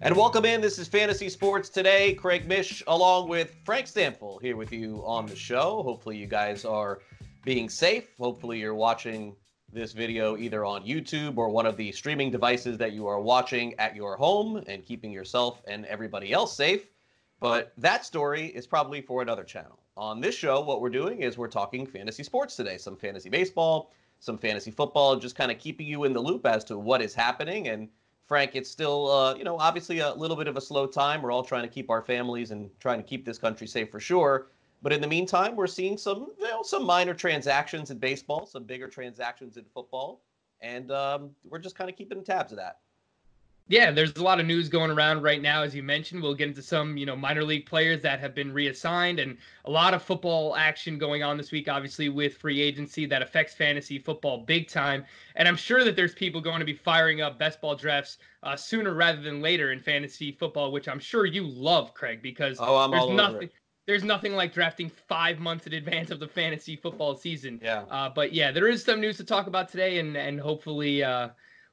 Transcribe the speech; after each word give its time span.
And 0.00 0.14
welcome 0.14 0.44
in. 0.44 0.60
This 0.60 0.78
is 0.78 0.86
Fantasy 0.86 1.28
Sports 1.28 1.68
Today. 1.68 2.14
Craig 2.14 2.46
Mish 2.46 2.84
along 2.86 3.28
with 3.28 3.56
Frank 3.64 3.86
Stampfl 3.86 4.40
here 4.40 4.54
with 4.54 4.72
you 4.72 5.02
on 5.04 5.26
the 5.26 5.34
show. 5.34 5.82
Hopefully, 5.82 6.16
you 6.16 6.28
guys 6.28 6.64
are 6.64 7.00
being 7.44 7.68
safe. 7.68 8.16
Hopefully, 8.16 8.60
you're 8.60 8.76
watching 8.76 9.34
this 9.72 9.92
video 9.92 10.36
either 10.36 10.64
on 10.64 10.86
YouTube 10.86 11.36
or 11.36 11.48
one 11.48 11.66
of 11.66 11.76
the 11.76 11.90
streaming 11.90 12.30
devices 12.30 12.78
that 12.78 12.92
you 12.92 13.08
are 13.08 13.20
watching 13.20 13.74
at 13.80 13.96
your 13.96 14.14
home 14.14 14.62
and 14.68 14.86
keeping 14.86 15.10
yourself 15.10 15.62
and 15.66 15.84
everybody 15.86 16.32
else 16.32 16.56
safe. 16.56 16.86
But 17.40 17.72
that 17.76 18.06
story 18.06 18.46
is 18.46 18.68
probably 18.68 19.00
for 19.00 19.20
another 19.20 19.42
channel. 19.42 19.80
On 19.96 20.20
this 20.20 20.36
show, 20.36 20.60
what 20.60 20.80
we're 20.80 20.90
doing 20.90 21.22
is 21.22 21.36
we're 21.36 21.48
talking 21.48 21.84
fantasy 21.84 22.22
sports 22.22 22.54
today, 22.54 22.78
some 22.78 22.96
fantasy 22.96 23.30
baseball, 23.30 23.90
some 24.20 24.38
fantasy 24.38 24.70
football, 24.70 25.16
just 25.16 25.34
kind 25.34 25.50
of 25.50 25.58
keeping 25.58 25.88
you 25.88 26.04
in 26.04 26.12
the 26.12 26.20
loop 26.20 26.46
as 26.46 26.62
to 26.66 26.78
what 26.78 27.02
is 27.02 27.14
happening 27.14 27.66
and 27.66 27.88
Frank, 28.28 28.54
it's 28.54 28.70
still, 28.70 29.10
uh, 29.10 29.34
you 29.34 29.42
know, 29.42 29.56
obviously 29.58 30.00
a 30.00 30.12
little 30.12 30.36
bit 30.36 30.48
of 30.48 30.56
a 30.58 30.60
slow 30.60 30.86
time. 30.86 31.22
We're 31.22 31.32
all 31.32 31.42
trying 31.42 31.62
to 31.62 31.68
keep 31.68 31.88
our 31.88 32.02
families 32.02 32.50
and 32.50 32.70
trying 32.78 32.98
to 32.98 33.02
keep 33.02 33.24
this 33.24 33.38
country 33.38 33.66
safe 33.66 33.90
for 33.90 34.00
sure. 34.00 34.48
But 34.82 34.92
in 34.92 35.00
the 35.00 35.06
meantime, 35.08 35.56
we're 35.56 35.66
seeing 35.66 35.96
some, 35.96 36.28
you 36.38 36.46
know, 36.46 36.62
some 36.62 36.84
minor 36.84 37.14
transactions 37.14 37.90
in 37.90 37.98
baseball, 37.98 38.44
some 38.44 38.64
bigger 38.64 38.86
transactions 38.86 39.56
in 39.56 39.64
football, 39.72 40.20
and 40.60 40.92
um, 40.92 41.30
we're 41.42 41.58
just 41.58 41.74
kind 41.74 41.88
of 41.88 41.96
keeping 41.96 42.22
tabs 42.22 42.52
of 42.52 42.58
that 42.58 42.80
yeah, 43.68 43.90
there's 43.90 44.16
a 44.16 44.22
lot 44.22 44.40
of 44.40 44.46
news 44.46 44.70
going 44.70 44.90
around 44.90 45.22
right 45.22 45.42
now, 45.42 45.62
as 45.62 45.74
you 45.74 45.82
mentioned. 45.82 46.22
We'll 46.22 46.34
get 46.34 46.48
into 46.48 46.62
some, 46.62 46.96
you 46.96 47.04
know, 47.04 47.14
minor 47.14 47.44
league 47.44 47.66
players 47.66 48.00
that 48.00 48.18
have 48.18 48.34
been 48.34 48.50
reassigned, 48.50 49.20
and 49.20 49.36
a 49.66 49.70
lot 49.70 49.92
of 49.92 50.02
football 50.02 50.56
action 50.56 50.96
going 50.96 51.22
on 51.22 51.36
this 51.36 51.52
week, 51.52 51.68
obviously 51.68 52.08
with 52.08 52.38
free 52.38 52.62
agency 52.62 53.04
that 53.06 53.20
affects 53.20 53.52
fantasy 53.52 53.98
football 53.98 54.38
big 54.38 54.68
time. 54.68 55.04
And 55.36 55.46
I'm 55.46 55.56
sure 55.56 55.84
that 55.84 55.96
there's 55.96 56.14
people 56.14 56.40
going 56.40 56.60
to 56.60 56.64
be 56.64 56.72
firing 56.72 57.20
up 57.20 57.38
best 57.38 57.60
ball 57.60 57.76
drafts 57.76 58.16
uh, 58.42 58.56
sooner 58.56 58.94
rather 58.94 59.20
than 59.20 59.42
later 59.42 59.70
in 59.70 59.80
fantasy 59.80 60.32
football, 60.32 60.72
which 60.72 60.88
I'm 60.88 61.00
sure 61.00 61.26
you 61.26 61.46
love, 61.46 61.92
Craig, 61.92 62.22
because 62.22 62.56
oh, 62.60 62.90
there's 62.90 63.10
nothing. 63.10 63.50
There's 63.86 64.04
nothing 64.04 64.34
like 64.34 64.52
drafting 64.52 64.90
five 64.90 65.38
months 65.38 65.66
in 65.66 65.72
advance 65.72 66.10
of 66.10 66.20
the 66.20 66.28
fantasy 66.28 66.76
football 66.76 67.14
season. 67.14 67.58
Yeah. 67.62 67.84
Uh, 67.90 68.10
but 68.10 68.34
yeah, 68.34 68.52
there 68.52 68.68
is 68.68 68.84
some 68.84 69.00
news 69.00 69.16
to 69.16 69.24
talk 69.24 69.46
about 69.46 69.68
today, 69.68 69.98
and 69.98 70.16
and 70.16 70.40
hopefully. 70.40 71.04
Uh, 71.04 71.28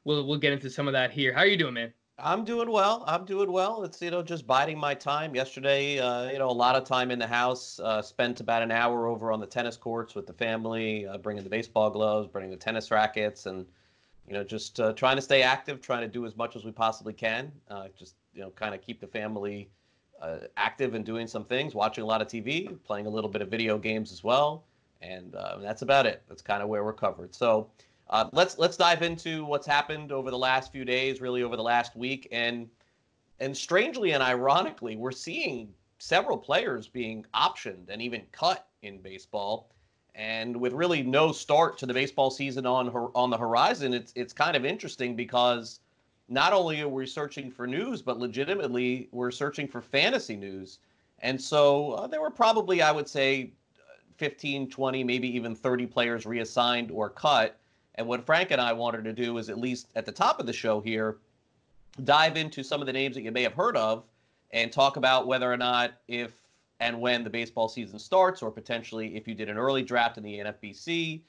we'll 0.05 0.25
we'll 0.25 0.39
get 0.39 0.53
into 0.53 0.69
some 0.69 0.87
of 0.87 0.93
that 0.93 1.11
here. 1.11 1.33
How 1.33 1.41
are 1.41 1.47
you 1.47 1.57
doing, 1.57 1.73
man? 1.73 1.93
I'm 2.17 2.45
doing 2.45 2.71
well. 2.71 3.03
I'm 3.07 3.25
doing 3.25 3.51
well. 3.51 3.83
It's 3.83 4.01
you 4.01 4.09
know 4.09 4.23
just 4.23 4.47
biding 4.47 4.79
my 4.79 4.93
time. 4.93 5.35
Yesterday, 5.35 5.99
uh, 5.99 6.31
you 6.31 6.39
know, 6.39 6.49
a 6.49 6.51
lot 6.51 6.75
of 6.75 6.85
time 6.85 7.11
in 7.11 7.19
the 7.19 7.27
house. 7.27 7.79
Uh, 7.83 8.01
spent 8.01 8.39
about 8.39 8.61
an 8.61 8.71
hour 8.71 9.07
over 9.07 9.33
on 9.33 9.41
the 9.41 9.45
tennis 9.45 9.75
courts 9.75 10.15
with 10.15 10.25
the 10.25 10.33
family, 10.33 11.05
uh, 11.05 11.17
bringing 11.17 11.43
the 11.43 11.49
baseball 11.49 11.89
gloves, 11.89 12.29
bringing 12.29 12.51
the 12.51 12.57
tennis 12.57 12.89
rackets, 12.89 13.47
and 13.47 13.65
you 14.27 14.33
know 14.33 14.45
just 14.45 14.79
uh, 14.79 14.93
trying 14.93 15.17
to 15.17 15.21
stay 15.21 15.41
active, 15.41 15.81
trying 15.81 16.01
to 16.01 16.07
do 16.07 16.25
as 16.25 16.37
much 16.37 16.55
as 16.55 16.63
we 16.63 16.71
possibly 16.71 17.13
can. 17.13 17.51
Uh, 17.69 17.87
just 17.97 18.15
you 18.33 18.41
know, 18.41 18.51
kind 18.51 18.73
of 18.73 18.81
keep 18.81 19.01
the 19.01 19.07
family 19.07 19.69
uh, 20.21 20.37
active 20.55 20.93
and 20.93 21.05
doing 21.05 21.27
some 21.27 21.43
things, 21.43 21.75
watching 21.75 22.03
a 22.03 22.07
lot 22.07 22.21
of 22.21 22.29
TV, 22.29 22.77
playing 22.85 23.07
a 23.07 23.09
little 23.09 23.29
bit 23.29 23.41
of 23.41 23.49
video 23.49 23.77
games 23.77 24.13
as 24.13 24.23
well, 24.23 24.63
and 25.01 25.35
that's 25.61 25.81
about 25.81 26.05
it. 26.05 26.23
That's 26.29 26.41
kind 26.41 26.63
of 26.63 26.69
where 26.69 26.83
we're 26.85 26.93
covered. 26.93 27.35
So. 27.35 27.69
Uh, 28.09 28.29
let's 28.33 28.57
let's 28.57 28.77
dive 28.77 29.01
into 29.01 29.45
what's 29.45 29.65
happened 29.65 30.11
over 30.11 30.29
the 30.29 30.37
last 30.37 30.71
few 30.71 30.85
days, 30.85 31.21
really 31.21 31.41
over 31.41 31.55
the 31.55 31.63
last 31.63 31.95
week, 31.95 32.27
and 32.31 32.69
and 33.39 33.55
strangely 33.55 34.11
and 34.11 34.21
ironically, 34.21 34.95
we're 34.95 35.11
seeing 35.11 35.73
several 35.97 36.37
players 36.37 36.87
being 36.87 37.25
optioned 37.33 37.89
and 37.89 38.01
even 38.01 38.21
cut 38.31 38.67
in 38.83 38.99
baseball. 39.01 39.71
And 40.13 40.55
with 40.55 40.71
really 40.71 41.03
no 41.03 41.31
start 41.31 41.77
to 41.79 41.85
the 41.85 41.93
baseball 41.93 42.29
season 42.29 42.65
on 42.65 42.89
on 42.89 43.29
the 43.29 43.37
horizon, 43.37 43.93
it's 43.93 44.13
it's 44.15 44.33
kind 44.33 44.55
of 44.55 44.65
interesting 44.65 45.15
because 45.15 45.79
not 46.29 46.53
only 46.53 46.81
are 46.81 46.87
we 46.87 47.05
searching 47.05 47.51
for 47.51 47.67
news, 47.67 48.01
but 48.01 48.19
legitimately 48.19 49.09
we're 49.11 49.31
searching 49.31 49.67
for 49.67 49.81
fantasy 49.81 50.35
news. 50.35 50.79
And 51.19 51.39
so 51.39 51.93
uh, 51.93 52.07
there 52.07 52.21
were 52.21 52.31
probably, 52.31 52.81
I 52.81 52.91
would 52.91 53.07
say, 53.07 53.53
15, 54.17 54.69
20, 54.69 55.03
maybe 55.03 55.27
even 55.35 55.55
30 55.55 55.85
players 55.85 56.25
reassigned 56.25 56.91
or 56.91 57.09
cut 57.09 57.59
and 57.95 58.07
what 58.07 58.25
Frank 58.25 58.51
and 58.51 58.61
I 58.61 58.73
wanted 58.73 59.03
to 59.05 59.13
do 59.13 59.37
is 59.37 59.49
at 59.49 59.57
least 59.57 59.87
at 59.95 60.05
the 60.05 60.11
top 60.11 60.39
of 60.39 60.45
the 60.45 60.53
show 60.53 60.81
here, 60.81 61.17
dive 62.03 62.35
into 62.37 62.63
some 62.63 62.81
of 62.81 62.87
the 62.87 62.93
names 62.93 63.15
that 63.15 63.21
you 63.21 63.31
may 63.31 63.43
have 63.43 63.53
heard 63.53 63.77
of 63.77 64.03
and 64.51 64.71
talk 64.71 64.97
about 64.97 65.27
whether 65.27 65.51
or 65.51 65.57
not 65.57 65.93
if 66.07 66.31
and 66.81 66.99
when 66.99 67.23
the 67.23 67.29
baseball 67.29 67.69
season 67.69 67.97
starts, 67.97 68.41
or 68.41 68.51
potentially 68.51 69.15
if 69.15 69.27
you 69.27 69.33
did 69.33 69.49
an 69.49 69.57
early 69.57 69.81
draft 69.81 70.17
in 70.17 70.23
the 70.23 70.39
NFBC, 70.39 71.21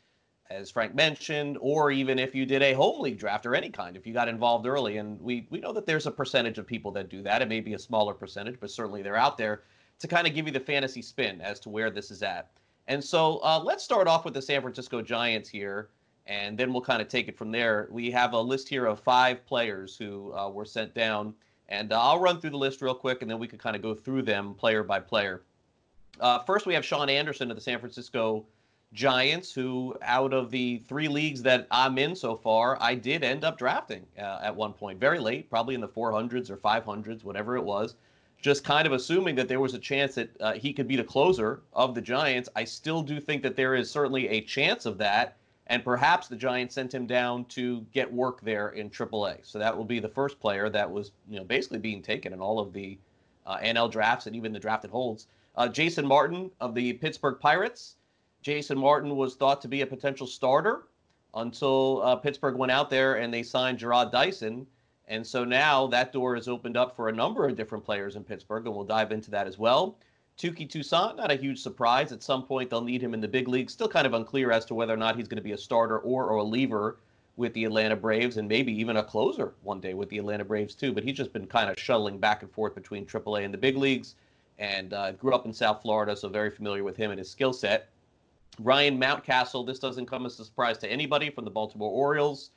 as 0.50 0.70
Frank 0.70 0.94
mentioned, 0.94 1.56
or 1.60 1.92
even 1.92 2.18
if 2.18 2.34
you 2.34 2.44
did 2.44 2.62
a 2.62 2.72
home 2.72 3.00
league 3.00 3.18
draft 3.18 3.46
or 3.46 3.54
any 3.54 3.70
kind, 3.70 3.96
if 3.96 4.06
you 4.06 4.12
got 4.12 4.28
involved 4.28 4.66
early. 4.66 4.96
And 4.96 5.20
we, 5.20 5.46
we 5.50 5.60
know 5.60 5.72
that 5.72 5.86
there's 5.86 6.06
a 6.06 6.10
percentage 6.10 6.58
of 6.58 6.66
people 6.66 6.90
that 6.92 7.08
do 7.08 7.22
that. 7.22 7.42
It 7.42 7.48
may 7.48 7.60
be 7.60 7.74
a 7.74 7.78
smaller 7.78 8.12
percentage, 8.12 8.58
but 8.58 8.70
certainly 8.70 9.02
they're 9.02 9.16
out 9.16 9.38
there 9.38 9.62
to 10.00 10.08
kind 10.08 10.26
of 10.26 10.34
give 10.34 10.46
you 10.46 10.52
the 10.52 10.60
fantasy 10.60 11.02
spin 11.02 11.40
as 11.40 11.60
to 11.60 11.68
where 11.68 11.90
this 11.90 12.10
is 12.10 12.22
at. 12.22 12.50
And 12.88 13.02
so 13.02 13.38
uh, 13.38 13.60
let's 13.62 13.84
start 13.84 14.08
off 14.08 14.24
with 14.24 14.34
the 14.34 14.42
San 14.42 14.62
Francisco 14.62 15.00
Giants 15.00 15.48
here 15.48 15.90
and 16.26 16.58
then 16.58 16.72
we'll 16.72 16.82
kind 16.82 17.00
of 17.00 17.08
take 17.08 17.28
it 17.28 17.36
from 17.36 17.52
there. 17.52 17.88
We 17.90 18.10
have 18.10 18.32
a 18.32 18.40
list 18.40 18.68
here 18.68 18.86
of 18.86 19.00
five 19.00 19.46
players 19.46 19.96
who 19.96 20.32
uh, 20.34 20.48
were 20.50 20.64
sent 20.64 20.94
down, 20.94 21.34
and 21.68 21.92
uh, 21.92 22.00
I'll 22.00 22.20
run 22.20 22.40
through 22.40 22.50
the 22.50 22.58
list 22.58 22.82
real 22.82 22.94
quick, 22.94 23.22
and 23.22 23.30
then 23.30 23.38
we 23.38 23.46
can 23.46 23.58
kind 23.58 23.76
of 23.76 23.82
go 23.82 23.94
through 23.94 24.22
them 24.22 24.54
player 24.54 24.82
by 24.82 25.00
player. 25.00 25.42
Uh, 26.20 26.40
first, 26.40 26.66
we 26.66 26.74
have 26.74 26.84
Shaun 26.84 27.08
Anderson 27.08 27.50
of 27.50 27.56
the 27.56 27.62
San 27.62 27.78
Francisco 27.78 28.44
Giants, 28.92 29.52
who 29.52 29.96
out 30.02 30.32
of 30.32 30.50
the 30.50 30.78
three 30.88 31.08
leagues 31.08 31.42
that 31.42 31.66
I'm 31.70 31.98
in 31.98 32.16
so 32.16 32.34
far, 32.34 32.78
I 32.80 32.94
did 32.94 33.22
end 33.22 33.44
up 33.44 33.58
drafting 33.58 34.06
uh, 34.18 34.40
at 34.42 34.54
one 34.54 34.72
point, 34.72 34.98
very 34.98 35.18
late, 35.18 35.50
probably 35.50 35.74
in 35.74 35.80
the 35.80 35.88
400s 35.88 36.50
or 36.50 36.56
500s, 36.56 37.22
whatever 37.22 37.56
it 37.56 37.64
was. 37.64 37.94
Just 38.40 38.64
kind 38.64 38.86
of 38.86 38.92
assuming 38.92 39.34
that 39.36 39.48
there 39.48 39.60
was 39.60 39.74
a 39.74 39.78
chance 39.78 40.14
that 40.14 40.40
uh, 40.40 40.52
he 40.52 40.72
could 40.72 40.86
be 40.86 40.96
the 40.96 41.04
closer 41.04 41.62
of 41.72 41.94
the 41.94 42.00
Giants. 42.00 42.48
I 42.54 42.64
still 42.64 43.02
do 43.02 43.20
think 43.20 43.42
that 43.42 43.56
there 43.56 43.74
is 43.74 43.90
certainly 43.90 44.28
a 44.28 44.40
chance 44.40 44.86
of 44.86 44.98
that 44.98 45.36
and 45.68 45.82
perhaps 45.82 46.28
the 46.28 46.36
Giants 46.36 46.74
sent 46.74 46.94
him 46.94 47.06
down 47.06 47.44
to 47.46 47.84
get 47.92 48.12
work 48.12 48.40
there 48.42 48.68
in 48.70 48.88
AAA. 48.88 49.38
So 49.42 49.58
that 49.58 49.76
will 49.76 49.84
be 49.84 49.98
the 49.98 50.08
first 50.08 50.38
player 50.38 50.68
that 50.70 50.90
was, 50.90 51.12
you 51.28 51.38
know, 51.38 51.44
basically 51.44 51.78
being 51.78 52.02
taken 52.02 52.32
in 52.32 52.40
all 52.40 52.60
of 52.60 52.72
the 52.72 52.98
uh, 53.46 53.58
NL 53.58 53.90
drafts 53.90 54.26
and 54.26 54.36
even 54.36 54.52
the 54.52 54.60
drafted 54.60 54.90
holds. 54.90 55.26
Uh, 55.56 55.68
Jason 55.68 56.06
Martin 56.06 56.50
of 56.60 56.74
the 56.74 56.92
Pittsburgh 56.94 57.38
Pirates. 57.40 57.96
Jason 58.42 58.78
Martin 58.78 59.16
was 59.16 59.34
thought 59.34 59.60
to 59.62 59.68
be 59.68 59.80
a 59.80 59.86
potential 59.86 60.26
starter 60.26 60.84
until 61.34 62.00
uh, 62.02 62.16
Pittsburgh 62.16 62.56
went 62.56 62.70
out 62.70 62.88
there 62.88 63.16
and 63.16 63.34
they 63.34 63.42
signed 63.42 63.78
Jarrod 63.78 64.12
Dyson. 64.12 64.66
And 65.08 65.26
so 65.26 65.44
now 65.44 65.86
that 65.88 66.12
door 66.12 66.36
is 66.36 66.48
opened 66.48 66.76
up 66.76 66.94
for 66.94 67.08
a 67.08 67.12
number 67.12 67.46
of 67.46 67.56
different 67.56 67.84
players 67.84 68.16
in 68.16 68.24
Pittsburgh, 68.24 68.66
and 68.66 68.74
we'll 68.74 68.84
dive 68.84 69.12
into 69.12 69.30
that 69.30 69.46
as 69.46 69.56
well. 69.58 69.98
Touki 70.38 70.68
Toussaint, 70.68 71.16
not 71.16 71.30
a 71.30 71.36
huge 71.36 71.60
surprise. 71.60 72.12
At 72.12 72.22
some 72.22 72.44
point, 72.44 72.68
they'll 72.68 72.82
need 72.82 73.02
him 73.02 73.14
in 73.14 73.20
the 73.20 73.28
big 73.28 73.48
league. 73.48 73.70
Still 73.70 73.88
kind 73.88 74.06
of 74.06 74.12
unclear 74.12 74.50
as 74.50 74.66
to 74.66 74.74
whether 74.74 74.92
or 74.92 74.98
not 74.98 75.16
he's 75.16 75.28
going 75.28 75.38
to 75.38 75.42
be 75.42 75.52
a 75.52 75.58
starter 75.58 75.98
or, 75.98 76.26
or 76.26 76.36
a 76.36 76.42
lever 76.42 76.98
with 77.36 77.52
the 77.54 77.64
Atlanta 77.64 77.96
Braves 77.96 78.36
and 78.36 78.48
maybe 78.48 78.72
even 78.72 78.98
a 78.98 79.02
closer 79.02 79.54
one 79.62 79.80
day 79.80 79.94
with 79.94 80.08
the 80.10 80.18
Atlanta 80.18 80.44
Braves, 80.44 80.74
too. 80.74 80.92
But 80.92 81.04
he's 81.04 81.16
just 81.16 81.32
been 81.32 81.46
kind 81.46 81.70
of 81.70 81.78
shuttling 81.78 82.18
back 82.18 82.42
and 82.42 82.50
forth 82.50 82.74
between 82.74 83.06
AAA 83.06 83.44
and 83.44 83.54
the 83.54 83.58
big 83.58 83.76
leagues 83.76 84.14
and 84.58 84.92
uh, 84.92 85.12
grew 85.12 85.34
up 85.34 85.46
in 85.46 85.52
South 85.52 85.82
Florida, 85.82 86.16
so 86.16 86.28
very 86.28 86.50
familiar 86.50 86.84
with 86.84 86.96
him 86.96 87.10
and 87.10 87.18
his 87.18 87.30
skill 87.30 87.52
set. 87.52 87.88
Ryan 88.58 88.98
Mountcastle, 88.98 89.66
this 89.66 89.78
doesn't 89.78 90.06
come 90.06 90.24
as 90.24 90.38
a 90.38 90.44
surprise 90.44 90.78
to 90.78 90.90
anybody 90.90 91.30
from 91.30 91.44
the 91.44 91.50
Baltimore 91.50 91.90
Orioles. 91.90 92.50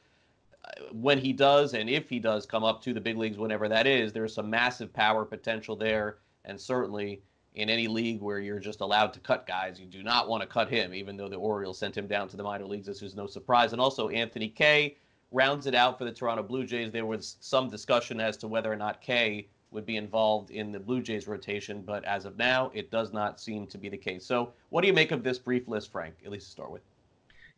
When 0.92 1.18
he 1.18 1.34
does, 1.34 1.74
and 1.74 1.90
if 1.90 2.10
he 2.10 2.20
does 2.20 2.46
come 2.46 2.64
up 2.64 2.82
to 2.84 2.94
the 2.94 3.02
big 3.02 3.18
leagues, 3.18 3.38
whenever 3.38 3.68
that 3.70 3.88
is, 3.88 4.14
there's 4.14 4.34
some 4.34 4.50
massive 4.50 4.94
power 4.94 5.26
potential 5.26 5.76
there, 5.76 6.18
and 6.46 6.60
certainly 6.60 7.22
in 7.56 7.70
any 7.70 7.88
league 7.88 8.22
where 8.22 8.40
you're 8.40 8.60
just 8.60 8.82
allowed 8.82 9.14
to 9.14 9.20
cut 9.20 9.48
guys. 9.48 9.80
You 9.80 9.86
do 9.86 10.04
not 10.04 10.30
want 10.30 10.42
to 10.42 10.48
cut 10.48 10.70
him, 10.70 10.94
even 10.94 11.18
though 11.18 11.30
the 11.30 11.36
Orioles 11.36 11.78
sent 11.78 11.98
him 11.98 12.08
down 12.08 12.28
to 12.30 12.38
the 12.38 12.44
minor 12.44 12.66
leagues. 12.66 12.88
This 12.88 13.02
is 13.02 13.16
no 13.16 13.28
surprise. 13.28 13.72
And 13.72 13.82
also, 13.82 14.10
Anthony 14.10 14.50
Kay 14.50 14.98
rounds 15.32 15.68
it 15.68 15.76
out 15.76 15.98
for 15.98 16.06
the 16.06 16.12
Toronto 16.12 16.44
Blue 16.44 16.66
Jays. 16.66 16.92
There 16.92 17.06
was 17.06 17.38
some 17.40 17.70
discussion 17.70 18.20
as 18.20 18.38
to 18.38 18.48
whether 18.48 18.72
or 18.72 18.76
not 18.76 19.02
Kay 19.02 19.48
would 19.72 19.86
be 19.86 19.98
involved 19.98 20.50
in 20.52 20.72
the 20.72 20.80
Blue 20.80 21.02
Jays 21.02 21.28
rotation, 21.28 21.82
but 21.82 22.04
as 22.06 22.26
of 22.26 22.38
now, 22.38 22.72
it 22.74 22.90
does 22.90 23.14
not 23.14 23.40
seem 23.40 23.68
to 23.68 23.78
be 23.78 23.90
the 23.90 23.98
case. 23.98 24.26
So, 24.26 24.54
what 24.70 24.82
do 24.82 24.88
you 24.88 24.94
make 24.94 25.12
of 25.12 25.24
this 25.24 25.38
brief 25.38 25.68
list, 25.68 25.92
Frank? 25.92 26.16
At 26.26 26.32
least 26.32 26.48
to 26.48 26.52
start 26.52 26.72
with. 26.72 26.82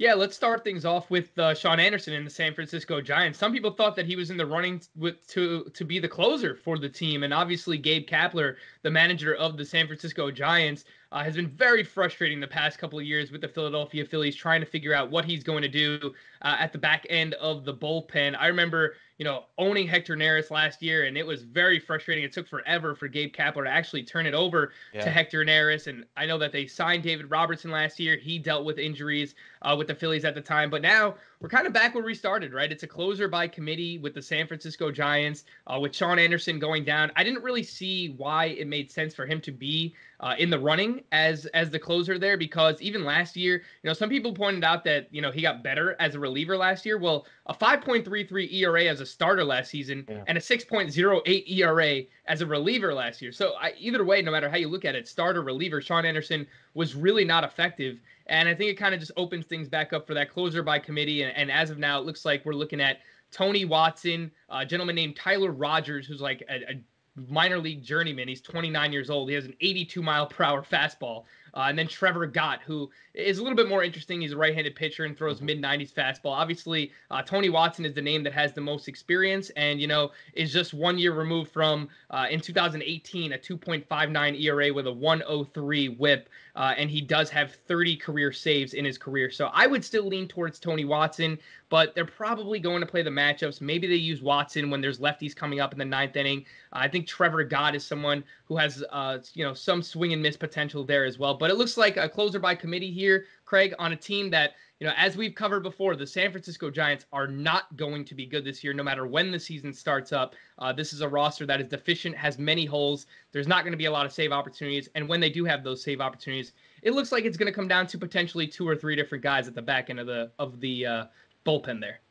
Yeah, 0.02 0.16
let's 0.16 0.36
start 0.36 0.64
things 0.64 0.84
off 0.84 1.12
with 1.12 1.38
uh, 1.38 1.54
Shaun 1.54 1.80
Anderson 1.80 2.16
in 2.16 2.24
the 2.24 2.30
San 2.32 2.56
Francisco 2.56 3.02
Giants. 3.02 3.38
Some 3.38 3.54
people 3.54 3.70
thought 3.70 3.96
that 3.96 4.08
he 4.08 4.16
was 4.16 4.32
in 4.32 4.38
the 4.38 4.48
running 4.48 4.82
with 4.96 5.28
to 5.28 5.66
to 5.76 5.86
be 5.86 6.00
the 6.00 6.08
closer 6.08 6.56
for 6.56 6.80
the 6.80 6.90
team, 6.90 7.22
and 7.22 7.32
obviously 7.32 7.78
Gabe 7.78 8.08
Kapler, 8.08 8.56
the 8.82 8.90
manager 8.90 9.36
of 9.36 9.58
the 9.58 9.64
San 9.64 9.86
Francisco 9.86 10.32
Giants, 10.32 10.86
uh, 11.12 11.24
has 11.24 11.36
been 11.36 11.50
very 11.50 11.84
frustrating 11.84 12.40
the 12.40 12.48
past 12.48 12.80
couple 12.80 12.98
of 12.98 13.06
years 13.06 13.32
with 13.32 13.42
the 13.42 13.48
Philadelphia 13.48 14.04
Phillies, 14.04 14.36
trying 14.36 14.60
to 14.60 14.66
figure 14.66 14.96
out 14.96 15.12
what 15.12 15.24
he's 15.24 15.44
going 15.44 15.62
to 15.62 15.68
do 15.68 16.16
uh, 16.42 16.56
at 16.58 16.72
the 16.72 16.80
back 16.80 17.06
end 17.12 17.36
of 17.36 17.64
the 17.64 17.74
bullpen. 17.76 18.36
I 18.40 18.48
remember, 18.48 18.96
you 19.22 19.26
know, 19.26 19.44
owning 19.60 19.88
Hector 19.88 20.16
Neris 20.16 20.50
last 20.50 20.82
year, 20.82 21.04
and 21.04 21.16
it 21.16 21.24
was 21.24 21.44
very 21.44 21.78
frustrating. 21.78 22.24
It 22.24 22.34
took 22.34 22.48
forever 22.48 22.96
for 22.96 23.08
Gabe 23.08 23.32
Kapler 23.32 23.66
to 23.66 23.70
actually 23.70 24.02
turn 24.02 24.26
it 24.26 24.34
over 24.34 24.72
yeah. 24.96 25.04
to 25.04 25.12
Hector 25.12 25.46
Neris, 25.46 25.86
and 25.86 26.06
I 26.18 26.26
know 26.26 26.40
that 26.40 26.52
they 26.52 26.66
signed 26.66 27.04
David 27.04 27.30
Robertson 27.30 27.70
last 27.70 28.00
year. 28.00 28.18
He 28.18 28.40
dealt 28.40 28.66
with 28.66 28.80
injuries 28.80 29.36
uh, 29.62 29.76
with 29.78 29.86
the 29.86 29.94
Phillies 29.94 30.26
at 30.26 30.34
the 30.34 30.42
time, 30.42 30.72
but 30.72 30.82
now 30.82 31.14
we're 31.40 31.50
kind 31.50 31.68
of 31.68 31.74
back 31.74 31.94
where 31.94 32.04
we 32.04 32.16
started, 32.16 32.52
right? 32.52 32.72
It's 32.72 32.82
a 32.82 32.88
closer 32.88 33.28
by 33.28 33.48
committee 33.48 34.00
with 34.00 34.16
the 34.16 34.24
San 34.24 34.48
Francisco 34.48 34.90
Giants, 34.90 35.44
uh, 35.68 35.80
with 35.80 35.96
Shaun 35.96 36.18
Anderson 36.18 36.58
going 36.58 36.84
down. 36.84 37.12
I 37.16 37.24
didn't 37.24 37.44
really 37.44 37.62
see 37.62 38.16
why 38.18 38.46
it 38.46 38.66
made 38.66 38.90
sense 38.90 39.14
for 39.14 39.28
him 39.28 39.40
to 39.42 39.52
be 39.52 39.94
uh, 40.22 40.36
in 40.38 40.50
the 40.52 40.60
running 40.60 41.04
as 41.12 41.48
as 41.48 41.70
the 41.70 41.80
closer 41.80 42.20
there 42.20 42.38
because 42.38 42.80
even 42.80 43.04
last 43.04 43.36
year, 43.36 43.56
you 43.56 43.88
know, 43.88 43.94
some 43.94 44.08
people 44.08 44.34
pointed 44.34 44.64
out 44.64 44.84
that 44.84 45.08
you 45.12 45.22
know 45.22 45.32
he 45.32 45.42
got 45.42 45.64
better 45.64 45.96
as 46.00 46.14
a 46.14 46.20
reliever 46.20 46.56
last 46.56 46.86
year. 46.86 47.00
Well, 47.00 47.26
a 47.48 47.54
5.33 47.54 48.54
ERA 48.54 48.86
as 48.86 49.02
a 49.02 49.06
starter 49.06 49.44
last 49.44 49.72
season 49.72 50.06
yeah. 50.08 50.24
and 50.28 50.38
a 50.38 50.42
6.08 50.42 51.52
ERA 51.52 52.04
as 52.28 52.42
a 52.42 52.46
reliever 52.46 52.94
last 52.94 53.22
year. 53.22 53.32
So 53.32 53.54
I, 53.60 53.74
either 53.78 54.06
way, 54.06 54.22
no 54.22 54.32
matter 54.32 54.50
how 54.50 54.58
you 54.58 54.68
look 54.68 54.86
at 54.86 54.96
it, 54.96 55.08
starter 55.08 55.42
reliever, 55.42 55.82
Shaun 55.82 56.06
Anderson 56.06 56.46
was 56.76 56.96
really 56.96 57.26
not 57.26 57.44
effective. 57.44 58.00
And 58.28 58.48
I 58.48 58.54
think 58.54 58.70
it 58.70 58.76
kind 58.76 58.94
of 58.94 59.00
just 59.00 59.12
opens 59.18 59.46
things 59.48 59.68
back 59.68 59.92
up 59.92 60.06
for 60.06 60.14
that 60.14 60.30
closer 60.30 60.62
by 60.62 60.78
committee. 60.78 61.24
And, 61.24 61.36
and 61.36 61.52
as 61.52 61.72
of 61.72 61.80
now, 61.80 62.00
it 62.00 62.06
looks 62.06 62.26
like 62.26 62.46
we're 62.46 62.54
looking 62.54 62.80
at 62.80 63.00
Tony 63.32 63.66
Watson, 63.66 64.32
a 64.50 64.66
gentleman 64.66 64.96
named 64.96 65.16
Tyler 65.16 65.52
Rogers, 65.52 66.06
who's 66.06 66.22
like 66.22 66.44
a, 66.48 66.74
a 66.74 66.84
minor 67.16 67.60
league 67.60 67.84
journeyman. 67.84 68.28
He's 68.28 68.42
29 68.42 68.94
years 68.94 69.10
old. 69.10 69.30
He 69.30 69.36
has 69.36 69.46
an 69.46 69.56
82 69.62 70.02
mile 70.02 70.28
per 70.28 70.44
hour 70.44 70.62
fastball. 70.62 71.26
Uh, 71.54 71.66
and 71.68 71.78
then 71.78 71.88
Trevor 71.88 72.26
Gott, 72.28 72.62
who 72.66 72.90
is 73.14 73.40
a 73.40 73.44
little 73.44 73.56
bit 73.56 73.68
more 73.68 73.84
interesting. 73.84 74.22
He's 74.22 74.32
a 74.32 74.38
right-handed 74.38 74.76
pitcher 74.76 75.06
and 75.06 75.18
throws 75.18 75.38
mm-hmm. 75.38 75.48
mid 75.48 75.62
90s 75.62 75.94
fastball. 75.94 76.32
Obviously, 76.32 76.92
uh, 77.10 77.22
Tony 77.22 77.50
Watson 77.50 77.86
is 77.86 77.94
the 77.94 78.02
name 78.02 78.24
that 78.24 78.34
has 78.34 78.54
the 78.54 78.62
most 78.62 78.88
experience, 78.88 79.50
and 79.52 79.82
you 79.82 79.88
know 79.88 80.12
is 80.34 80.54
just 80.54 80.74
one 80.74 80.98
year 80.98 81.14
removed 81.14 81.52
from 81.52 81.90
uh, 82.10 82.28
in 82.30 82.40
2018 82.40 83.34
a 83.34 83.38
2.59 83.38 84.42
ERA 84.42 84.74
with 84.74 84.88
a 84.88 84.92
103 84.92 85.88
WHIP, 85.90 86.30
uh, 86.56 86.74
and 86.78 86.90
he 86.90 87.02
does 87.02 87.30
have 87.30 87.54
30 87.68 87.96
career 87.98 88.32
saves 88.32 88.74
in 88.74 88.86
his 88.86 88.98
career. 88.98 89.30
So 89.30 89.50
I 89.54 89.68
would 89.68 89.84
still 89.84 90.08
lean 90.08 90.28
towards 90.28 90.60
Tony 90.60 90.86
Watson, 90.86 91.38
but 91.70 91.96
they're 91.96 92.06
probably 92.06 92.60
going 92.60 92.82
to 92.82 92.86
play 92.86 93.02
the 93.02 93.10
matchups. 93.10 93.62
Maybe 93.62 93.88
they 93.88 93.96
use 93.96 94.22
Watson 94.22 94.70
when 94.70 94.82
there's 94.82 95.00
lefties 95.00 95.36
coming 95.36 95.60
up 95.60 95.74
in 95.74 95.80
the 95.80 95.86
ninth 95.86 96.16
inning. 96.16 96.46
I 96.74 96.88
think 96.88 97.08
Trevor 97.08 97.44
Gott 97.44 97.76
is 97.76 97.86
someone 97.86 98.24
who 98.52 98.58
has 98.58 98.84
uh, 98.92 99.18
you 99.34 99.46
know 99.46 99.54
some 99.54 99.82
swing 99.82 100.12
and 100.12 100.22
miss 100.22 100.36
potential 100.36 100.84
there 100.84 101.06
as 101.06 101.18
well. 101.18 101.34
But 101.36 101.52
it 101.52 101.54
looks 101.56 101.78
like 101.78 101.96
a 101.96 102.10
closer 102.10 102.38
by 102.38 102.54
committee 102.54 102.92
here, 102.92 103.24
Craig, 103.46 103.74
on 103.80 103.94
a 103.94 103.96
team 103.96 104.30
that, 104.32 104.56
you 104.82 104.86
know, 104.86 104.92
as 104.98 105.16
we've 105.16 105.34
covered 105.34 105.64
before, 105.64 105.96
the 105.96 106.06
San 106.06 106.32
Francisco 106.32 106.70
Giants 106.70 107.06
are 107.14 107.28
not 107.28 107.74
going 107.78 108.04
to 108.04 108.14
be 108.14 108.26
good 108.26 108.44
this 108.44 108.62
year, 108.62 108.74
no 108.74 108.84
matter 108.84 109.08
when 109.08 109.32
the 109.32 109.40
season 109.40 109.72
starts 109.72 110.12
up. 110.12 110.36
Uh, 110.60 110.74
this 110.74 110.92
is 110.92 111.00
a 111.00 111.08
roster 111.08 111.46
that 111.46 111.62
is 111.62 111.70
deficient, 111.70 112.14
has 112.14 112.38
many 112.38 112.66
holes. 112.66 113.06
There's 113.32 113.48
not 113.48 113.64
going 113.64 113.72
to 113.72 113.78
be 113.78 113.86
a 113.86 113.92
lot 113.92 114.06
of 114.06 114.12
save 114.12 114.34
opportunities. 114.34 114.90
And 114.96 115.08
when 115.08 115.22
they 115.22 115.30
do 115.30 115.46
have 115.46 115.64
those 115.64 115.82
save 115.82 116.02
opportunities, 116.02 116.52
it 116.82 116.92
looks 116.92 117.14
like 117.14 117.24
it's 117.24 117.38
going 117.38 117.50
to 117.50 117.56
come 117.56 117.70
down 117.70 117.88
to 117.88 117.98
potentially 117.98 118.48
two 118.48 118.68
or 118.68 118.76
three 118.76 118.98
different 118.98 119.24
guys 119.24 119.48
at 119.48 119.56
the 119.56 119.62
back 119.62 119.90
end 119.90 120.02
of 120.02 120.08
the 120.08 120.30
of 120.40 120.60
the 120.60 120.86
uh, 120.86 121.06
bullpen 121.46 121.80
there. 121.80 122.02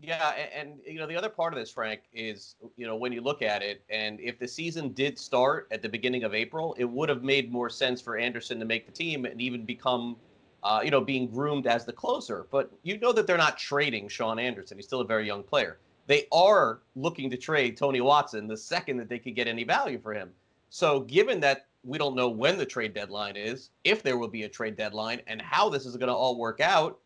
Yeah, 0.00 0.32
and, 0.32 0.70
and, 0.70 0.80
you 0.86 0.98
know 0.98 1.06
the 1.06 1.16
other 1.16 1.30
part 1.30 1.54
of 1.54 1.58
this, 1.58 1.70
Frank, 1.70 2.00
is 2.12 2.56
you 2.76 2.86
know 2.86 2.96
when 2.96 3.12
you 3.12 3.22
look 3.22 3.40
at 3.40 3.62
it, 3.62 3.82
and 3.88 4.20
if 4.20 4.38
the 4.38 4.46
season 4.46 4.90
did 4.92 5.18
start 5.18 5.68
at 5.70 5.80
the 5.80 5.88
beginning 5.88 6.22
of 6.22 6.34
April, 6.34 6.76
it 6.78 6.84
would 6.84 7.08
have 7.08 7.22
made 7.22 7.50
more 7.50 7.70
sense 7.70 8.00
for 8.00 8.16
Anderson 8.16 8.58
to 8.58 8.66
make 8.66 8.84
the 8.84 8.92
team 8.92 9.24
and 9.24 9.40
even 9.40 9.64
become, 9.64 10.16
uh, 10.62 10.80
you 10.84 10.90
know, 10.90 11.00
being 11.00 11.26
groomed 11.28 11.66
as 11.66 11.86
the 11.86 11.92
closer. 11.92 12.46
But 12.50 12.70
you 12.82 12.98
know 12.98 13.12
that 13.12 13.26
they're 13.26 13.38
not 13.38 13.56
trading 13.56 14.08
Shaun 14.08 14.38
Anderson; 14.38 14.76
he's 14.76 14.86
still 14.86 15.00
a 15.00 15.06
very 15.06 15.26
young 15.26 15.42
player. 15.42 15.78
They 16.06 16.26
are 16.30 16.80
looking 16.94 17.30
to 17.30 17.36
trade 17.38 17.76
Tony 17.76 18.02
Watson 18.02 18.46
the 18.46 18.56
second 18.56 18.98
that 18.98 19.08
they 19.08 19.18
could 19.18 19.34
get 19.34 19.48
any 19.48 19.64
value 19.64 19.98
for 19.98 20.12
him. 20.12 20.30
So, 20.68 21.00
given 21.00 21.40
that 21.40 21.66
we 21.84 21.96
don't 21.96 22.14
know 22.14 22.28
when 22.28 22.58
the 22.58 22.66
trade 22.66 22.92
deadline 22.92 23.36
is, 23.36 23.70
if 23.82 24.02
there 24.02 24.18
will 24.18 24.28
be 24.28 24.42
a 24.42 24.48
trade 24.48 24.76
deadline, 24.76 25.22
and 25.26 25.40
how 25.40 25.70
this 25.70 25.86
is 25.86 25.96
going 25.96 26.08
to 26.08 26.14
all 26.14 26.36
work 26.36 26.60
out 26.60 26.98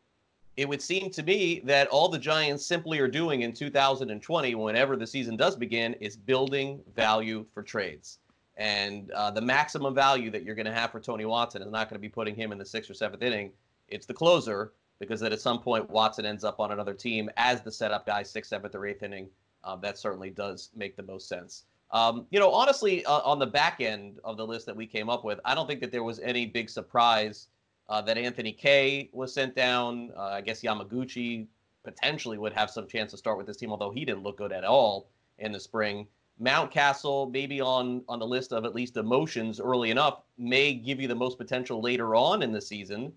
it 0.61 0.69
would 0.69 0.83
seem 0.83 1.09
to 1.09 1.23
me 1.23 1.63
that 1.65 1.89
all 1.89 2.11
the 2.11 2.19
Giants 2.19 2.67
simply 2.67 2.99
are 2.99 3.09
doing 3.09 3.41
in 3.41 3.55
2020, 3.55 4.55
whenever 4.57 4.95
the 4.95 5.07
season 5.07 5.35
does 5.35 5.57
begin, 5.57 5.95
is 5.95 6.19
building 6.19 6.83
value 6.95 7.47
for 7.55 7.63
trades. 7.63 8.19
And 8.59 9.11
uh, 9.13 9.31
the 9.31 9.41
maximum 9.41 9.95
value 9.95 10.31
that 10.31 10.43
you're 10.43 10.55
going 10.55 10.67
to 10.67 10.73
have 10.73 10.93
for 10.93 11.01
Tony 11.01 11.25
Watson 11.25 11.63
is 11.63 11.71
not 11.71 11.89
going 11.89 11.95
to 11.95 12.01
be 12.01 12.11
putting 12.11 12.35
him 12.35 12.53
in 12.53 12.59
the 12.59 12.67
sixth 12.67 12.91
or 12.91 12.95
seventh 12.95 13.23
inning. 13.23 13.53
It's 13.89 14.05
the 14.05 14.13
closer 14.13 14.75
because 14.99 15.19
then 15.21 15.33
at 15.33 15.41
some 15.41 15.63
point 15.63 15.89
Watson 15.89 16.27
ends 16.27 16.45
up 16.45 16.61
on 16.61 16.73
another 16.73 16.93
team 16.93 17.31
as 17.39 17.63
the 17.63 17.73
setup 17.73 18.05
guy, 18.05 18.23
sixth, 18.23 18.51
seventh, 18.51 18.75
or 18.75 18.85
eighth 18.85 19.03
inning. 19.03 19.31
Um, 19.65 19.81
that 19.81 19.97
certainly 19.97 20.29
does 20.29 20.69
make 20.77 20.95
the 20.95 21.05
most 21.05 21.27
sense. 21.27 21.65
Um, 21.91 22.27
you 22.29 22.39
know, 22.39 22.53
honestly, 22.53 23.03
uh, 23.07 23.21
on 23.21 23.39
the 23.39 23.47
back 23.47 23.81
end 23.81 24.19
of 24.25 24.37
the 24.37 24.47
list 24.47 24.67
that 24.67 24.77
we 24.77 24.87
came 24.87 25.09
up 25.09 25.25
with, 25.25 25.41
I 25.47 25.55
don't 25.55 25.67
think 25.67 25.81
that 25.81 25.91
there 25.91 26.05
was 26.05 26.21
any 26.21 26.45
big 26.45 26.69
surprise 26.69 27.47
uh, 27.91 28.01
that 28.01 28.17
Anthony 28.17 28.53
Kay 28.53 29.11
was 29.13 29.35
sent 29.35 29.55
down. 29.55 30.13
Uh, 30.17 30.23
I 30.23 30.41
guess 30.41 30.63
Yamaguchi 30.63 31.49
potentially 31.83 32.39
would 32.39 32.53
have 32.53 32.71
some 32.71 32.87
chance 32.87 33.11
to 33.11 33.19
start 33.19 33.37
with 33.37 33.47
this 33.47 33.57
team, 33.57 33.71
although 33.71 33.91
he 33.91 34.05
didn't 34.05 34.23
look 34.23 34.39
good 34.39 34.53
at 34.53 34.65
all 34.65 35.11
in 35.39 35.51
the 35.51 35.61
spring. 35.61 36.07
Mountcastle, 36.41 37.31
maybe 37.31 37.61
on 37.61 38.03
on 38.09 38.19
the 38.19 38.27
list 38.27 38.53
of 38.53 38.65
at 38.65 38.75
least 38.75 38.97
emotions 38.97 39.61
early 39.61 39.91
enough, 39.91 40.23
may 40.39 40.73
give 40.73 41.01
you 41.01 41.09
the 41.09 41.15
most 41.15 41.37
potential 41.37 41.83
later 41.83 42.15
on 42.15 42.43
in 42.43 42.53
the 42.53 42.61
season. 42.61 43.13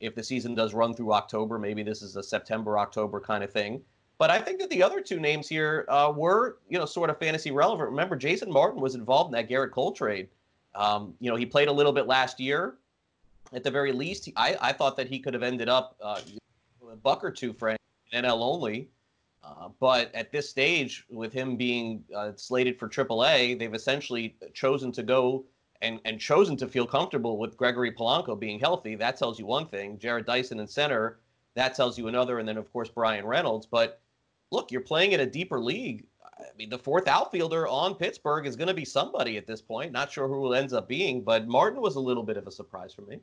If 0.00 0.14
the 0.14 0.22
season 0.22 0.54
does 0.54 0.72
run 0.72 0.94
through 0.94 1.12
October, 1.12 1.58
maybe 1.58 1.82
this 1.82 2.00
is 2.00 2.16
a 2.16 2.22
September 2.22 2.78
October 2.78 3.20
kind 3.20 3.44
of 3.44 3.52
thing. 3.52 3.82
But 4.18 4.30
I 4.30 4.40
think 4.40 4.60
that 4.60 4.70
the 4.70 4.82
other 4.82 5.00
two 5.00 5.18
names 5.18 5.48
here 5.48 5.84
uh, 5.88 6.12
were, 6.14 6.58
you 6.68 6.78
know, 6.78 6.86
sort 6.86 7.10
of 7.10 7.18
fantasy 7.18 7.50
relevant. 7.50 7.90
Remember, 7.90 8.16
Jason 8.16 8.52
Martin 8.52 8.80
was 8.80 8.94
involved 8.94 9.28
in 9.28 9.32
that 9.32 9.50
Gerrit 9.50 9.72
Cole 9.72 9.92
trade. 9.92 10.28
Um, 10.74 11.14
you 11.18 11.28
know, 11.28 11.36
he 11.36 11.44
played 11.44 11.68
a 11.68 11.72
little 11.72 11.92
bit 11.92 12.06
last 12.06 12.40
year 12.40 12.78
at 13.52 13.64
the 13.64 13.70
very 13.70 13.92
least, 13.92 14.28
I, 14.36 14.56
I 14.60 14.72
thought 14.72 14.96
that 14.96 15.08
he 15.08 15.18
could 15.18 15.34
have 15.34 15.42
ended 15.42 15.68
up 15.68 15.96
uh, 16.02 16.20
a 16.90 16.96
buck 16.96 17.24
or 17.24 17.30
two, 17.30 17.52
Frank, 17.52 17.78
NL 18.12 18.40
only. 18.40 18.88
Uh, 19.44 19.68
but 19.80 20.14
at 20.14 20.30
this 20.30 20.48
stage, 20.48 21.04
with 21.10 21.32
him 21.32 21.56
being 21.56 22.04
uh, 22.14 22.32
slated 22.36 22.78
for 22.78 22.88
AAA, 22.88 23.58
they've 23.58 23.74
essentially 23.74 24.36
chosen 24.54 24.92
to 24.92 25.02
go 25.02 25.44
and, 25.80 25.98
and 26.04 26.20
chosen 26.20 26.56
to 26.56 26.68
feel 26.68 26.86
comfortable 26.86 27.38
with 27.38 27.56
Gregory 27.56 27.90
Polanco 27.90 28.38
being 28.38 28.60
healthy. 28.60 28.94
That 28.94 29.16
tells 29.16 29.38
you 29.38 29.46
one 29.46 29.66
thing. 29.66 29.98
Jarrod 29.98 30.26
Dyson 30.26 30.60
in 30.60 30.68
center, 30.68 31.18
that 31.54 31.74
tells 31.74 31.98
you 31.98 32.06
another. 32.06 32.38
And 32.38 32.48
then, 32.48 32.56
of 32.56 32.72
course, 32.72 32.88
Bryan 32.88 33.26
Reynolds. 33.26 33.66
But 33.66 34.00
look, 34.52 34.70
you're 34.70 34.80
playing 34.80 35.12
in 35.12 35.20
a 35.20 35.26
deeper 35.26 35.58
league. 35.58 36.06
I 36.24 36.44
mean, 36.56 36.70
the 36.70 36.78
fourth 36.78 37.08
outfielder 37.08 37.66
on 37.66 37.94
Pittsburgh 37.94 38.46
is 38.46 38.56
going 38.56 38.68
to 38.68 38.74
be 38.74 38.84
somebody 38.84 39.36
at 39.36 39.46
this 39.46 39.60
point. 39.60 39.92
Not 39.92 40.10
sure 40.10 40.28
who 40.28 40.52
it 40.52 40.58
ends 40.58 40.72
up 40.72 40.88
being, 40.88 41.22
but 41.22 41.48
Martin 41.48 41.80
was 41.80 41.96
a 41.96 42.00
little 42.00 42.22
bit 42.22 42.36
of 42.36 42.46
a 42.46 42.52
surprise 42.52 42.94
for 42.94 43.02
me. 43.02 43.20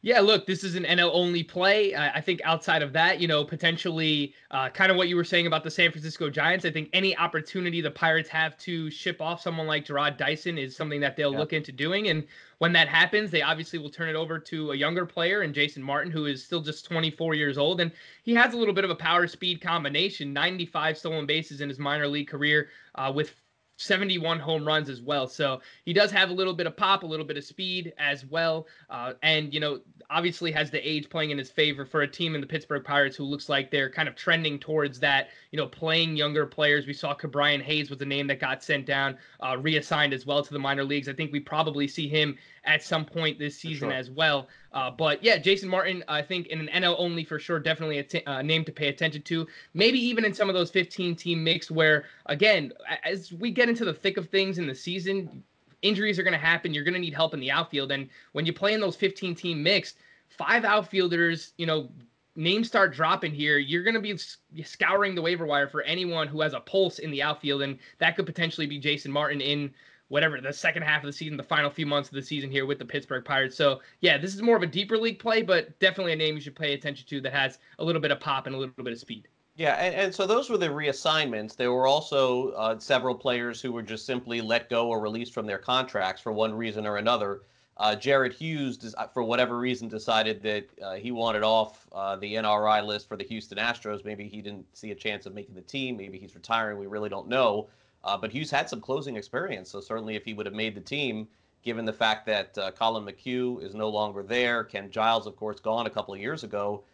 Yeah, 0.00 0.20
look, 0.20 0.46
this 0.46 0.62
is 0.62 0.76
an 0.76 0.84
NL 0.84 1.10
only 1.12 1.42
play. 1.42 1.96
I 1.96 2.20
think 2.20 2.40
outside 2.44 2.82
of 2.82 2.92
that, 2.92 3.20
you 3.20 3.26
know, 3.26 3.44
potentially 3.44 4.32
uh, 4.52 4.68
kind 4.68 4.92
of 4.92 4.96
what 4.96 5.08
you 5.08 5.16
were 5.16 5.24
saying 5.24 5.48
about 5.48 5.64
the 5.64 5.72
San 5.72 5.90
Francisco 5.90 6.30
Giants. 6.30 6.64
I 6.64 6.70
think 6.70 6.88
any 6.92 7.16
opportunity 7.16 7.80
the 7.80 7.90
Pirates 7.90 8.28
have 8.28 8.56
to 8.58 8.90
ship 8.90 9.20
off 9.20 9.42
someone 9.42 9.66
like 9.66 9.84
Jarrod 9.84 10.16
Dyson 10.16 10.56
is 10.56 10.76
something 10.76 11.00
that 11.00 11.16
they'll 11.16 11.32
yeah. 11.32 11.38
look 11.38 11.52
into 11.52 11.72
doing. 11.72 12.10
And 12.10 12.24
when 12.58 12.72
that 12.74 12.86
happens, 12.86 13.32
they 13.32 13.42
obviously 13.42 13.80
will 13.80 13.90
turn 13.90 14.08
it 14.08 14.14
over 14.14 14.38
to 14.38 14.70
a 14.70 14.76
younger 14.76 15.04
player 15.04 15.40
and 15.40 15.52
Jason 15.52 15.82
Martin, 15.82 16.12
who 16.12 16.26
is 16.26 16.44
still 16.44 16.60
just 16.60 16.84
24 16.84 17.34
years 17.34 17.58
old. 17.58 17.80
And 17.80 17.90
he 18.22 18.36
has 18.36 18.54
a 18.54 18.56
little 18.56 18.74
bit 18.74 18.84
of 18.84 18.90
a 18.90 18.96
power 18.96 19.26
speed 19.26 19.60
combination 19.60 20.32
95 20.32 20.96
stolen 20.96 21.26
bases 21.26 21.60
in 21.60 21.68
his 21.68 21.80
minor 21.80 22.06
league 22.06 22.28
career 22.28 22.68
uh, 22.94 23.12
with 23.12 23.34
71 23.78 24.40
home 24.40 24.66
runs 24.66 24.90
as 24.90 25.00
well. 25.00 25.26
So 25.28 25.60
he 25.84 25.92
does 25.92 26.10
have 26.10 26.30
a 26.30 26.32
little 26.32 26.52
bit 26.52 26.66
of 26.66 26.76
pop, 26.76 27.04
a 27.04 27.06
little 27.06 27.24
bit 27.24 27.36
of 27.36 27.44
speed 27.44 27.92
as 27.96 28.26
well. 28.26 28.66
Uh, 28.90 29.14
and, 29.22 29.54
you 29.54 29.60
know, 29.60 29.80
obviously 30.10 30.50
has 30.50 30.70
the 30.70 30.88
age 30.88 31.08
playing 31.08 31.30
in 31.30 31.38
his 31.38 31.50
favor 31.50 31.86
for 31.86 32.02
a 32.02 32.08
team 32.08 32.34
in 32.34 32.40
the 32.40 32.46
Pittsburgh 32.46 32.82
Pirates 32.84 33.16
who 33.16 33.24
looks 33.24 33.48
like 33.48 33.70
they're 33.70 33.90
kind 33.90 34.08
of 34.08 34.16
trending 34.16 34.58
towards 34.58 34.98
that, 35.00 35.28
you 35.52 35.56
know, 35.56 35.66
playing 35.66 36.16
younger 36.16 36.44
players. 36.44 36.86
We 36.86 36.92
saw 36.92 37.14
Ke'Bryan 37.14 37.62
Hayes 37.62 37.88
was 37.88 38.00
the 38.00 38.06
name 38.06 38.26
that 38.26 38.40
got 38.40 38.64
sent 38.64 38.84
down, 38.84 39.16
uh, 39.40 39.56
reassigned 39.58 40.12
as 40.12 40.26
well 40.26 40.42
to 40.42 40.52
the 40.52 40.58
minor 40.58 40.84
leagues. 40.84 41.08
I 41.08 41.12
think 41.12 41.30
we 41.30 41.40
probably 41.40 41.86
see 41.86 42.08
him 42.08 42.36
at 42.64 42.82
some 42.82 43.04
point 43.04 43.38
this 43.38 43.58
season 43.58 43.90
sure. 43.90 43.96
as 43.96 44.10
well. 44.10 44.48
Uh, 44.72 44.90
but 44.90 45.22
yeah, 45.22 45.38
Jason 45.38 45.68
Martin, 45.68 46.04
I 46.08 46.22
think 46.22 46.48
in 46.48 46.60
an 46.60 46.82
NL 46.82 46.96
only 46.98 47.24
for 47.24 47.38
sure, 47.38 47.58
definitely 47.58 47.98
a 47.98 48.02
t- 48.02 48.24
uh, 48.26 48.42
name 48.42 48.64
to 48.64 48.72
pay 48.72 48.88
attention 48.88 49.22
to. 49.22 49.46
Maybe 49.74 49.98
even 49.98 50.24
in 50.24 50.34
some 50.34 50.48
of 50.48 50.54
those 50.54 50.70
15 50.70 51.16
team 51.16 51.42
mix 51.42 51.70
where, 51.70 52.04
again, 52.26 52.72
as 53.04 53.32
we 53.32 53.50
get 53.50 53.68
into 53.68 53.84
the 53.84 53.94
thick 53.94 54.16
of 54.16 54.28
things 54.28 54.58
in 54.58 54.66
the 54.66 54.74
season, 54.74 55.42
injuries 55.82 56.18
are 56.18 56.22
going 56.22 56.32
to 56.32 56.38
happen. 56.38 56.74
You're 56.74 56.84
going 56.84 56.94
to 56.94 57.00
need 57.00 57.14
help 57.14 57.34
in 57.34 57.40
the 57.40 57.50
outfield. 57.50 57.92
And 57.92 58.08
when 58.32 58.46
you 58.46 58.52
play 58.52 58.74
in 58.74 58.80
those 58.80 58.96
15 58.96 59.34
team 59.34 59.62
mixed, 59.62 59.96
five 60.28 60.64
outfielders, 60.64 61.52
you 61.56 61.66
know, 61.66 61.88
names 62.36 62.68
start 62.68 62.94
dropping 62.94 63.32
here, 63.32 63.58
you're 63.58 63.82
going 63.82 63.94
to 63.94 64.00
be 64.00 64.16
scouring 64.62 65.14
the 65.14 65.22
waiver 65.22 65.44
wire 65.44 65.68
for 65.68 65.82
anyone 65.82 66.28
who 66.28 66.40
has 66.40 66.54
a 66.54 66.60
pulse 66.60 67.00
in 67.00 67.10
the 67.10 67.22
outfield, 67.22 67.62
and 67.62 67.78
that 67.98 68.16
could 68.16 68.26
potentially 68.26 68.66
be 68.66 68.78
Jason 68.78 69.10
Martin 69.10 69.40
in 69.40 69.74
whatever 70.08 70.40
the 70.40 70.52
second 70.52 70.82
half 70.82 71.02
of 71.02 71.06
the 71.06 71.12
season, 71.12 71.36
the 71.36 71.42
final 71.42 71.70
few 71.70 71.86
months 71.86 72.08
of 72.08 72.14
the 72.14 72.22
season 72.22 72.50
here 72.50 72.66
with 72.66 72.78
the 72.78 72.84
Pittsburgh 72.84 73.24
Pirates. 73.24 73.56
So 73.56 73.80
yeah, 74.00 74.18
this 74.18 74.34
is 74.34 74.42
more 74.42 74.56
of 74.56 74.62
a 74.62 74.66
deeper 74.66 74.98
league 74.98 75.18
play, 75.18 75.42
but 75.42 75.78
definitely 75.78 76.12
a 76.12 76.16
name 76.16 76.34
you 76.34 76.40
should 76.40 76.56
pay 76.56 76.74
attention 76.74 77.06
to 77.08 77.20
that 77.20 77.32
has 77.32 77.58
a 77.78 77.84
little 77.84 78.00
bit 78.00 78.10
of 78.10 78.20
pop 78.20 78.46
and 78.46 78.54
a 78.54 78.58
little 78.58 78.84
bit 78.84 78.92
of 78.92 78.98
speed. 78.98 79.28
Yeah, 79.56 79.74
and, 79.74 79.94
and 79.94 80.14
so 80.14 80.24
those 80.26 80.48
were 80.48 80.56
the 80.56 80.68
reassignments. 80.68 81.56
There 81.56 81.72
were 81.72 81.88
also 81.88 82.50
uh, 82.50 82.78
several 82.78 83.14
players 83.14 83.60
who 83.60 83.72
were 83.72 83.82
just 83.82 84.06
simply 84.06 84.40
let 84.40 84.70
go 84.70 84.88
or 84.88 85.00
released 85.00 85.34
from 85.34 85.46
their 85.46 85.58
contracts 85.58 86.22
for 86.22 86.32
one 86.32 86.54
reason 86.54 86.86
or 86.86 86.96
another. 86.96 87.42
Uh, 87.76 87.94
Jared 87.94 88.32
Hughes, 88.32 88.94
uh, 88.96 89.06
for 89.08 89.22
whatever 89.22 89.58
reason, 89.58 89.88
decided 89.88 90.42
that 90.42 90.68
uh, 90.82 90.94
he 90.94 91.12
wanted 91.12 91.42
off 91.42 91.86
uh, 91.92 92.16
the 92.16 92.34
NRI 92.34 92.84
list 92.84 93.08
for 93.08 93.16
the 93.16 93.24
Houston 93.24 93.58
Astros. 93.58 94.04
Maybe 94.04 94.28
he 94.28 94.42
didn't 94.42 94.66
see 94.76 94.90
a 94.90 94.96
chance 94.96 95.26
of 95.26 95.34
making 95.34 95.54
the 95.54 95.62
team. 95.62 95.96
Maybe 95.96 96.18
he's 96.18 96.34
retiring. 96.34 96.78
We 96.78 96.86
really 96.86 97.08
don't 97.08 97.28
know. 97.28 97.68
Uh, 98.04 98.16
but 98.16 98.30
Hughes 98.30 98.50
had 98.50 98.68
some 98.68 98.80
closing 98.80 99.16
experience, 99.16 99.70
so 99.70 99.80
certainly 99.80 100.16
if 100.16 100.24
he 100.24 100.34
would 100.34 100.46
have 100.46 100.54
made 100.54 100.74
the 100.74 100.80
team, 100.80 101.28
given 101.62 101.84
the 101.84 101.92
fact 101.92 102.26
that 102.26 102.56
uh, 102.56 102.70
Collin 102.70 103.04
McHugh 103.04 103.62
is 103.62 103.74
no 103.74 103.88
longer 103.88 104.22
there, 104.22 104.64
Ken 104.64 104.90
Giles, 104.90 105.26
of 105.26 105.36
course, 105.36 105.60
gone 105.60 105.86
a 105.86 105.90
couple 105.90 106.14
of 106.14 106.20
years 106.20 106.44
ago. 106.44 106.84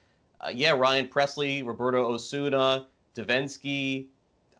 Uh, 0.41 0.51
yeah, 0.53 0.73
Ryan 0.73 1.07
Pressly, 1.09 1.65
Roberto 1.65 2.13
Osuna, 2.13 2.87
Devenski. 3.15 4.07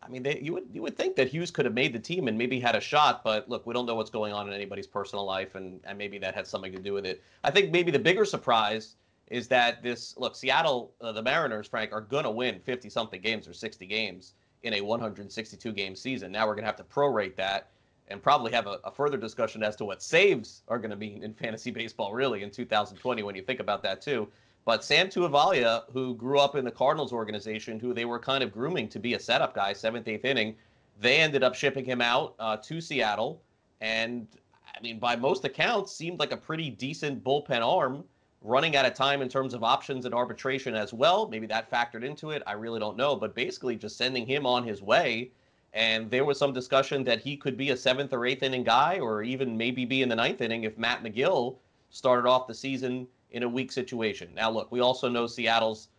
I 0.01 0.07
mean, 0.07 0.21
they, 0.23 0.39
you 0.39 0.53
would 0.53 0.65
you 0.71 0.83
would 0.83 0.95
think 0.95 1.15
that 1.15 1.27
Hughes 1.27 1.49
could 1.49 1.65
have 1.65 1.73
made 1.73 1.91
the 1.91 1.99
team 1.99 2.27
and 2.27 2.37
maybe 2.37 2.59
had 2.59 2.75
a 2.75 2.79
shot, 2.81 3.23
but 3.23 3.49
look, 3.49 3.65
we 3.65 3.73
don't 3.73 3.87
know 3.87 3.95
what's 3.95 4.11
going 4.11 4.33
on 4.33 4.47
in 4.47 4.53
anybody's 4.53 4.87
personal 4.87 5.25
life, 5.25 5.55
and, 5.55 5.79
and 5.83 5.97
maybe 5.97 6.19
that 6.19 6.35
had 6.35 6.45
something 6.45 6.71
to 6.71 6.79
do 6.79 6.93
with 6.93 7.05
it. 7.05 7.23
I 7.43 7.49
think 7.49 7.71
maybe 7.71 7.91
the 7.91 7.99
bigger 7.99 8.23
surprise 8.23 8.95
is 9.27 9.47
that 9.47 9.81
this 9.81 10.15
look, 10.17 10.35
Seattle, 10.35 10.93
uh, 11.01 11.11
the 11.11 11.23
Mariners, 11.23 11.67
Frank, 11.67 11.91
are 11.91 12.01
to 12.01 12.31
win 12.31 12.59
50 12.59 12.89
something 12.89 13.19
games 13.19 13.47
or 13.47 13.53
60 13.53 13.85
games 13.87 14.33
in 14.65 14.73
a 14.73 14.81
162 14.81 15.71
game 15.71 15.95
season. 15.95 16.31
Now 16.31 16.47
we're 16.47 16.55
going 16.55 16.63
to 16.63 16.67
have 16.67 16.75
to 16.77 16.83
prorate 16.83 17.35
that 17.35 17.69
and 18.07 18.21
probably 18.21 18.51
have 18.51 18.67
a, 18.67 18.79
a, 18.83 18.91
further 18.91 19.17
discussion 19.17 19.63
as 19.63 19.75
to 19.77 19.85
what 19.85 20.01
saves 20.01 20.63
are 20.67 20.77
going 20.77 20.91
to 20.91 20.95
be 20.95 21.19
in 21.21 21.33
fantasy 21.33 21.71
baseball 21.71 22.13
really 22.13 22.43
in 22.43 22.51
2020 22.51 23.23
when 23.23 23.35
you 23.35 23.41
think 23.41 23.59
about 23.59 23.81
that 23.83 24.01
too. 24.01 24.27
But 24.65 24.83
Sam 24.83 25.07
Tuivaila, 25.07 25.83
who 25.91 26.15
grew 26.15 26.39
up 26.39 26.55
in 26.55 26.65
the 26.65 26.71
Cardinals 26.71 27.13
organization, 27.13 27.79
who 27.79 27.93
they 27.93 28.05
were 28.05 28.19
kind 28.19 28.43
of 28.43 28.51
grooming 28.51 28.89
to 28.89 28.99
be 28.99 29.13
a 29.13 29.19
setup 29.19 29.53
guy, 29.53 29.73
seventh, 29.73 30.07
eighth 30.07 30.25
inning, 30.25 30.55
they 30.99 31.17
ended 31.17 31.43
up 31.43 31.53
shipping 31.53 31.85
him 31.85 32.01
out 32.01 32.33
uh, 32.39 32.57
to 32.57 32.81
Seattle. 32.81 33.41
And 33.81 34.27
I 34.75 34.81
mean, 34.81 34.97
by 34.97 35.15
most 35.15 35.45
accounts, 35.45 35.91
seemed 35.91 36.19
like 36.19 36.31
a 36.31 36.37
pretty 36.37 36.71
decent 36.71 37.23
bullpen 37.23 37.61
arm 37.61 38.03
running 38.45 38.75
out 38.75 38.85
of 38.85 38.93
time 38.93 39.21
in 39.21 39.27
terms 39.27 39.53
of 39.53 39.63
options 39.63 40.05
and 40.05 40.13
arbitration 40.13 40.75
as 40.75 40.93
well. 40.93 41.27
Maybe 41.27 41.47
that 41.47 41.69
factored 41.71 42.03
into 42.03 42.29
it. 42.29 42.43
I 42.45 42.53
really 42.53 42.79
don't 42.79 42.95
know. 42.95 43.15
But 43.15 43.33
basically, 43.33 43.75
just 43.75 43.97
sending 43.97 44.25
him 44.25 44.45
on 44.45 44.63
his 44.63 44.81
way. 44.81 45.31
And 45.73 46.09
there 46.09 46.23
was 46.23 46.37
some 46.37 46.53
discussion 46.53 47.03
that 47.03 47.19
he 47.19 47.35
could 47.35 47.57
be 47.57 47.71
a 47.71 47.77
seventh 47.77 48.13
or 48.13 48.25
eighth 48.25 48.43
inning 48.43 48.63
guy, 48.63 48.99
or 48.99 49.23
even 49.23 49.57
maybe 49.57 49.83
be 49.83 50.03
in 50.03 50.09
the 50.09 50.15
ninth 50.15 50.41
inning 50.41 50.63
if 50.63 50.77
Matt 50.77 51.03
Magill 51.03 51.57
started 51.89 52.29
off 52.29 52.47
the 52.47 52.53
season 52.53 53.07
in 53.31 53.43
a 53.43 53.49
weak 53.49 53.71
situation. 53.71 54.29
Now, 54.33 54.51
look, 54.51 54.71
we 54.71 54.79
also 54.79 55.09
know 55.09 55.25
Seattle's. 55.25 55.89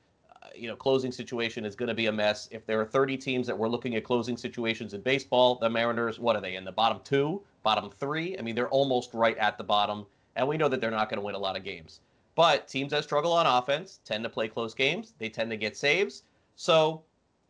Uh, 0.43 0.49
you 0.55 0.69
know, 0.69 0.77
closing 0.77 1.11
situation 1.11 1.65
is 1.65 1.75
going 1.75 1.89
to 1.89 1.95
be 1.95 2.07
a 2.07 2.13
mess. 2.13 2.49
If 2.53 2.65
there 2.67 2.81
are 2.81 2.85
30 2.85 3.17
teams 3.17 3.47
that 3.49 3.59
were 3.59 3.69
looking 3.69 3.97
at 3.97 4.05
closing 4.05 4.37
situations 4.37 4.95
in 4.95 5.01
baseball, 5.01 5.57
the 5.57 5.69
Mariners, 5.69 6.21
what 6.21 6.37
are 6.37 6.43
they 6.43 6.55
in 6.55 6.65
the 6.65 6.73
bottom 6.73 7.01
two, 7.03 7.43
bottom 7.65 7.91
three? 7.91 8.39
I 8.39 8.43
mean, 8.43 8.55
they're 8.55 8.69
almost 8.69 9.13
right 9.13 9.37
at 9.39 9.59
the 9.59 9.65
bottom, 9.65 10.07
and 10.37 10.47
we 10.47 10.57
know 10.57 10.69
that 10.69 10.81
they're 10.81 10.91
not 10.91 11.11
going 11.11 11.19
to 11.19 11.25
win 11.25 11.35
a 11.35 11.39
lot 11.39 11.57
of 11.57 11.65
games. 11.65 12.01
But 12.37 12.69
teams 12.69 12.93
that 12.93 13.03
struggle 13.03 13.33
on 13.33 13.47
offense 13.47 13.99
tend 14.05 14.23
to 14.23 14.31
play 14.31 14.47
close 14.47 14.75
games. 14.75 15.15
They 15.19 15.29
tend 15.29 15.51
to 15.51 15.57
get 15.57 15.77
saves. 15.77 16.23
So 16.55 17.03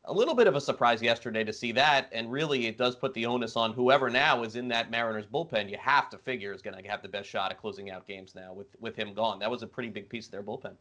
a 0.07 0.13
little 0.13 0.35
bit 0.35 0.47
of 0.47 0.55
a 0.55 0.61
surprise 0.61 1.03
yesterday 1.03 1.45
to 1.45 1.53
see 1.53 1.73
that. 1.73 2.09
And 2.13 2.31
really, 2.31 2.67
it 2.67 2.79
does 2.79 2.95
put 2.95 3.13
the 3.13 3.27
onus 3.27 3.57
on 3.57 3.73
whoever 3.73 4.09
now 4.09 4.45
is 4.45 4.57
in 4.57 4.69
that 4.69 4.91
Mariners 4.91 5.27
bullpen. 5.27 5.69
You 5.69 5.77
have 5.79 6.09
to 6.11 6.19
figure 6.19 6.53
is 6.53 6.63
going 6.63 6.81
to 6.81 6.89
have 6.89 7.03
the 7.03 7.09
best 7.09 7.29
shot 7.29 7.51
at 7.51 7.61
closing 7.61 7.91
out 7.91 8.07
games 8.07 8.35
now 8.35 8.55
with, 8.55 8.69
with 8.81 8.97
him 8.97 9.13
gone. 9.13 9.41
That 9.41 9.51
was 9.51 9.63
a 9.63 9.67
pretty 9.67 9.91
big 9.91 10.09
piece 10.09 10.27
of 10.27 10.33
their 10.33 10.43
bullpen. 10.43 10.75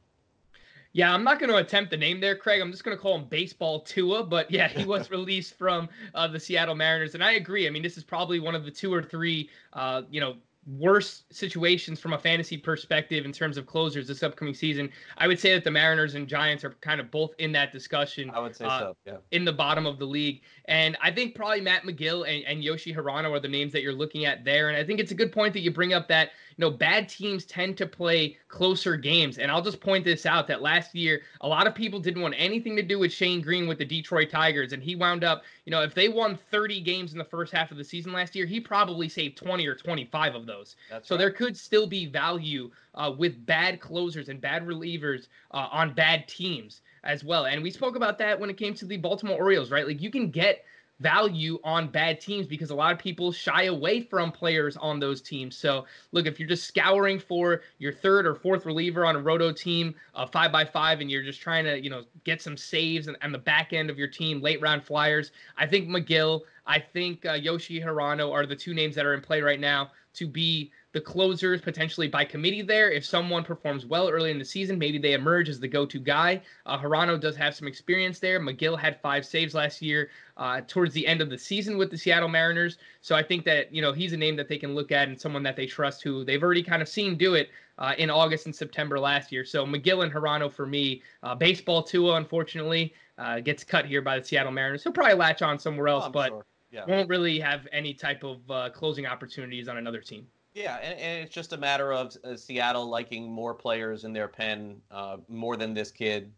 Yeah, 0.94 1.14
I'm 1.14 1.26
not 1.26 1.40
going 1.40 1.50
to 1.50 1.58
attempt 1.58 1.92
the 1.92 1.98
name 1.98 2.22
there, 2.22 2.38
Craig. 2.38 2.62
I'm 2.62 2.72
just 2.72 2.86
going 2.86 2.96
to 2.96 3.02
call 3.02 3.16
him 3.16 3.26
Baseball 3.26 3.82
Tua. 3.82 4.24
But 4.24 4.50
yeah, 4.50 4.70
he 4.70 4.86
was 4.86 5.12
released 5.12 5.58
from 5.58 5.90
uh, 6.14 6.28
the 6.28 6.40
Seattle 6.40 6.76
Mariners, 6.76 7.16
and 7.16 7.24
I 7.24 7.34
agree. 7.34 7.68
I 7.68 7.70
mean, 7.70 7.84
this 7.84 7.98
is 7.98 8.04
probably 8.04 8.40
one 8.40 8.56
of 8.56 8.64
the 8.64 8.72
two 8.72 8.94
or 8.94 9.04
three, 9.04 9.50
uh, 9.74 10.04
you 10.10 10.22
know, 10.22 10.36
worse 10.66 11.24
situations 11.32 12.00
from 12.00 12.14
a 12.14 12.18
fantasy 12.18 12.58
perspective 12.58 13.26
in 13.26 13.32
terms 13.32 13.58
of 13.58 13.66
closers 13.66 14.08
this 14.08 14.24
upcoming 14.24 14.54
season. 14.54 14.90
I 15.18 15.28
would 15.28 15.40
say 15.40 15.54
that 15.54 15.64
the 15.64 15.72
Mariners 15.72 16.16
and 16.16 16.28
Giants 16.28 16.64
are 16.64 16.72
kind 16.82 17.00
of 17.00 17.12
both 17.12 17.34
in 17.38 17.52
that 17.52 17.72
discussion. 17.72 18.32
I 18.32 18.40
would 18.40 18.56
say 18.56 18.66
uh, 18.66 18.80
so, 18.80 18.98
yeah. 19.06 19.18
In 19.32 19.46
the 19.46 19.54
bottom 19.54 19.86
of 19.86 20.00
the 20.00 20.06
league. 20.06 20.42
And 20.66 20.98
I 21.02 21.12
think 21.12 21.36
probably 21.36 21.62
Matt 21.62 21.84
Magill 21.84 22.28
and, 22.28 22.44
and 22.46 22.64
Yoshi 22.64 22.94
Hirano 22.94 23.32
are 23.32 23.40
the 23.40 23.48
names 23.48 23.74
that 23.74 23.84
you're 23.84 23.94
looking 23.94 24.26
at 24.26 24.44
there. 24.44 24.70
And 24.70 24.78
I 24.78 24.84
think 24.84 25.00
it's 25.00 25.12
a 25.12 25.16
good 25.16 25.32
point 25.32 25.54
that 25.54 25.60
you 25.60 25.72
bring 25.72 25.94
up 25.94 26.08
that 26.08 26.32
you 26.58 26.62
know, 26.64 26.72
bad 26.72 27.10
teams 27.10 27.46
tend 27.46 27.78
to 27.78 27.86
play 27.86 28.38
closer 28.48 28.96
games. 28.96 29.38
And 29.38 29.52
I'll 29.52 29.62
just 29.62 29.82
point 29.82 30.06
this 30.06 30.26
out 30.26 30.48
that 30.48 30.62
last 30.62 30.96
year, 30.96 31.22
a 31.42 31.48
lot 31.48 31.68
of 31.68 31.76
people 31.76 32.00
didn't 32.00 32.22
want 32.22 32.36
anything 32.38 32.76
to 32.78 32.82
do 32.82 33.00
with 33.00 33.12
Shane 33.12 33.42
Greene 33.42 33.68
with 33.68 33.78
the 33.78 33.86
Detroit 33.86 34.30
Tigers. 34.30 34.72
And 34.72 34.82
he 34.82 34.96
wound 34.96 35.24
up, 35.24 35.44
you 35.66 35.72
know, 35.72 35.82
if 35.82 35.94
they 35.94 36.08
won 36.08 36.38
30 36.52 36.82
games 36.82 37.12
in 37.12 37.18
the 37.18 37.26
first 37.26 37.52
half 37.52 37.72
of 37.72 37.78
the 37.78 37.84
season 37.84 38.14
last 38.14 38.36
year, 38.36 38.46
he 38.46 38.60
probably 38.60 39.10
saved 39.10 39.38
20 39.38 39.68
or 39.68 39.76
25 39.76 40.36
of 40.36 40.46
those. 40.46 40.76
That's 40.90 41.08
so 41.08 41.16
right. 41.16 41.20
there 41.20 41.32
could 41.32 41.58
still 41.58 41.88
be 41.88 42.06
value 42.06 42.72
uh, 42.94 43.14
with 43.18 43.46
bad 43.46 43.82
closers 43.82 44.30
and 44.30 44.40
bad 44.40 44.66
relievers 44.66 45.28
uh, 45.52 45.68
on 45.72 45.94
bad 45.94 46.28
teams 46.28 46.82
as 47.04 47.24
well. 47.24 47.46
And 47.46 47.62
we 47.62 47.72
spoke 47.72 47.96
about 47.96 48.18
that 48.20 48.40
when 48.40 48.50
it 48.50 48.58
came 48.58 48.74
to 48.76 48.86
the 48.86 48.98
Baltimore 48.98 49.38
Orioles, 49.38 49.72
right? 49.72 49.86
Like 49.86 50.02
you 50.02 50.10
can 50.10 50.32
get 50.32 50.64
value 51.00 51.60
on 51.64 51.88
bad 51.88 52.22
teams 52.22 52.48
because 52.48 52.70
a 52.70 52.76
lot 52.76 52.94
of 52.94 53.00
people 53.00 53.32
shy 53.32 53.64
away 53.64 54.02
from 54.02 54.32
players 54.32 54.78
on 54.78 55.00
those 55.00 55.22
teams. 55.22 55.58
So, 55.58 55.86
look, 56.12 56.26
if 56.26 56.40
you're 56.40 56.48
just 56.48 56.66
scouring 56.66 57.20
for 57.20 57.62
your 57.80 57.92
third 57.92 58.26
or 58.26 58.36
fourth 58.36 58.66
reliever 58.66 59.06
on 59.06 59.16
a 59.16 59.20
roto 59.20 59.52
team, 59.52 59.96
uh, 60.14 60.26
five 60.26 60.52
by 60.52 60.64
five, 60.64 61.02
and 61.02 61.12
you're 61.12 61.24
just 61.24 61.42
trying 61.42 61.66
to, 61.66 61.82
you 61.82 61.90
know, 61.90 62.04
get 62.24 62.42
some 62.42 62.56
saves 62.56 63.08
and, 63.08 63.18
and 63.22 63.34
the 63.34 63.40
back 63.40 63.74
end 63.74 63.90
of 63.90 63.98
your 63.98 64.08
team, 64.08 64.42
late 64.42 64.62
round 64.62 64.84
flyers, 64.84 65.32
I 65.58 65.68
think 65.68 65.90
Magill, 65.90 66.42
I 66.66 66.80
think 66.80 67.26
uh, 67.26 67.34
Yoshi 67.34 67.82
Hirano 67.82 68.32
are 68.32 68.46
the 68.46 68.56
two 68.56 68.74
names 68.74 68.96
that 68.96 69.06
are 69.06 69.14
in 69.14 69.22
play 69.22 69.42
right 69.42 69.60
now 69.60 69.92
to 70.14 70.28
be 70.28 70.72
the 70.96 71.02
closers 71.02 71.60
potentially 71.60 72.08
by 72.08 72.24
committee 72.24 72.62
there. 72.62 72.90
If 72.90 73.06
someone 73.06 73.44
performs 73.44 73.86
well 73.86 74.08
early 74.08 74.32
in 74.32 74.40
the 74.40 74.46
season, 74.46 74.80
maybe 74.80 74.98
they 74.98 75.12
emerge 75.12 75.50
as 75.50 75.60
the 75.60 75.68
go-to 75.68 76.00
guy. 76.00 76.42
Uh, 76.66 76.78
Hirano 76.78 77.20
does 77.20 77.36
have 77.36 77.54
some 77.54 77.68
experience 77.68 78.20
there. 78.20 78.40
Magill 78.40 78.80
had 78.80 79.02
five 79.02 79.26
saves 79.26 79.54
last 79.54 79.82
year 79.82 80.10
uh, 80.38 80.62
towards 80.66 80.94
the 80.94 81.06
end 81.06 81.20
of 81.20 81.30
the 81.30 81.38
season 81.38 81.78
with 81.78 81.92
the 81.92 81.98
Seattle 81.98 82.30
Mariners. 82.30 82.78
So 83.02 83.14
I 83.14 83.24
think 83.24 83.44
that 83.44 83.74
you 83.74 83.82
know 83.82 83.92
he's 83.92 84.14
a 84.14 84.18
name 84.18 84.38
that 84.38 84.48
they 84.48 84.58
can 84.58 84.74
look 84.74 84.94
at 84.94 85.10
and 85.10 85.20
someone 85.20 85.44
that 85.44 85.58
they 85.58 85.66
trust 85.66 86.02
who 86.02 86.24
they've 86.24 86.42
already 86.42 86.64
kind 86.64 86.82
of 86.82 86.88
seen 86.88 87.18
do 87.18 87.34
it 87.34 87.50
uh, 87.78 87.94
in 87.98 88.10
August 88.10 88.46
and 88.46 88.56
September 88.56 88.98
last 88.98 89.34
year. 89.34 89.44
So 89.44 89.66
Magill 89.66 90.02
and 90.02 90.14
Hirano 90.14 90.50
for 90.50 90.66
me. 90.66 91.02
Uh, 91.24 91.36
baseball 91.36 91.84
Tua, 91.84 92.16
unfortunately, 92.16 92.94
uh, 93.18 93.42
gets 93.42 93.66
cut 93.66 93.86
here 93.86 94.02
by 94.02 94.18
the 94.18 94.24
Seattle 94.24 94.54
Mariners. 94.54 94.84
He'll 94.84 94.94
probably 94.94 95.16
latch 95.16 95.42
on 95.42 95.60
somewhere 95.60 95.90
else, 95.90 96.06
oh, 96.08 96.12
but. 96.12 96.30
Sure. 96.30 96.46
Yeah. 96.72 96.84
Won't 96.88 97.08
really 97.08 97.40
have 97.40 97.70
any 97.72 97.94
type 97.94 98.26
of 98.26 98.40
uh, 98.52 98.70
closing 98.70 99.06
opportunities 99.06 99.70
on 99.70 99.78
another 99.78 100.02
team. 100.02 100.28
Yeah, 100.56 100.78
and, 100.82 100.98
and, 100.98 101.24
it's 101.26 101.36
just 101.36 101.52
a 101.52 101.58
matter 101.58 101.92
of 101.92 102.16
uh, 102.24 102.38
Seattle 102.38 102.90
liking 102.90 103.30
more 103.30 103.54
players 103.54 104.06
in 104.06 104.14
their 104.14 104.30
pen 104.30 104.82
uh, 104.90 105.18
more 105.28 105.58
than 105.58 105.74
this 105.74 105.92
kid. 105.92 106.32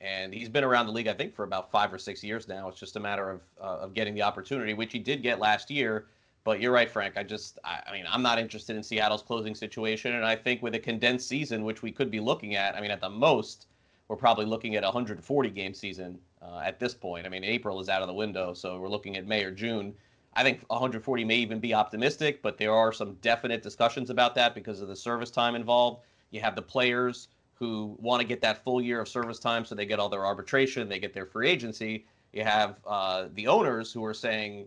And 0.00 0.32
he's 0.32 0.48
been 0.48 0.62
around 0.62 0.86
the 0.86 0.92
league, 0.92 1.08
I 1.08 1.12
think, 1.12 1.34
for 1.34 1.42
about 1.42 1.72
five 1.72 1.92
or 1.92 1.98
six 1.98 2.22
years 2.22 2.46
now. 2.46 2.68
It's 2.68 2.78
just 2.78 2.94
a 2.94 3.00
matter 3.00 3.30
of 3.30 3.40
uh, 3.60 3.84
of 3.84 3.94
getting 3.94 4.14
the 4.14 4.22
opportunity, 4.22 4.74
which 4.74 4.92
he 4.92 5.00
did 5.00 5.22
get 5.22 5.40
last 5.40 5.70
year. 5.70 6.06
But 6.44 6.60
you're 6.60 6.72
right, 6.72 6.90
Frank. 6.90 7.16
I 7.16 7.24
just, 7.24 7.58
I, 7.64 7.80
I, 7.86 7.92
mean, 7.92 8.04
I'm 8.08 8.22
not 8.22 8.38
interested 8.38 8.76
in 8.76 8.82
Seattle's 8.82 9.22
closing 9.22 9.54
situation. 9.54 10.14
And 10.14 10.24
I 10.24 10.36
think 10.36 10.62
with 10.62 10.74
a 10.74 10.78
condensed 10.78 11.26
season, 11.26 11.64
which 11.64 11.82
we 11.82 11.90
could 11.90 12.10
be 12.10 12.20
looking 12.20 12.54
at, 12.54 12.76
I 12.76 12.80
mean, 12.80 12.90
at 12.90 13.00
the 13.00 13.08
most, 13.08 13.66
we're 14.08 14.16
probably 14.16 14.44
looking 14.44 14.76
at 14.76 14.84
a 14.84 14.86
140 14.86 15.50
game 15.50 15.72
season 15.72 16.18
uh, 16.42 16.60
at 16.62 16.78
this 16.78 16.94
point. 16.94 17.26
I 17.26 17.30
mean, 17.30 17.42
April 17.42 17.80
is 17.80 17.88
out 17.88 18.02
of 18.02 18.08
the 18.08 18.14
window, 18.14 18.52
so 18.52 18.78
we're 18.78 18.88
looking 18.88 19.16
at 19.16 19.26
May 19.26 19.42
or 19.42 19.50
June. 19.50 19.94
I 20.36 20.42
think 20.42 20.62
140 20.66 21.24
may 21.24 21.36
even 21.36 21.60
be 21.60 21.74
optimistic, 21.74 22.42
but 22.42 22.58
there 22.58 22.72
are 22.72 22.92
some 22.92 23.14
definite 23.22 23.62
discussions 23.62 24.10
about 24.10 24.34
that 24.34 24.54
because 24.54 24.80
of 24.80 24.88
the 24.88 24.96
service 24.96 25.30
time 25.30 25.54
involved. 25.54 26.02
You 26.30 26.40
have 26.40 26.56
the 26.56 26.62
players 26.62 27.28
who 27.54 27.96
want 28.00 28.20
to 28.20 28.26
get 28.26 28.40
that 28.40 28.64
full 28.64 28.82
year 28.82 29.00
of 29.00 29.08
service 29.08 29.38
time, 29.38 29.64
so 29.64 29.74
they 29.74 29.86
get 29.86 30.00
all 30.00 30.08
their 30.08 30.26
arbitration, 30.26 30.88
they 30.88 30.98
get 30.98 31.14
their 31.14 31.26
free 31.26 31.48
agency. 31.48 32.04
You 32.32 32.42
have 32.42 32.76
uh, 32.86 33.26
the 33.34 33.46
owners 33.46 33.92
who 33.92 34.04
are 34.04 34.14
saying, 34.14 34.66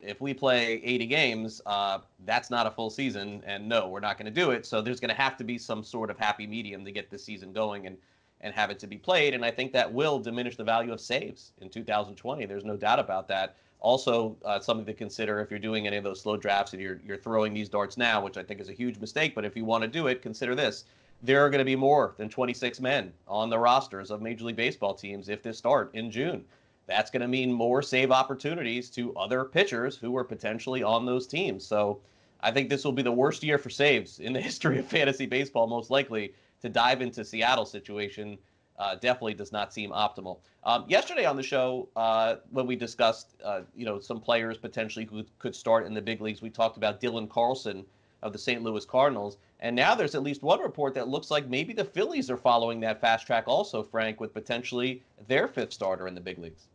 if 0.00 0.20
we 0.20 0.32
play 0.32 0.80
80 0.82 1.06
games, 1.06 1.60
uh, 1.66 1.98
that's 2.24 2.50
not 2.50 2.66
a 2.66 2.70
full 2.70 2.88
season, 2.90 3.42
and 3.46 3.68
no, 3.68 3.88
we're 3.88 4.00
not 4.00 4.16
going 4.16 4.32
to 4.32 4.40
do 4.40 4.50
it. 4.50 4.64
So 4.64 4.80
there's 4.80 4.98
going 4.98 5.10
to 5.10 5.20
have 5.20 5.36
to 5.36 5.44
be 5.44 5.58
some 5.58 5.84
sort 5.84 6.10
of 6.10 6.18
happy 6.18 6.46
medium 6.46 6.84
to 6.86 6.90
get 6.90 7.10
this 7.10 7.24
season 7.24 7.52
going 7.52 7.86
and 7.86 7.96
and 8.42 8.52
have 8.54 8.70
it 8.70 8.78
to 8.80 8.86
be 8.86 8.98
played. 8.98 9.34
And 9.34 9.44
I 9.44 9.50
think 9.50 9.72
that 9.72 9.92
will 9.92 10.18
diminish 10.18 10.56
the 10.56 10.64
value 10.64 10.92
of 10.92 11.00
saves 11.00 11.52
in 11.60 11.68
2020. 11.68 12.44
There's 12.46 12.64
no 12.64 12.76
doubt 12.76 12.98
about 12.98 13.28
that. 13.28 13.56
Also, 13.82 14.36
uh, 14.44 14.60
something 14.60 14.86
to 14.86 14.94
consider 14.94 15.40
if 15.40 15.50
you're 15.50 15.58
doing 15.58 15.88
any 15.88 15.96
of 15.96 16.04
those 16.04 16.20
slow 16.20 16.36
drafts 16.36 16.72
and 16.72 16.80
you're 16.80 17.00
you're 17.04 17.16
throwing 17.16 17.52
these 17.52 17.68
darts 17.68 17.96
now, 17.96 18.22
which 18.22 18.36
I 18.36 18.42
think 18.44 18.60
is 18.60 18.68
a 18.68 18.72
huge 18.72 18.96
mistake. 19.00 19.34
But 19.34 19.44
if 19.44 19.56
you 19.56 19.64
want 19.64 19.82
to 19.82 19.88
do 19.88 20.06
it, 20.06 20.22
consider 20.22 20.54
this: 20.54 20.84
there 21.20 21.44
are 21.44 21.50
going 21.50 21.58
to 21.58 21.64
be 21.64 21.74
more 21.74 22.14
than 22.16 22.28
26 22.28 22.78
men 22.80 23.12
on 23.26 23.50
the 23.50 23.58
rosters 23.58 24.12
of 24.12 24.22
Major 24.22 24.44
League 24.44 24.54
Baseball 24.54 24.94
teams 24.94 25.28
if 25.28 25.42
this 25.42 25.58
start 25.58 25.90
in 25.94 26.12
June. 26.12 26.44
That's 26.86 27.10
going 27.10 27.22
to 27.22 27.28
mean 27.28 27.52
more 27.52 27.82
save 27.82 28.12
opportunities 28.12 28.88
to 28.90 29.12
other 29.16 29.44
pitchers 29.44 29.96
who 29.96 30.16
are 30.16 30.24
potentially 30.24 30.84
on 30.84 31.04
those 31.04 31.26
teams. 31.26 31.66
So 31.66 31.98
I 32.40 32.52
think 32.52 32.70
this 32.70 32.84
will 32.84 32.92
be 32.92 33.02
the 33.02 33.10
worst 33.10 33.42
year 33.42 33.58
for 33.58 33.70
saves 33.70 34.20
in 34.20 34.32
the 34.32 34.40
history 34.48 34.78
of 34.78 34.86
fantasy 34.86 35.26
baseball, 35.26 35.66
most 35.66 35.90
likely. 35.90 36.34
To 36.60 36.68
dive 36.68 37.02
into 37.02 37.24
Seattle 37.24 37.66
situation 37.66 38.38
uh, 38.82 38.96
definitely 38.96 39.34
does 39.34 39.52
not 39.52 39.72
seem 39.72 39.90
optimal. 39.90 40.38
Um, 40.64 40.84
yesterday 40.88 41.24
on 41.24 41.36
the 41.36 41.42
show, 41.42 41.88
uh, 41.94 42.36
when 42.50 42.66
we 42.66 42.74
discussed, 42.74 43.36
uh, 43.44 43.60
you 43.76 43.84
know, 43.84 44.00
some 44.00 44.20
players 44.20 44.58
potentially 44.58 45.04
who 45.04 45.24
could 45.38 45.54
start 45.54 45.86
in 45.86 45.94
the 45.94 46.02
big 46.02 46.20
leagues, 46.20 46.42
we 46.42 46.50
talked 46.50 46.76
about 46.76 47.00
Dylan 47.00 47.30
Carlson 47.30 47.84
of 48.22 48.32
the 48.32 48.38
St. 48.38 48.60
Louis 48.62 48.84
Cardinals. 48.84 49.38
And 49.60 49.76
now 49.76 49.94
there's 49.94 50.16
at 50.16 50.24
least 50.24 50.42
one 50.42 50.60
report 50.60 50.94
that 50.94 51.06
looks 51.06 51.30
like 51.30 51.48
maybe 51.48 51.72
the 51.72 51.84
Phillies 51.84 52.28
are 52.28 52.36
following 52.36 52.80
that 52.80 53.00
fast 53.00 53.24
track 53.24 53.44
also, 53.46 53.84
Frank, 53.84 54.20
with 54.20 54.34
potentially 54.34 55.02
their 55.28 55.46
fifth 55.46 55.72
starter 55.72 56.08
in 56.08 56.16
the 56.16 56.20
big 56.20 56.38
leagues. 56.38 56.66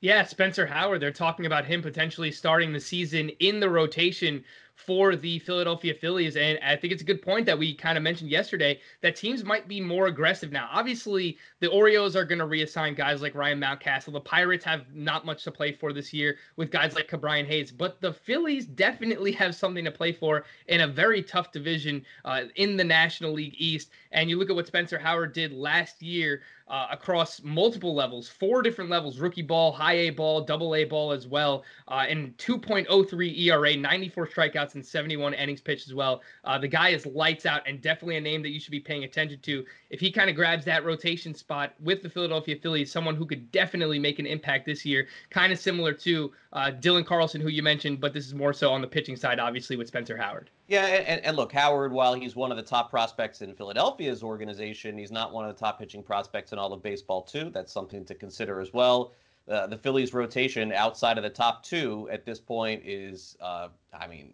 Yeah, 0.00 0.24
Spencer 0.24 0.66
Howard. 0.66 1.00
They're 1.00 1.12
talking 1.12 1.44
about 1.44 1.66
him 1.66 1.82
potentially 1.82 2.32
starting 2.32 2.72
the 2.72 2.80
season 2.80 3.28
in 3.40 3.60
the 3.60 3.68
rotation 3.68 4.42
for 4.74 5.16
the 5.16 5.38
Philadelphia 5.40 5.94
Phillies. 5.94 6.36
And 6.36 6.58
I 6.62 6.76
think 6.76 6.92
it's 6.92 7.02
a 7.02 7.04
good 7.06 7.22
point 7.22 7.46
that 7.46 7.58
we 7.58 7.74
kind 7.74 7.96
of 7.96 8.02
mentioned 8.02 8.30
yesterday 8.30 8.80
that 9.00 9.16
teams 9.16 9.44
might 9.44 9.68
be 9.68 9.80
more 9.80 10.06
aggressive 10.06 10.50
now. 10.50 10.68
Obviously, 10.72 11.38
the 11.60 11.68
Orioles 11.68 12.16
are 12.16 12.24
going 12.24 12.38
to 12.38 12.46
reassign 12.46 12.96
guys 12.96 13.22
like 13.22 13.34
Ryan 13.34 13.60
Mountcastle. 13.60 14.12
The 14.12 14.20
Pirates 14.20 14.64
have 14.64 14.92
not 14.94 15.24
much 15.24 15.44
to 15.44 15.50
play 15.50 15.72
for 15.72 15.92
this 15.92 16.12
year 16.12 16.36
with 16.56 16.70
guys 16.70 16.94
like 16.94 17.08
Ke'Bryan 17.08 17.46
Hayes, 17.46 17.70
but 17.70 18.00
the 18.00 18.12
Phillies 18.12 18.66
definitely 18.66 19.32
have 19.32 19.54
something 19.54 19.84
to 19.84 19.90
play 19.90 20.12
for 20.12 20.44
in 20.66 20.80
a 20.80 20.88
very 20.88 21.22
tough 21.22 21.52
division 21.52 22.04
uh, 22.24 22.44
in 22.56 22.76
the 22.76 22.84
National 22.84 23.32
League 23.32 23.54
East. 23.58 23.90
And 24.10 24.28
you 24.28 24.38
look 24.38 24.50
at 24.50 24.56
what 24.56 24.66
Spencer 24.66 24.98
Howard 24.98 25.32
did 25.32 25.52
last 25.52 26.02
year 26.02 26.42
uh, 26.68 26.86
across 26.90 27.42
multiple 27.42 27.94
levels, 27.94 28.28
four 28.28 28.62
different 28.62 28.90
levels 28.90 29.18
rookie 29.18 29.42
ball, 29.42 29.72
high 29.72 29.94
A 29.94 30.10
ball, 30.10 30.40
double 30.40 30.74
A 30.74 30.84
ball 30.84 31.12
as 31.12 31.26
well, 31.26 31.64
uh, 31.88 32.04
and 32.08 32.36
2.03 32.38 33.38
ERA, 33.38 33.76
94 33.76 34.26
strikeouts, 34.26 34.74
and 34.74 34.84
71 34.84 35.34
innings 35.34 35.60
pitched 35.60 35.86
as 35.86 35.94
well. 35.94 36.22
Uh, 36.44 36.58
the 36.58 36.68
guy 36.68 36.90
is 36.90 37.06
lights 37.06 37.46
out 37.46 37.62
and 37.66 37.80
definitely 37.80 38.16
a 38.16 38.20
name 38.20 38.42
that 38.42 38.50
you 38.50 38.60
should 38.60 38.70
be 38.70 38.80
paying 38.80 39.04
attention 39.04 39.38
to. 39.40 39.64
If 39.92 40.00
he 40.00 40.10
kind 40.10 40.30
of 40.30 40.36
grabs 40.36 40.64
that 40.64 40.86
rotation 40.86 41.34
spot 41.34 41.74
with 41.78 42.02
the 42.02 42.08
Philadelphia 42.08 42.56
Phillies, 42.56 42.90
someone 42.90 43.14
who 43.14 43.26
could 43.26 43.52
definitely 43.52 43.98
make 43.98 44.18
an 44.18 44.24
impact 44.24 44.64
this 44.64 44.86
year, 44.86 45.06
kind 45.28 45.52
of 45.52 45.58
similar 45.58 45.92
to 45.92 46.32
uh, 46.54 46.70
Dylan 46.80 47.04
Carlson, 47.04 47.42
who 47.42 47.48
you 47.48 47.62
mentioned, 47.62 48.00
but 48.00 48.14
this 48.14 48.26
is 48.26 48.32
more 48.32 48.54
so 48.54 48.72
on 48.72 48.80
the 48.80 48.86
pitching 48.86 49.16
side, 49.16 49.38
obviously, 49.38 49.76
with 49.76 49.88
Spencer 49.88 50.16
Howard. 50.16 50.48
Yeah, 50.66 50.86
and, 50.86 51.22
and, 51.22 51.36
look, 51.36 51.52
Howard, 51.52 51.92
while 51.92 52.14
he's 52.14 52.34
one 52.34 52.50
of 52.50 52.56
the 52.56 52.62
top 52.62 52.88
prospects 52.88 53.42
in 53.42 53.54
Philadelphia's 53.54 54.22
organization, 54.22 54.96
he's 54.96 55.12
not 55.12 55.30
one 55.30 55.46
of 55.46 55.54
the 55.54 55.60
top 55.60 55.78
pitching 55.78 56.02
prospects 56.02 56.52
in 56.52 56.58
all 56.58 56.72
of 56.72 56.82
baseball, 56.82 57.20
too. 57.20 57.50
That's 57.50 57.70
something 57.70 58.02
to 58.06 58.14
consider 58.14 58.62
as 58.62 58.72
well. 58.72 59.12
Uh, 59.46 59.66
the 59.66 59.76
Phillies' 59.76 60.14
rotation 60.14 60.72
outside 60.72 61.18
of 61.18 61.22
the 61.22 61.30
top 61.30 61.62
two 61.64 62.08
at 62.10 62.24
this 62.24 62.40
point 62.40 62.82
is, 62.86 63.36
uh, 63.42 63.68
I 63.92 64.06
mean, 64.06 64.32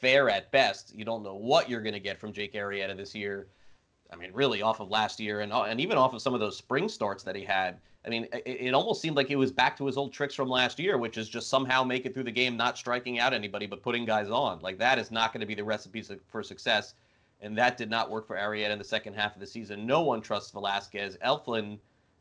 fair 0.00 0.30
at 0.30 0.50
best. 0.50 0.94
You 0.94 1.04
don't 1.04 1.22
know 1.22 1.34
what 1.34 1.68
you're 1.68 1.82
going 1.82 1.92
to 1.92 2.00
get 2.00 2.18
from 2.18 2.32
Jake 2.32 2.54
Arrieta 2.54 2.96
this 2.96 3.14
year. 3.14 3.48
I 4.10 4.16
mean, 4.16 4.30
really 4.32 4.62
off 4.62 4.80
of 4.80 4.90
last 4.90 5.20
year 5.20 5.40
and 5.40 5.52
and 5.52 5.80
even 5.80 5.98
off 5.98 6.14
of 6.14 6.22
some 6.22 6.34
of 6.34 6.40
those 6.40 6.56
spring 6.56 6.88
starts 6.88 7.22
that 7.24 7.36
he 7.36 7.44
had. 7.44 7.78
I 8.06 8.10
mean, 8.10 8.26
it, 8.32 8.42
it, 8.46 8.74
almost 8.74 9.02
seemed 9.02 9.16
like 9.16 9.26
he 9.26 9.36
was 9.36 9.52
back 9.52 9.76
to 9.76 9.86
his 9.86 9.96
old 9.96 10.12
tricks 10.12 10.34
from 10.34 10.48
last 10.48 10.78
year, 10.78 10.96
which 10.96 11.18
is 11.18 11.28
just 11.28 11.50
somehow 11.50 11.82
make 11.84 12.06
it 12.06 12.14
through 12.14 12.24
the 12.24 12.30
game, 12.30 12.56
not 12.56 12.78
striking 12.78 13.18
out 13.18 13.34
anybody, 13.34 13.66
but 13.66 13.82
putting 13.82 14.06
guys 14.06 14.30
on. 14.30 14.60
Like 14.60 14.78
that 14.78 14.98
is 14.98 15.10
not 15.10 15.32
going 15.32 15.40
to 15.40 15.46
be 15.46 15.54
the 15.54 15.64
recipe 15.64 16.02
for 16.28 16.42
success, 16.42 16.94
and 17.42 17.58
that 17.58 17.76
did 17.76 17.90
not 17.90 18.10
work 18.10 18.26
for 18.26 18.36
Arrieta 18.36 18.70
in 18.70 18.78
the 18.78 18.84
second 18.84 19.14
half 19.14 19.34
of 19.34 19.40
the 19.40 19.46
season. 19.46 19.86
No 19.86 20.02
one 20.02 20.22
trusts 20.22 20.52
Velasquez. 20.52 21.18
Eflin 21.24 21.78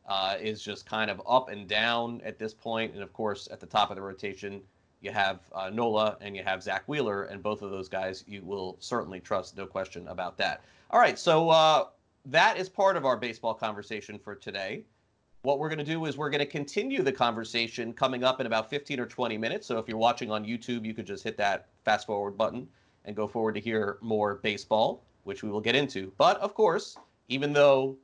uh, 0.08 0.36
is 0.41 0.62
just 0.62 0.86
kind 0.86 1.10
of 1.12 1.22
up 1.27 1.50
and 1.50 1.67
down 1.67 2.22
at 2.25 2.39
this 2.39 2.53
point, 2.53 2.94
and 2.94 3.03
of 3.03 3.13
course, 3.13 3.48
at 3.51 3.60
the 3.60 3.65
top 3.65 3.89
of 3.89 3.96
the 3.96 4.01
rotation, 4.01 4.62
you 5.01 5.12
have 5.12 5.39
uh, 5.54 5.70
Nola 5.70 6.18
and 6.22 6.36
you 6.36 6.44
have 6.44 6.63
Zack 6.63 6.84
Wheeler, 6.88 7.24
and 7.24 7.42
both 7.42 7.62
of 7.62 7.72
those 7.72 7.88
guys 7.88 8.24
you 8.27 8.42
will 8.44 8.77
certainly 8.80 9.20
trust, 9.20 9.58
no 9.58 9.66
question 9.66 10.08
about 10.08 10.38
that. 10.38 10.62
All 10.92 11.00
right, 11.00 11.20
so 11.20 11.50
uh, 11.50 11.86
that 12.25 12.57
is 12.57 12.70
part 12.70 12.98
of 12.98 13.05
our 13.05 13.18
baseball 13.18 13.53
conversation 13.53 14.18
for 14.18 14.36
today. 14.36 14.83
What 15.44 15.60
we're 15.60 15.70
going 15.70 15.79
to 15.79 15.86
do 15.86 16.05
is 16.05 16.18
we're 16.18 16.29
going 16.29 16.40
to 16.40 16.46
continue 16.46 17.01
the 17.03 17.12
conversation 17.12 17.94
coming 17.94 18.24
up 18.24 18.42
in 18.42 18.48
about 18.48 18.70
15 18.70 19.00
or 19.00 19.05
20 19.05 19.38
minutes. 19.38 19.68
So 19.68 19.77
if 19.77 19.88
you're 19.88 19.98
watching 19.98 20.31
on 20.31 20.44
YouTube, 20.46 20.83
you 20.83 20.94
could 20.94 21.05
just 21.05 21.24
hit 21.24 21.38
that 21.38 21.68
fast 21.86 22.07
forward 22.07 22.38
button 22.38 22.68
and 23.05 23.16
go 23.16 23.27
forward 23.27 23.55
to 23.55 23.62
hear 23.62 23.98
more 24.01 24.36
baseball, 24.36 25.03
which 25.24 25.44
we 25.44 25.50
will 25.50 25.62
get 25.62 25.75
into. 25.75 26.12
But 26.18 26.38
of 26.40 26.53
course, 26.53 26.98
even 27.29 27.53
though 27.53 27.98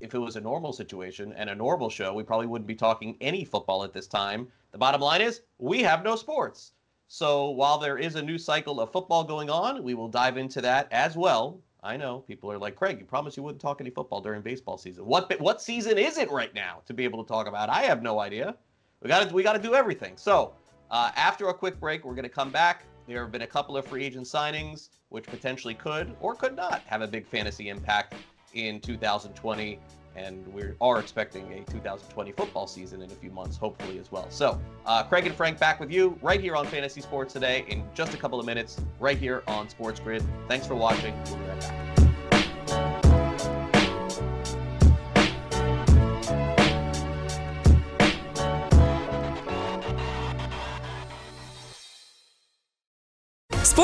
if 0.00 0.14
it 0.14 0.18
was 0.18 0.36
a 0.36 0.40
normal 0.40 0.72
situation 0.72 1.32
and 1.34 1.50
a 1.50 1.54
normal 1.54 1.90
show, 1.90 2.14
we 2.14 2.22
probably 2.22 2.46
wouldn't 2.46 2.66
be 2.66 2.74
talking 2.74 3.16
any 3.20 3.44
football 3.44 3.84
at 3.84 3.92
this 3.92 4.06
time. 4.06 4.48
The 4.72 4.78
bottom 4.78 5.00
line 5.00 5.20
is 5.20 5.42
we 5.58 5.82
have 5.82 6.04
no 6.04 6.16
sports. 6.16 6.72
So 7.08 7.50
while 7.50 7.78
there 7.78 7.98
is 7.98 8.14
a 8.14 8.22
new 8.22 8.38
cycle 8.38 8.80
of 8.80 8.92
football 8.92 9.24
going 9.24 9.50
on, 9.50 9.82
we 9.82 9.94
will 9.94 10.08
dive 10.08 10.36
into 10.36 10.60
that 10.60 10.88
as 10.92 11.16
well 11.16 11.60
I 11.82 11.96
know 11.96 12.20
people 12.20 12.52
are 12.52 12.58
like 12.58 12.76
Craig. 12.76 12.98
You 12.98 13.06
promised 13.06 13.36
you 13.36 13.42
wouldn't 13.42 13.60
talk 13.60 13.80
any 13.80 13.90
football 13.90 14.20
during 14.20 14.42
baseball 14.42 14.76
season. 14.76 15.06
What 15.06 15.40
what 15.40 15.62
season 15.62 15.98
is 15.98 16.18
it 16.18 16.30
right 16.30 16.54
now 16.54 16.82
to 16.86 16.94
be 16.94 17.04
able 17.04 17.24
to 17.24 17.28
talk 17.28 17.46
about? 17.46 17.70
I 17.70 17.82
have 17.82 18.02
no 18.02 18.20
idea. 18.20 18.54
We 19.02 19.08
got 19.08 19.28
to 19.28 19.34
we 19.34 19.42
got 19.42 19.54
to 19.54 19.62
do 19.62 19.74
everything. 19.74 20.16
So 20.16 20.52
uh, 20.90 21.10
after 21.16 21.48
a 21.48 21.54
quick 21.54 21.80
break, 21.80 22.04
we're 22.04 22.14
going 22.14 22.24
to 22.24 22.28
come 22.28 22.50
back. 22.50 22.84
There 23.06 23.22
have 23.22 23.32
been 23.32 23.42
a 23.42 23.46
couple 23.46 23.76
of 23.76 23.86
free 23.86 24.04
agent 24.04 24.26
signings 24.26 24.90
which 25.08 25.24
potentially 25.24 25.74
could 25.74 26.14
or 26.20 26.34
could 26.34 26.54
not 26.54 26.82
have 26.86 27.02
a 27.02 27.08
big 27.08 27.26
fantasy 27.26 27.68
impact 27.68 28.14
in 28.52 28.80
2020 28.80 29.78
and 30.20 30.46
we 30.52 30.62
are 30.80 31.00
expecting 31.00 31.44
a 31.52 31.64
2020 31.70 32.32
football 32.32 32.66
season 32.66 33.02
in 33.02 33.10
a 33.10 33.14
few 33.14 33.30
months, 33.30 33.56
hopefully 33.56 33.98
as 33.98 34.12
well. 34.12 34.26
So, 34.30 34.60
uh, 34.86 35.02
Craig 35.04 35.26
and 35.26 35.34
Frank 35.34 35.58
back 35.58 35.80
with 35.80 35.90
you 35.90 36.18
right 36.22 36.40
here 36.40 36.56
on 36.56 36.66
Fantasy 36.66 37.00
Sports 37.00 37.32
today 37.32 37.64
in 37.68 37.84
just 37.94 38.14
a 38.14 38.16
couple 38.16 38.38
of 38.38 38.46
minutes, 38.46 38.80
right 38.98 39.18
here 39.18 39.42
on 39.46 39.68
Sports 39.68 40.00
Grid. 40.00 40.22
Thanks 40.48 40.66
for 40.66 40.74
watching. 40.74 41.14
We'll 41.26 41.36
be 41.36 41.44
right 41.44 41.60
back. 41.60 41.99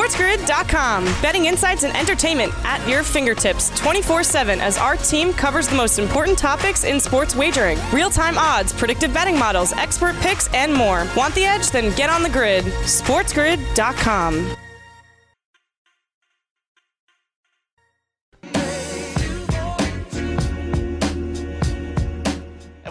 SportsGrid.com. 0.07 1.05
Betting 1.21 1.47
insights 1.47 1.83
and 1.83 1.97
entertainment 1.97 2.53
at 2.65 2.87
your 2.89 3.03
fingertips 3.03 3.77
24 3.77 4.23
7 4.23 4.61
as 4.61 4.79
our 4.79 4.97
team 4.97 5.33
covers 5.33 5.67
the 5.67 5.75
most 5.75 5.99
important 5.99 6.39
topics 6.39 6.85
in 6.85 7.01
sports 7.01 7.35
wagering 7.35 7.79
real 7.93 8.11
time 8.11 8.39
odds, 8.39 8.73
predictive 8.73 9.13
betting 9.13 9.39
models, 9.39 9.73
expert 9.73 10.15
picks, 10.17 10.53
and 10.55 10.73
more. 10.73 11.07
Want 11.17 11.35
the 11.35 11.45
edge? 11.45 11.71
Then 11.71 11.95
get 11.97 12.09
on 12.09 12.23
the 12.23 12.31
grid. 12.31 12.65
SportsGrid.com. 12.65 14.57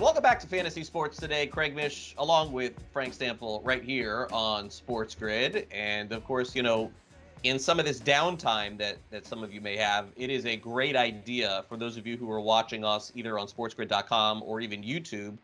welcome 0.05 0.21
back 0.21 0.39
to 0.39 0.45
Fantasy 0.45 0.83
Sports 0.83 1.17
today. 1.17 1.47
Craig 1.47 1.75
Mish, 1.75 2.13
along 2.19 2.51
with 2.51 2.73
Frank 2.93 3.17
Stampfl, 3.17 3.59
right 3.63 3.83
here 3.83 4.27
on 4.31 4.69
Sports 4.69 5.15
Grid. 5.15 5.65
And 5.71 6.11
of 6.11 6.23
course, 6.23 6.55
you 6.55 6.61
know, 6.61 6.91
in 7.45 7.59
some 7.59 7.79
of 7.79 7.85
this 7.85 7.99
downtime 7.99 8.75
that 8.79 8.97
that 9.11 9.25
some 9.25 9.43
of 9.43 9.53
you 9.53 9.61
may 9.61 9.77
have, 9.77 10.07
it 10.17 10.31
is 10.31 10.47
a 10.47 10.57
great 10.57 10.95
idea 10.95 11.63
for 11.69 11.77
those 11.77 11.95
of 11.95 12.07
you 12.07 12.17
who 12.17 12.29
are 12.31 12.41
watching 12.41 12.83
us 12.83 13.11
either 13.15 13.37
on 13.37 13.47
sportsgrid.com 13.47 14.41
or 14.43 14.61
even 14.61 14.81
YouTube 14.81 15.37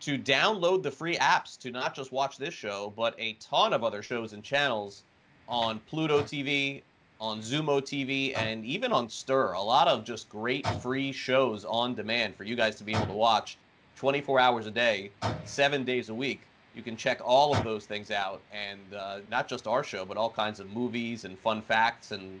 to 0.00 0.18
download 0.18 0.82
the 0.82 0.90
free 0.90 1.16
apps 1.16 1.58
to 1.58 1.70
not 1.70 1.94
just 1.94 2.12
watch 2.12 2.36
this 2.36 2.52
show, 2.52 2.92
but 2.94 3.14
a 3.18 3.32
ton 3.40 3.72
of 3.72 3.82
other 3.82 4.02
shows 4.02 4.34
and 4.34 4.44
channels 4.44 5.04
on 5.48 5.80
Pluto 5.88 6.20
TV, 6.20 6.82
on 7.18 7.40
Xumo 7.40 7.80
TV, 7.80 8.36
and 8.36 8.62
even 8.66 8.92
on 8.92 9.08
Stir. 9.08 9.52
A 9.52 9.62
lot 9.62 9.88
of 9.88 10.04
just 10.04 10.28
great 10.28 10.66
free 10.82 11.10
shows 11.10 11.64
on 11.64 11.94
demand 11.94 12.36
for 12.36 12.44
you 12.44 12.54
guys 12.54 12.76
to 12.76 12.84
be 12.84 12.92
able 12.92 13.06
to 13.06 13.14
watch 13.14 13.56
24 13.96 14.38
hours 14.38 14.66
a 14.66 14.70
day, 14.70 15.10
seven 15.46 15.84
days 15.84 16.10
a 16.10 16.14
week 16.14 16.42
you 16.76 16.82
can 16.82 16.96
check 16.96 17.20
all 17.24 17.56
of 17.56 17.64
those 17.64 17.86
things 17.86 18.10
out, 18.10 18.42
and 18.52 18.94
uh, 18.94 19.20
not 19.30 19.48
just 19.48 19.66
our 19.66 19.82
show, 19.82 20.04
but 20.04 20.18
all 20.18 20.30
kinds 20.30 20.60
of 20.60 20.70
movies 20.70 21.24
and 21.24 21.38
fun 21.38 21.62
facts 21.62 22.12
and 22.12 22.40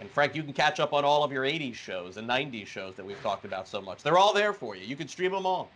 and 0.00 0.08
Frank, 0.08 0.36
you 0.36 0.44
can 0.44 0.52
catch 0.52 0.78
up 0.78 0.92
on 0.92 1.04
all 1.04 1.24
of 1.24 1.32
your 1.32 1.42
80s 1.42 1.74
shows 1.74 2.18
and 2.18 2.28
90s 2.28 2.66
shows 2.66 2.94
that 2.94 3.04
we've 3.04 3.20
talked 3.20 3.44
about 3.44 3.66
so 3.66 3.80
much. 3.80 4.04
They're 4.04 4.16
all 4.16 4.32
there 4.32 4.52
for 4.52 4.76
you. 4.76 4.86
You 4.86 4.94
can 4.94 5.08
stream 5.08 5.32
them 5.32 5.44
all. 5.44 5.70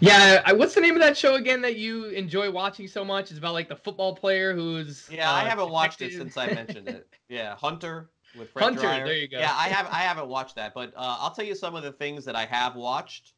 Yeah, 0.00 0.42
I, 0.44 0.52
what's 0.52 0.74
the 0.74 0.82
name 0.82 0.96
of 0.96 1.00
that 1.00 1.16
show 1.16 1.36
again 1.36 1.62
that 1.62 1.76
you 1.76 2.06
enjoy 2.06 2.50
watching 2.50 2.86
so 2.86 3.02
much? 3.02 3.30
It's 3.30 3.38
about 3.38 3.54
like 3.54 3.68
the 3.68 3.76
football 3.76 4.14
player 4.14 4.54
who's 4.54 5.08
Yeah, 5.10 5.30
uh, 5.30 5.34
I 5.34 5.44
haven't 5.44 5.70
watched 5.70 6.02
it 6.02 6.12
since 6.12 6.36
I 6.36 6.52
mentioned 6.52 6.88
it. 6.88 7.06
Yeah, 7.30 7.54
Hunter 7.54 8.10
with 8.36 8.50
Fred 8.50 8.64
Hunter, 8.64 8.80
Dryer. 8.80 9.04
there 9.06 9.14
you 9.14 9.28
go. 9.28 9.38
Yeah, 9.38 9.54
I 9.54 9.68
have 9.68 9.86
I 9.86 10.00
haven't 10.00 10.26
watched 10.26 10.56
that, 10.56 10.74
but 10.74 10.92
uh, 10.96 11.16
I'll 11.20 11.30
tell 11.30 11.44
you 11.44 11.54
some 11.54 11.76
of 11.76 11.84
the 11.84 11.92
things 11.92 12.24
that 12.24 12.34
I 12.34 12.44
have 12.44 12.74
watched 12.74 13.34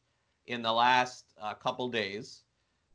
in 0.47 0.63
the 0.63 0.73
last 0.73 1.25
uh, 1.39 1.53
couple 1.53 1.89
days. 1.89 2.42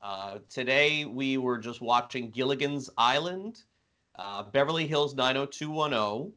Uh, 0.00 0.38
today 0.48 1.04
we 1.04 1.38
were 1.38 1.58
just 1.58 1.80
watching 1.80 2.30
Gilligan's 2.30 2.88
Island, 2.96 3.62
uh, 4.16 4.44
Beverly 4.44 4.86
Hills 4.86 5.14
90210, 5.14 6.32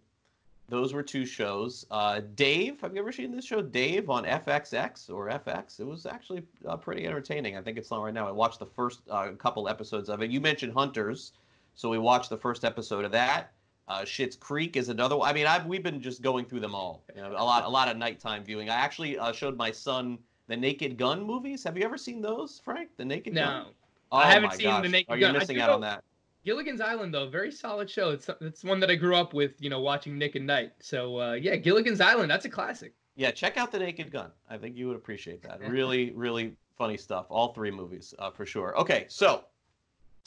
Those 0.70 0.94
were 0.94 1.04
two 1.04 1.26
shows. 1.26 1.86
Uh, 1.92 2.22
Dave, 2.36 2.82
have 2.82 2.94
you 2.96 3.02
ever 3.02 3.12
seen 3.12 3.32
this 3.32 3.46
show, 3.46 3.62
Dave, 3.62 4.10
on 4.10 4.26
FXX 4.26 5.10
or 5.12 5.30
FX? 5.30 5.80
It 5.80 5.86
was 5.86 6.06
actually 6.06 6.44
uh, 6.68 6.78
pretty 6.78 7.06
entertaining. 7.06 7.56
I 7.56 7.62
think 7.62 7.78
it's 7.78 7.92
on 7.92 8.02
right 8.02 8.14
now. 8.14 8.28
I 8.28 8.32
watched 8.32 8.60
the 8.60 8.66
first 8.66 9.02
uh, 9.10 9.32
couple 9.34 9.68
episodes 9.68 10.10
of 10.10 10.22
it. 10.24 10.32
You 10.32 10.42
mentioned 10.42 10.74
Hunters, 10.74 11.34
so 11.76 11.90
we 11.90 12.00
watched 12.00 12.30
the 12.30 12.38
first 12.38 12.66
episode 12.66 13.06
of 13.06 13.12
that. 13.12 13.52
Uh, 13.88 14.06
Creek 14.40 14.78
is 14.78 14.90
another 14.90 15.18
one. 15.18 15.30
I 15.30 15.34
mean, 15.34 15.46
I've, 15.46 15.66
we've 15.66 15.84
been 15.84 16.02
just 16.02 16.22
going 16.22 16.46
through 16.46 16.62
them 16.62 16.74
all. 16.74 17.04
You 17.16 17.22
know, 17.22 17.32
a 17.32 17.44
lot, 17.44 17.66
a 17.66 17.70
lot 17.70 17.90
of 17.90 17.98
nighttime 17.98 18.44
viewing. 18.44 18.70
I 18.70 18.76
actually 18.76 19.18
showed 19.34 19.58
my 19.58 19.72
son 19.72 20.18
the 20.52 20.58
Naked 20.58 20.98
Gun 20.98 21.24
movies. 21.24 21.64
Have 21.64 21.78
you 21.78 21.86
ever 21.86 21.98
seen 21.98 22.22
those, 22.22 22.62
Frank? 22.64 22.90
The 22.98 23.06
Naked 23.06 23.34
no. 23.34 23.46
Gun. 23.46 23.66
Oh, 24.12 24.18
I 24.18 24.30
haven't 24.30 24.52
seen 24.54 24.66
gosh. 24.66 24.84
the 24.84 24.90
Naked 24.90 25.10
Are 25.10 25.18
Gun. 25.18 25.30
Are 25.30 25.34
you 25.34 25.40
missing 25.40 25.62
out 25.62 25.70
on 25.70 25.80
that? 25.82 26.04
Gilligan's 26.44 26.82
Island, 26.82 27.14
though, 27.14 27.30
very 27.30 27.52
solid 27.52 27.90
show. 27.90 28.10
It's 28.10 28.30
it's 28.42 28.64
one 28.64 28.80
that 28.82 28.92
I 28.92 28.96
grew 28.96 29.16
up 29.16 29.34
with, 29.34 29.54
you 29.60 29.70
know, 29.70 29.80
watching 29.80 30.18
Nick 30.18 30.36
at 30.36 30.42
Nite. 30.42 30.74
So 30.80 31.22
uh, 31.22 31.34
yeah, 31.34 31.56
Gilligan's 31.56 32.02
Island, 32.02 32.30
that's 32.30 32.46
a 32.46 32.50
classic. 32.50 32.94
Yeah, 33.16 33.32
check 33.32 33.56
out 33.58 33.72
the 33.72 33.80
Naked 33.80 34.12
Gun. 34.12 34.32
I 34.50 34.58
think 34.58 34.76
you 34.76 34.88
would 34.88 34.98
appreciate 34.98 35.42
that. 35.44 35.62
really, 35.62 36.12
really 36.12 36.54
funny 36.78 36.98
stuff. 36.98 37.28
All 37.30 37.54
three 37.54 37.72
movies 37.72 38.14
uh, 38.20 38.32
for 38.32 38.46
sure. 38.46 38.78
Okay, 38.78 39.06
so 39.08 39.46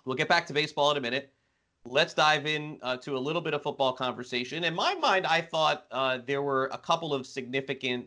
we'll 0.07 0.17
get 0.17 0.29
back 0.29 0.47
to 0.47 0.55
baseball 0.55 0.91
in 0.93 0.97
a 0.97 1.01
minute. 1.01 1.33
Let's 1.87 2.15
dive 2.15 2.47
in 2.47 2.79
uh, 2.81 2.97
to 2.99 3.17
a 3.17 3.19
little 3.19 3.43
bit 3.43 3.53
of 3.53 3.63
football 3.63 3.93
conversation. 3.93 4.65
In 4.65 4.75
my 4.75 4.95
mind, 4.95 5.27
I 5.27 5.43
thought 5.43 5.85
uh, 5.91 6.21
there 6.25 6.41
were 6.41 6.71
a 6.73 6.79
couple 6.79 7.13
of 7.13 7.27
significant 7.27 8.07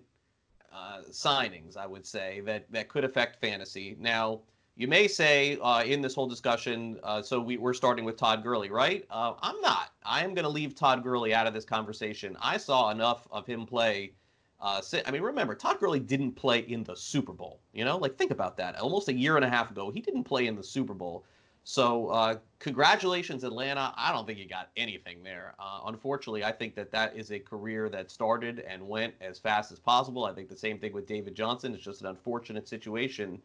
uh, 0.71 1.01
signings, 1.09 1.77
I 1.77 1.87
would 1.87 2.05
say, 2.05 2.41
that 2.41 2.71
that 2.71 2.89
could 2.89 3.03
affect 3.03 3.41
fantasy. 3.41 3.95
Now 3.99 4.41
you 4.77 4.87
may 4.87 5.07
say 5.07 5.57
uh, 5.59 5.83
in 5.83 6.01
this 6.01 6.13
whole 6.13 6.27
discussion, 6.27 6.99
uh, 7.03 7.21
so 7.23 7.41
we, 7.41 7.57
are 7.57 7.73
starting 7.73 8.05
with 8.05 8.15
Todd 8.15 8.43
Gurley, 8.43 8.69
right? 8.69 9.03
Uh, 9.09 9.33
I'm 9.41 9.59
not. 9.59 9.89
I 10.05 10.23
am 10.23 10.35
going 10.35 10.43
to 10.43 10.49
leave 10.49 10.75
Todd 10.75 11.03
Gurley 11.03 11.33
out 11.33 11.47
of 11.47 11.53
this 11.55 11.65
conversation. 11.65 12.37
I 12.39 12.57
saw 12.57 12.91
enough 12.91 13.27
of 13.31 13.47
him 13.47 13.65
play. 13.65 14.13
Uh, 14.61 14.81
I 15.05 15.09
mean, 15.09 15.23
remember, 15.23 15.55
Todd 15.55 15.79
Gurley 15.79 15.99
didn't 15.99 16.33
play 16.33 16.59
in 16.59 16.83
the 16.83 16.95
Super 16.95 17.33
Bowl. 17.33 17.59
You 17.73 17.85
know, 17.85 17.97
like 17.97 18.17
think 18.17 18.29
about 18.29 18.55
that. 18.57 18.79
Almost 18.79 19.09
a 19.09 19.13
year 19.13 19.35
and 19.35 19.43
a 19.43 19.49
half 19.49 19.71
ago, 19.71 19.89
he 19.89 19.99
didn't 19.99 20.25
play 20.25 20.45
in 20.45 20.55
the 20.55 20.63
Super 20.63 20.93
Bowl. 20.93 21.25
So, 21.69 22.07
uh, 22.07 22.37
congratulations, 22.59 23.43
Atlanta. 23.43 23.93
I 23.97 24.13
don't 24.13 24.25
think 24.25 24.39
you 24.39 24.47
got 24.47 24.69
anything 24.77 25.21
there. 25.21 25.53
Uh, 25.59 25.81
unfortunately, 25.87 26.45
I 26.45 26.51
think 26.53 26.75
that 26.75 26.91
that 26.91 27.17
is 27.17 27.29
a 27.33 27.39
career 27.39 27.89
that 27.89 28.09
started 28.09 28.59
and 28.59 28.87
went 28.87 29.13
as 29.19 29.37
fast 29.37 29.73
as 29.73 29.77
possible. 29.77 30.23
I 30.23 30.31
think 30.31 30.47
the 30.47 30.55
same 30.55 30.79
thing 30.79 30.93
with 30.93 31.05
David 31.05 31.35
Johnson. 31.35 31.73
It's 31.73 31.83
just 31.83 31.99
an 31.99 32.07
unfortunate 32.07 32.69
situation 32.69 33.41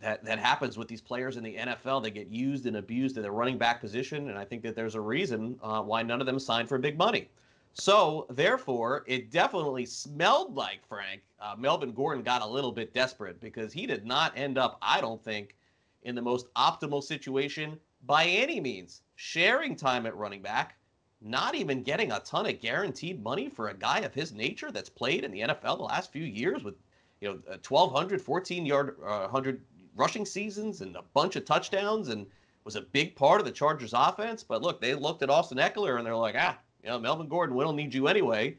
that 0.00 0.24
that 0.24 0.40
happens 0.40 0.76
with 0.76 0.88
these 0.88 1.00
players 1.00 1.36
in 1.36 1.44
the 1.44 1.54
NFL. 1.54 2.02
They 2.02 2.10
get 2.10 2.26
used 2.26 2.66
and 2.66 2.78
abused 2.78 3.16
in 3.16 3.22
the 3.22 3.30
running 3.30 3.58
back 3.58 3.80
position, 3.80 4.28
and 4.28 4.36
I 4.36 4.44
think 4.44 4.62
that 4.64 4.74
there's 4.74 4.96
a 4.96 5.00
reason 5.00 5.56
uh, 5.62 5.82
why 5.82 6.02
none 6.02 6.20
of 6.20 6.26
them 6.26 6.40
signed 6.40 6.68
for 6.68 6.78
big 6.78 6.98
money. 6.98 7.28
So 7.74 8.26
therefore, 8.30 9.04
it 9.06 9.30
definitely 9.30 9.86
smelled 9.86 10.56
like 10.56 10.80
Frank 10.88 11.22
uh, 11.40 11.54
Melvin 11.56 11.92
Gordon 11.92 12.24
got 12.24 12.42
a 12.42 12.46
little 12.46 12.72
bit 12.72 12.92
desperate 12.92 13.40
because 13.40 13.72
he 13.72 13.86
did 13.86 14.04
not 14.04 14.36
end 14.36 14.58
up, 14.58 14.78
I 14.82 15.00
don't 15.00 15.22
think, 15.22 15.54
in 16.02 16.14
the 16.14 16.22
most 16.22 16.52
optimal 16.54 17.02
situation 17.02 17.78
by 18.06 18.24
any 18.24 18.60
means. 18.60 19.02
Sharing 19.16 19.76
time 19.76 20.06
at 20.06 20.16
running 20.16 20.42
back, 20.42 20.76
not 21.20 21.54
even 21.54 21.82
getting 21.82 22.12
a 22.12 22.20
ton 22.20 22.46
of 22.46 22.60
guaranteed 22.60 23.22
money 23.22 23.48
for 23.48 23.68
a 23.68 23.74
guy 23.74 24.00
of 24.00 24.14
his 24.14 24.32
nature 24.32 24.70
that's 24.70 24.88
played 24.88 25.24
in 25.24 25.30
the 25.30 25.40
NFL 25.40 25.76
the 25.76 25.84
last 25.84 26.12
few 26.12 26.24
years 26.24 26.64
with 26.64 26.74
you 27.20 27.28
know 27.28 27.34
1200 27.68 28.22
14 28.22 28.64
yard 28.64 28.96
uh, 29.04 29.28
100 29.28 29.60
rushing 29.96 30.24
seasons 30.24 30.80
and 30.80 30.96
a 30.96 31.04
bunch 31.14 31.36
of 31.36 31.44
touchdowns 31.44 32.08
and 32.08 32.26
was 32.64 32.76
a 32.76 32.80
big 32.80 33.16
part 33.16 33.40
of 33.40 33.46
the 33.46 33.52
Chargers 33.52 33.92
offense. 33.94 34.42
But 34.42 34.62
look, 34.62 34.80
they 34.80 34.94
looked 34.94 35.22
at 35.22 35.30
Austin 35.30 35.58
Ekeler 35.58 35.98
and 35.98 36.06
they're 36.06 36.16
like, 36.16 36.36
ah, 36.38 36.58
you 36.82 36.88
know, 36.88 36.98
Melvin 36.98 37.28
Gordon, 37.28 37.56
we 37.56 37.64
don't 37.64 37.76
need 37.76 37.94
you 37.94 38.08
anyway. 38.08 38.56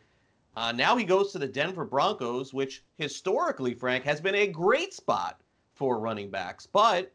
Uh, 0.56 0.71
now 0.71 0.97
he 0.97 1.06
goes 1.06 1.32
to 1.32 1.39
the 1.39 1.47
Denver 1.47 1.86
Broncos, 1.86 2.54
which 2.54 2.84
historically, 2.97 3.73
Frank, 3.73 4.04
has 4.04 4.19
been 4.19 4.36
a 4.36 4.47
great 4.47 4.93
spot 4.93 5.39
for 5.73 5.99
running 5.99 6.30
backs. 6.30 6.65
But 6.65 7.12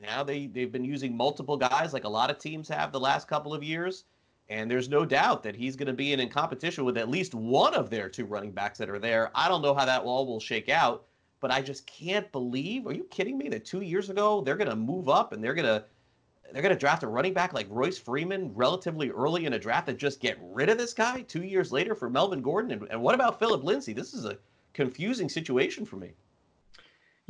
now 0.00 0.22
they, 0.22 0.46
they've 0.46 0.72
been 0.72 0.84
using 0.84 1.16
multiple 1.16 1.56
guys 1.56 1.92
like 1.92 2.04
a 2.04 2.08
lot 2.08 2.30
of 2.30 2.38
teams 2.38 2.68
have 2.68 2.92
the 2.92 3.00
last 3.00 3.28
couple 3.28 3.54
of 3.54 3.62
years. 3.62 4.04
And 4.48 4.68
there's 4.68 4.88
no 4.88 5.04
doubt 5.04 5.44
that 5.44 5.54
he's 5.54 5.76
going 5.76 5.86
to 5.86 5.92
be 5.92 6.12
in, 6.12 6.18
in 6.18 6.28
competition 6.28 6.84
with 6.84 6.98
at 6.98 7.08
least 7.08 7.34
one 7.34 7.72
of 7.72 7.88
their 7.88 8.08
two 8.08 8.24
running 8.24 8.50
backs 8.50 8.78
that 8.78 8.90
are 8.90 8.98
there. 8.98 9.30
I 9.32 9.46
don't 9.46 9.62
know 9.62 9.74
how 9.74 9.84
that 9.84 10.02
all 10.02 10.26
will 10.26 10.40
shake 10.40 10.68
out 10.68 11.06
but 11.40 11.50
I 11.50 11.62
just 11.62 11.86
can't 11.86 12.30
believe. 12.32 12.86
Are 12.86 12.92
you 12.92 13.04
kidding 13.04 13.36
me? 13.36 13.48
That 13.48 13.64
two 13.64 13.80
years 13.80 14.10
ago 14.10 14.42
they're 14.42 14.56
going 14.56 14.70
to 14.70 14.76
move 14.76 15.08
up 15.08 15.32
and 15.32 15.42
they're 15.42 15.54
going 15.54 15.66
to 15.66 15.84
they're 16.52 16.62
going 16.62 16.74
to 16.74 16.78
draft 16.78 17.04
a 17.04 17.06
running 17.06 17.32
back 17.32 17.52
like 17.52 17.68
Royce 17.70 17.98
Freeman 17.98 18.52
relatively 18.54 19.10
early 19.10 19.46
in 19.46 19.52
a 19.52 19.58
draft 19.58 19.88
and 19.88 19.96
just 19.96 20.18
get 20.18 20.36
rid 20.42 20.68
of 20.68 20.78
this 20.78 20.92
guy 20.92 21.22
two 21.22 21.44
years 21.44 21.70
later 21.70 21.94
for 21.94 22.10
Melvin 22.10 22.42
Gordon. 22.42 22.72
And, 22.72 22.88
and 22.90 23.00
what 23.00 23.14
about 23.14 23.38
Phillip 23.38 23.62
Lindsay? 23.62 23.92
This 23.92 24.14
is 24.14 24.24
a 24.24 24.36
confusing 24.72 25.28
situation 25.28 25.86
for 25.86 25.96
me. 25.96 26.10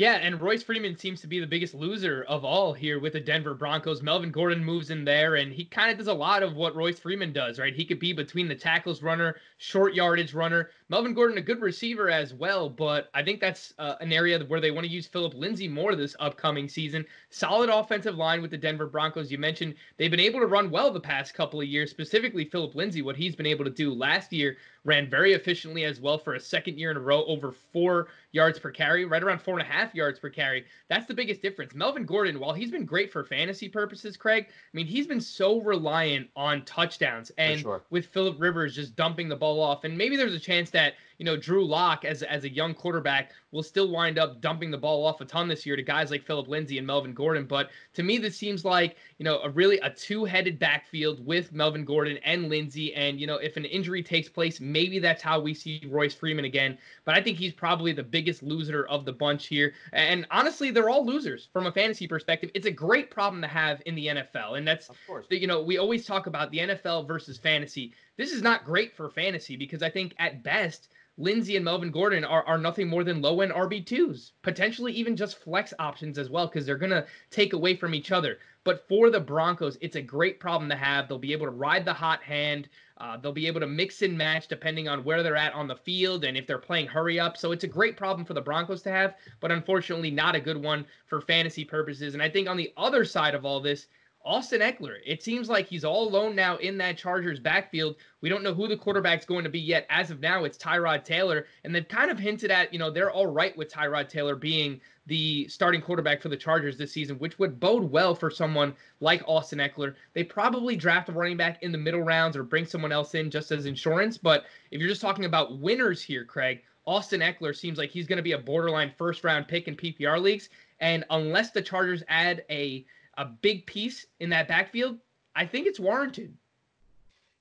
Yeah, 0.01 0.15
and 0.15 0.41
Royce 0.41 0.63
Freeman 0.63 0.97
seems 0.97 1.21
to 1.21 1.27
be 1.27 1.41
the 1.41 1.47
biggest 1.47 1.75
loser 1.75 2.25
of 2.27 2.43
all 2.43 2.73
here 2.73 2.99
with 2.99 3.13
the 3.13 3.21
Denver 3.21 3.53
Broncos. 3.53 4.01
Melvin 4.01 4.31
Gordon 4.31 4.65
moves 4.65 4.89
in 4.89 5.05
there, 5.05 5.35
and 5.35 5.53
he 5.53 5.67
kind 5.67 5.91
of 5.91 5.99
does 5.99 6.07
a 6.07 6.15
lot 6.15 6.43
of 6.43 6.57
what 6.57 6.75
Royce 6.75 6.99
Freeman 6.99 7.35
does, 7.35 7.59
right? 7.59 7.75
He 7.75 7.85
could 7.85 7.99
be 7.99 8.15
between 8.15 8.49
the 8.49 8.55
tackles 8.55 9.03
runner, 9.03 9.37
short 9.59 9.93
yardage 9.93 10.33
runner. 10.33 10.71
Melvin 10.91 11.15
Gordon, 11.15 11.39
a 11.39 11.41
good 11.41 11.61
receiver 11.61 12.11
as 12.11 12.35
well, 12.35 12.69
but 12.69 13.11
I 13.15 13.23
think 13.23 13.39
that's 13.41 13.73
uh, 13.79 13.95
an 14.01 14.13
area 14.13 14.41
where 14.41 14.61
they 14.61 14.73
want 14.73 14.85
to 14.89 14.93
use 14.93 15.07
Phillip 15.07 15.35
Lindsay 15.35 15.69
more 15.69 15.95
this 15.95 16.17
upcoming 16.19 16.69
season. 16.69 17.07
Solid 17.31 17.71
offensive 17.71 18.17
line 18.17 18.43
with 18.43 18.51
the 18.51 18.59
Denver 18.59 18.89
Broncos. 18.89 19.31
You 19.31 19.39
mentioned 19.39 19.77
they've 19.99 20.11
been 20.11 20.19
able 20.19 20.41
to 20.41 20.47
run 20.47 20.69
well 20.69 20.91
the 20.91 20.99
past 20.99 21.33
couple 21.33 21.61
of 21.61 21.69
years, 21.69 21.93
specifically 21.93 22.45
Phillip 22.45 22.75
Lindsay, 22.75 23.03
what 23.03 23.15
he's 23.15 23.37
been 23.37 23.47
able 23.47 23.65
to 23.67 23.71
do 23.71 23.95
last 23.95 24.33
year 24.33 24.57
ran 24.85 25.09
very 25.09 25.35
efficiently 25.35 25.85
as 25.85 26.01
well 26.01 26.19
for 26.19 26.35
a 26.35 26.41
second 26.41 26.79
year 26.79 26.91
in 26.91 26.97
a 26.97 27.01
row, 27.01 27.25
over 27.27 27.53
four 27.73 28.09
yards 28.33 28.59
per 28.59 28.71
carry, 28.71 29.05
right 29.05 29.23
around 29.23 29.41
four 29.41 29.59
and 29.59 29.69
a 29.69 29.71
half 29.71 29.95
yards 29.95 30.19
per 30.19 30.31
carry. 30.31 30.65
That's 30.89 31.07
the 31.07 31.15
biggest 31.15 31.43
difference. 31.43 31.75
Melvin 31.75 32.07
Gordon, 32.07 32.41
while 32.41 32.55
he's 32.55 32.71
been 32.71 32.87
great 32.87 33.13
for 33.13 33.23
fantasy 33.23 33.69
purposes, 33.69 34.17
Craig, 34.17 34.47
I 34.49 34.53
mean, 34.73 34.87
he's 34.87 35.07
been 35.07 35.21
so 35.21 35.61
reliant 35.61 36.31
on 36.35 36.65
touchdowns 36.65 37.31
and 37.37 37.61
sure. 37.61 37.83
with 37.91 38.07
Philip 38.07 38.41
Rivers 38.41 38.75
just 38.75 38.97
dumping 38.97 39.29
the 39.29 39.37
ball 39.37 39.61
off. 39.61 39.85
And 39.85 39.97
maybe 39.97 40.17
there's 40.17 40.35
a 40.35 40.41
chance 40.41 40.71
that 40.71 40.80
that 40.81 40.95
you 41.21 41.27
know, 41.27 41.37
Drew 41.37 41.67
Lock 41.67 42.07
as 42.07 42.23
as 42.23 42.45
a 42.45 42.49
young 42.49 42.73
quarterback 42.73 43.33
will 43.53 43.63
still 43.63 43.91
wind 43.91 44.19
up 44.19 44.41
dumping 44.41 44.71
the 44.71 44.79
ball 44.79 45.05
off 45.05 45.21
a 45.21 45.27
ton 45.27 45.49
this 45.49 45.67
year 45.67 45.77
to 45.77 45.83
guys 45.83 46.11
like 46.11 46.25
Phillip 46.25 46.49
Lindsay 46.49 46.79
and 46.79 46.87
Melvin 46.87 47.13
Gordon. 47.13 47.45
But 47.45 47.69
to 47.93 48.03
me, 48.03 48.17
this 48.17 48.39
seems 48.39 48.65
like 48.65 48.97
you 49.19 49.25
know 49.27 49.39
a 49.41 49.51
really 49.51 49.79
a 49.81 49.91
two-headed 49.91 50.59
backfield 50.59 51.25
with 51.27 51.53
Melvin 51.53 51.85
Gordon 51.85 52.17
and 52.25 52.49
Lindsay. 52.49 52.95
And 52.95 53.21
you 53.21 53.27
know, 53.27 53.37
if 53.37 53.59
an 53.59 53.67
injury 53.67 54.03
takes 54.03 54.31
place, 54.31 54.61
maybe 54.61 54.99
that's 54.99 55.21
how 55.21 55.39
we 55.39 55.53
see 55.53 55.83
Royce 55.91 56.15
Freeman 56.15 56.47
again. 56.47 56.79
But 57.05 57.17
I 57.17 57.23
think 57.23 57.37
he's 57.37 57.53
probably 57.53 57.93
the 57.93 58.03
biggest 58.03 58.43
loser 58.43 58.87
of 58.87 59.05
the 59.05 59.13
bunch 59.13 59.47
here. 59.47 59.75
And 59.93 60.27
honestly, 60.31 60.71
they're 60.71 60.89
all 60.89 61.05
losers 61.05 61.51
from 61.53 61.67
a 61.67 61.73
fantasy 61.73 62.09
perspective. 62.09 62.51
It's 62.55 62.67
a 62.67 62.71
great 62.71 63.11
problem 63.11 63.43
to 63.43 63.49
have 63.49 63.83
in 63.85 63.95
the 63.95 64.07
NFL, 64.07 64.57
and 64.57 64.67
that's 64.67 64.89
of 64.89 64.97
course. 65.07 65.27
The, 65.29 65.39
you 65.39 65.47
know 65.47 65.61
we 65.61 65.77
always 65.77 66.07
talk 66.07 66.29
about 66.29 66.51
the 66.51 66.61
NFL 66.61 67.07
versus 67.07 67.37
fantasy. 67.37 67.93
This 68.17 68.33
is 68.33 68.41
not 68.41 68.65
great 68.65 68.97
for 68.97 69.11
fantasy 69.11 69.57
because 69.57 69.83
I 69.83 69.91
think 69.91 70.15
at 70.19 70.43
best 70.43 70.89
Lindsay 71.21 71.57
and 71.57 71.65
Melvin 71.65 71.91
Gordon 71.91 72.25
are, 72.25 72.43
are 72.47 72.57
nothing 72.57 72.89
more 72.89 73.05
than 73.05 73.21
low 73.21 73.43
end 73.43 73.53
RB2s, 73.53 74.33
potentially 74.41 74.93
even 74.95 75.17
just 75.17 75.39
flex 75.39 75.75
options 75.79 76.17
as 76.17 76.31
well, 76.31 76.47
because 76.47 76.65
they're 76.65 76.79
going 76.79 76.91
to 76.91 77.07
take 77.31 77.53
away 77.53 77.77
from 77.77 77.95
each 77.95 78.11
other. 78.11 78.39
But 78.65 78.89
for 78.89 79.11
the 79.11 79.21
Broncos, 79.21 79.77
it's 79.83 79.97
a 79.97 80.03
great 80.03 80.41
problem 80.41 80.71
to 80.71 80.77
have. 80.77 81.09
They'll 81.09 81.19
be 81.19 81.33
able 81.33 81.47
to 81.47 81.53
ride 81.53 81.85
the 81.85 81.93
hot 81.93 82.23
hand. 82.23 82.69
Uh, 82.97 83.19
they'll 83.19 83.33
be 83.33 83.47
able 83.47 83.61
to 83.61 83.67
mix 83.67 84.03
and 84.03 84.17
match 84.17 84.49
depending 84.49 84.89
on 84.89 85.05
where 85.05 85.23
they're 85.23 85.37
at 85.37 85.55
on 85.55 85.69
the 85.69 85.77
field 85.77 86.25
and 86.25 86.37
if 86.37 86.47
they're 86.47 86.59
playing 86.59 86.87
hurry 86.87 87.21
up. 87.21 87.37
So 87.37 87.53
it's 87.53 87.65
a 87.65 87.69
great 87.69 87.97
problem 87.97 88.25
for 88.25 88.35
the 88.35 88.41
Broncos 88.41 88.83
to 88.83 88.91
have, 88.91 89.15
but 89.41 89.53
unfortunately 89.53 90.11
not 90.11 90.35
a 90.35 90.41
good 90.41 90.63
one 90.63 90.87
for 91.07 91.21
fantasy 91.21 91.65
purposes. 91.65 92.15
And 92.15 92.23
I 92.23 92.29
think 92.29 92.49
on 92.49 92.57
the 92.57 92.73
other 92.77 93.05
side 93.05 93.35
of 93.35 93.45
all 93.45 93.61
this, 93.61 93.87
Austin 94.23 94.61
Ekeler, 94.61 94.99
it 95.07 95.23
seems 95.23 95.49
like 95.49 95.67
he's 95.67 95.85
all 95.85 96.07
alone 96.07 96.37
now 96.37 96.57
in 96.59 96.77
that 96.79 96.99
Chargers 96.99 97.41
backfield. 97.41 97.97
We 98.21 98.29
don't 98.29 98.43
know 98.43 98.53
who 98.53 98.69
the 98.69 98.77
quarterback's 98.77 99.25
going 99.25 99.45
to 99.45 99.51
be 99.51 99.59
yet. 99.59 99.87
As 99.89 100.11
of 100.11 100.21
now, 100.21 100.45
it's 100.45 100.59
Tyrod 100.59 101.05
Taylor. 101.05 101.47
And 101.65 101.75
they've 101.75 101.89
kind 101.89 102.11
of 102.11 102.19
hinted 102.19 102.51
at, 102.51 102.73
you 102.73 102.79
know, 102.79 102.91
they're 102.91 103.11
all 103.11 103.27
right 103.27 103.57
with 103.57 103.73
Tyrod 103.73 104.09
Taylor 104.09 104.37
being 104.37 104.81
the 105.07 105.49
starting 105.49 105.81
quarterback 105.81 106.21
for 106.21 106.29
the 106.29 106.37
Chargers 106.37 106.77
this 106.77 106.93
season, 106.93 107.19
which 107.19 107.39
would 107.39 107.59
bode 107.59 107.91
well 107.91 108.15
for 108.15 108.31
someone 108.31 108.75
like 109.01 109.23
Austin 109.27 109.59
Ekeler. 109.59 109.95
They 110.13 110.23
probably 110.23 110.77
draft 110.77 111.09
a 111.09 111.13
running 111.13 111.39
back 111.39 111.63
in 111.63 111.73
the 111.73 111.79
middle 111.79 112.03
rounds 112.03 112.37
or 112.37 112.43
bring 112.43 112.67
someone 112.67 112.93
else 112.93 113.15
in 113.15 113.31
just 113.31 113.51
as 113.51 113.65
insurance. 113.65 114.19
But 114.19 114.45
if 114.71 114.81
you're 114.81 114.89
just 114.91 115.01
talking 115.01 115.25
about 115.25 115.59
winners 115.59 116.03
here, 116.03 116.27
Craig, 116.27 116.63
Austin 116.87 117.21
Ekeler 117.21 117.57
seems 117.57 117.79
like 117.79 117.91
he's 117.91 118.07
going 118.07 118.19
to 118.19 118.23
be 118.23 118.33
a 118.33 118.39
borderline 118.39 118.93
first 118.99 119.25
round 119.25 119.49
pick 119.49 119.67
in 119.67 119.77
PPR 119.77 120.21
leagues. 120.21 120.51
And 120.81 121.05
unless 121.11 121.53
the 121.53 121.63
Chargers 121.63 122.03
add 122.09 122.45
a 122.51 122.85
a 123.21 123.25
big 123.27 123.67
piece 123.67 124.07
in 124.19 124.31
that 124.31 124.49
backfield, 124.49 124.99
I 125.37 125.45
think 125.45 125.67
it's 125.67 125.79
warranted. 125.79 126.35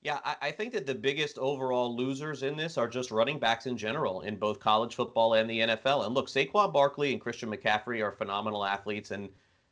Yeah, 0.02 0.18
I, 0.24 0.36
I, 0.42 0.50
think 0.50 0.74
that 0.74 0.86
the 0.86 0.94
biggest 0.94 1.38
overall 1.38 1.96
losers 1.96 2.42
in 2.42 2.54
this 2.54 2.76
are 2.76 2.86
just 2.86 3.10
running 3.10 3.38
backs 3.38 3.66
in 3.66 3.78
general 3.78 4.20
in 4.20 4.36
both 4.36 4.60
college 4.60 4.94
football 4.94 5.34
and 5.34 5.48
the 5.48 5.60
NFL. 5.60 6.04
And 6.04 6.14
look, 6.14 6.28
Saquon 6.28 6.72
Barkley 6.72 7.12
and 7.12 7.20
Christian 7.20 7.50
McCaffrey 7.50 8.04
are 8.04 8.12
phenomenal 8.12 8.64
athletes 8.64 9.10
and 9.10 9.30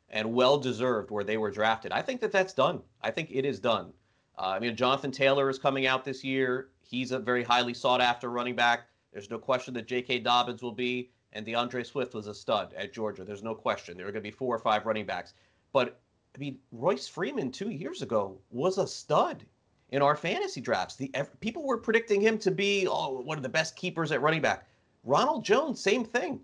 and 0.09 0.33
well 0.33 0.57
deserved 0.57 1.11
where 1.11 1.23
they 1.23 1.37
were 1.37 1.51
drafted. 1.51 1.91
I 1.91 2.01
think 2.01 2.21
that 2.21 2.31
that's 2.31 2.53
done. 2.53 2.81
I 3.03 3.11
think 3.11 3.29
it 3.31 3.45
is 3.45 3.59
done. 3.59 3.93
Uh, 4.37 4.47
I 4.47 4.59
mean, 4.59 4.75
Jonathan 4.75 5.11
Taylor 5.11 5.47
is 5.47 5.59
coming 5.59 5.85
out 5.85 6.03
this 6.03 6.23
year. 6.23 6.69
He's 6.81 7.11
a 7.11 7.19
very 7.19 7.43
highly 7.43 7.75
sought 7.75 8.01
after 8.01 8.31
running 8.31 8.55
back. 8.55 8.87
There's 9.13 9.29
no 9.29 9.37
question 9.37 9.75
that 9.75 9.87
J.K. 9.87 10.19
Dobbins 10.19 10.63
will 10.63 10.71
be, 10.71 11.11
and 11.33 11.45
D'Andre 11.45 11.83
Swift 11.83 12.15
was 12.15 12.25
a 12.25 12.33
stud 12.33 12.73
at 12.75 12.93
Georgia. 12.93 13.23
There's 13.23 13.43
no 13.43 13.53
question. 13.53 13.95
There 13.95 14.07
are 14.07 14.11
going 14.11 14.23
to 14.23 14.27
be 14.27 14.35
four 14.35 14.55
or 14.55 14.59
five 14.59 14.87
running 14.87 15.05
backs. 15.05 15.35
But 15.71 15.99
I 16.35 16.39
mean, 16.39 16.59
Royce 16.71 17.07
Freeman 17.07 17.51
two 17.51 17.69
years 17.69 18.01
ago 18.01 18.37
was 18.51 18.77
a 18.77 18.87
stud 18.87 19.45
in 19.89 20.01
our 20.01 20.15
fantasy 20.15 20.61
drafts. 20.61 20.95
The 20.95 21.11
people 21.39 21.65
were 21.65 21.77
predicting 21.77 22.21
him 22.21 22.37
to 22.39 22.51
be 22.51 22.87
oh, 22.87 23.21
one 23.21 23.37
of 23.37 23.43
the 23.43 23.49
best 23.49 23.75
keepers 23.75 24.11
at 24.11 24.21
running 24.21 24.41
back. 24.41 24.67
Ronald 25.03 25.43
Jones, 25.43 25.81
same 25.81 26.03
thing. 26.05 26.41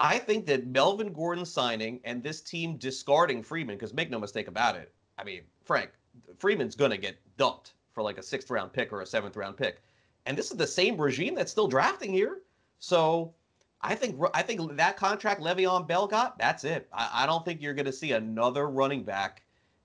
I 0.00 0.18
think 0.18 0.46
that 0.46 0.66
Melvin 0.66 1.12
Gordon 1.12 1.46
signing 1.46 2.00
and 2.04 2.22
this 2.22 2.40
team 2.40 2.76
discarding 2.76 3.42
Freeman, 3.42 3.76
because 3.76 3.94
make 3.94 4.10
no 4.10 4.18
mistake 4.18 4.48
about 4.48 4.76
it. 4.76 4.92
I 5.18 5.24
mean, 5.24 5.42
Frank, 5.64 5.90
Freeman's 6.36 6.74
going 6.74 6.90
to 6.90 6.98
get 6.98 7.16
dumped 7.36 7.74
for 7.92 8.02
like 8.02 8.18
a 8.18 8.22
sixth 8.22 8.50
round 8.50 8.72
pick 8.72 8.92
or 8.92 9.00
a 9.02 9.06
seventh 9.06 9.36
round 9.36 9.56
pick. 9.56 9.82
And 10.26 10.36
this 10.36 10.50
is 10.50 10.56
the 10.56 10.66
same 10.66 11.00
regime 11.00 11.34
that's 11.34 11.52
still 11.52 11.68
drafting 11.68 12.12
here. 12.12 12.40
So 12.80 13.32
I 13.80 13.94
think 13.94 14.18
I 14.32 14.42
think 14.42 14.76
that 14.76 14.96
contract 14.96 15.40
Le'Veon 15.40 15.86
Bell 15.86 16.06
got, 16.06 16.38
that's 16.38 16.64
it. 16.64 16.88
I, 16.92 17.10
I 17.24 17.26
don't 17.26 17.44
think 17.44 17.60
you're 17.60 17.74
going 17.74 17.84
to 17.86 17.92
see 17.92 18.12
another 18.12 18.68
running 18.68 19.02
back 19.02 19.42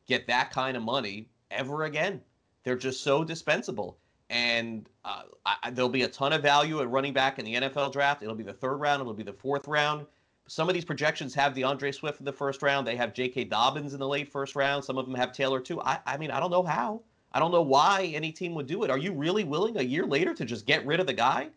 get 0.07 0.27
that 0.27 0.51
kind 0.51 0.75
of 0.75 0.83
money 0.83 1.29
ever 1.51 1.83
again. 1.83 2.21
They're 2.63 2.77
just 2.77 3.03
so 3.03 3.23
dispensable. 3.23 3.97
And 4.29 4.87
uh, 5.05 5.23
I, 5.45 5.71
there'll 5.71 5.89
be 5.89 6.03
a 6.03 6.07
ton 6.07 6.33
of 6.33 6.41
value 6.41 6.81
at 6.81 6.89
running 6.89 7.13
back 7.13 7.39
in 7.39 7.45
the 7.45 7.55
NFL 7.55 7.91
draft. 7.91 8.21
It'll 8.21 8.35
be 8.35 8.43
the 8.43 8.53
third 8.53 8.77
round. 8.77 9.01
It'll 9.01 9.13
be 9.13 9.23
the 9.23 9.33
fourth 9.33 9.67
round. 9.67 10.05
Some 10.47 10.67
of 10.67 10.73
these 10.73 10.85
projections 10.85 11.33
have 11.35 11.53
D'Andre 11.53 11.91
Swift 11.91 12.19
in 12.19 12.25
the 12.25 12.33
first 12.33 12.61
round. 12.61 12.85
They 12.85 12.95
have 12.95 13.13
J.K. 13.13 13.45
Dobbins 13.45 13.93
in 13.93 13.99
the 13.99 14.07
late 14.07 14.31
first 14.31 14.55
round. 14.55 14.83
Some 14.83 14.97
of 14.97 15.05
them 15.05 15.15
have 15.15 15.31
Taylor 15.31 15.59
too. 15.59 15.81
I, 15.81 15.99
I 16.05 16.17
mean, 16.17 16.31
I 16.31 16.39
don't 16.39 16.51
know 16.51 16.63
how. 16.63 17.01
I 17.31 17.39
don't 17.39 17.51
know 17.51 17.61
why 17.61 18.11
any 18.15 18.31
team 18.31 18.55
would 18.55 18.65
do 18.65 18.83
it. 18.83 18.89
Are 18.89 18.97
you 18.97 19.13
really 19.13 19.43
willing 19.43 19.77
a 19.77 19.83
year 19.83 20.05
later 20.05 20.33
to 20.33 20.45
just 20.45 20.65
get 20.65 20.85
rid 20.85 20.99
of 20.99 21.07
the 21.07 21.13
guy? 21.13 21.49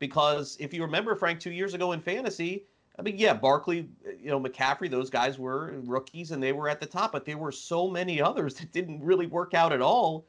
Because 0.00 0.56
if 0.58 0.74
you 0.74 0.82
remember, 0.82 1.14
Frank, 1.14 1.38
two 1.38 1.52
years 1.52 1.74
ago 1.74 1.92
in 1.92 2.00
fantasy, 2.00 2.64
I 2.98 3.02
mean, 3.02 3.16
yeah, 3.16 3.34
Barkley, 3.34 3.88
you 4.20 4.30
know, 4.30 4.40
McCaffrey, 4.40 4.90
those 4.90 5.10
guys 5.10 5.38
were 5.38 5.74
rookies 5.84 6.32
and 6.32 6.42
they 6.42 6.52
were 6.52 6.68
at 6.68 6.80
the 6.80 6.86
top, 6.86 7.12
but 7.12 7.24
there 7.24 7.38
were 7.38 7.52
so 7.52 7.86
many 7.88 8.20
others 8.20 8.54
that 8.56 8.72
didn't 8.72 9.04
really 9.04 9.26
work 9.26 9.54
out 9.54 9.72
at 9.72 9.80
all 9.80 10.26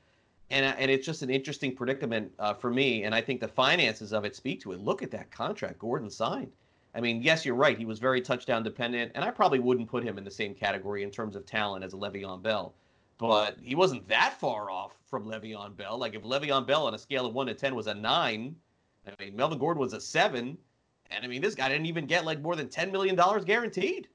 and 0.52 0.66
and 0.78 0.92
it's 0.92 1.06
just 1.06 1.22
an 1.22 1.30
interesting 1.30 1.76
predicament 1.76 2.32
uh, 2.38 2.54
for 2.54 2.70
me. 2.70 3.04
And 3.04 3.16
I 3.16 3.22
think 3.22 3.40
the 3.40 3.48
finances 3.48 4.14
of 4.14 4.26
it 4.26 4.36
speak 4.36 4.62
to 4.62 4.74
it. 4.74 4.80
Look 4.80 5.02
at 5.02 5.12
that 5.12 5.32
contract 5.32 5.80
Gordon 5.80 6.10
signed. 6.10 6.52
I 6.94 7.00
mean, 7.00 7.22
yes, 7.22 7.46
you're 7.46 7.56
right. 7.56 7.78
He 7.78 7.86
was 7.86 8.00
very 8.00 8.20
touchdown 8.20 8.64
dependent, 8.64 9.14
and 9.16 9.24
I 9.24 9.32
probably 9.32 9.60
wouldn't 9.60 9.88
put 9.88 10.04
him 10.04 10.18
in 10.18 10.26
the 10.26 10.32
same 10.32 10.54
category 10.54 11.04
in 11.04 11.10
terms 11.10 11.38
of 11.38 11.46
talent 11.46 11.86
as 11.86 11.94
Le'Veon 11.94 12.42
Bell. 12.42 12.74
But 13.18 13.58
he 13.64 13.76
wasn't 13.76 14.06
that 14.10 14.38
far 14.42 14.70
off 14.70 14.92
from 15.06 15.26
Le'Veon 15.26 15.78
Bell. 15.78 15.98
Like 15.98 16.16
if 16.16 16.24
Le'Veon 16.24 16.68
Bell 16.68 16.86
on 16.86 16.94
a 16.94 17.00
scale 17.00 17.26
of 17.26 17.34
one 17.34 17.48
to 17.48 17.54
ten 17.54 17.76
was 17.76 17.88
a 17.88 17.94
nine, 17.94 18.56
I 19.08 19.24
mean 19.24 19.36
Melvin 19.36 19.60
Gordon 19.60 19.82
was 19.82 19.94
a 19.94 20.02
seven, 20.02 20.58
and 21.10 21.26
I 21.26 21.28
mean 21.28 21.42
this 21.42 21.56
guy 21.56 21.70
didn't 21.70 21.88
even 21.88 22.06
get 22.06 22.26
like 22.26 22.42
more 22.42 22.56
than 22.56 22.70
ten 22.70 22.92
million 22.92 23.16
dollars 23.16 23.46
guaranteed. 23.46 24.08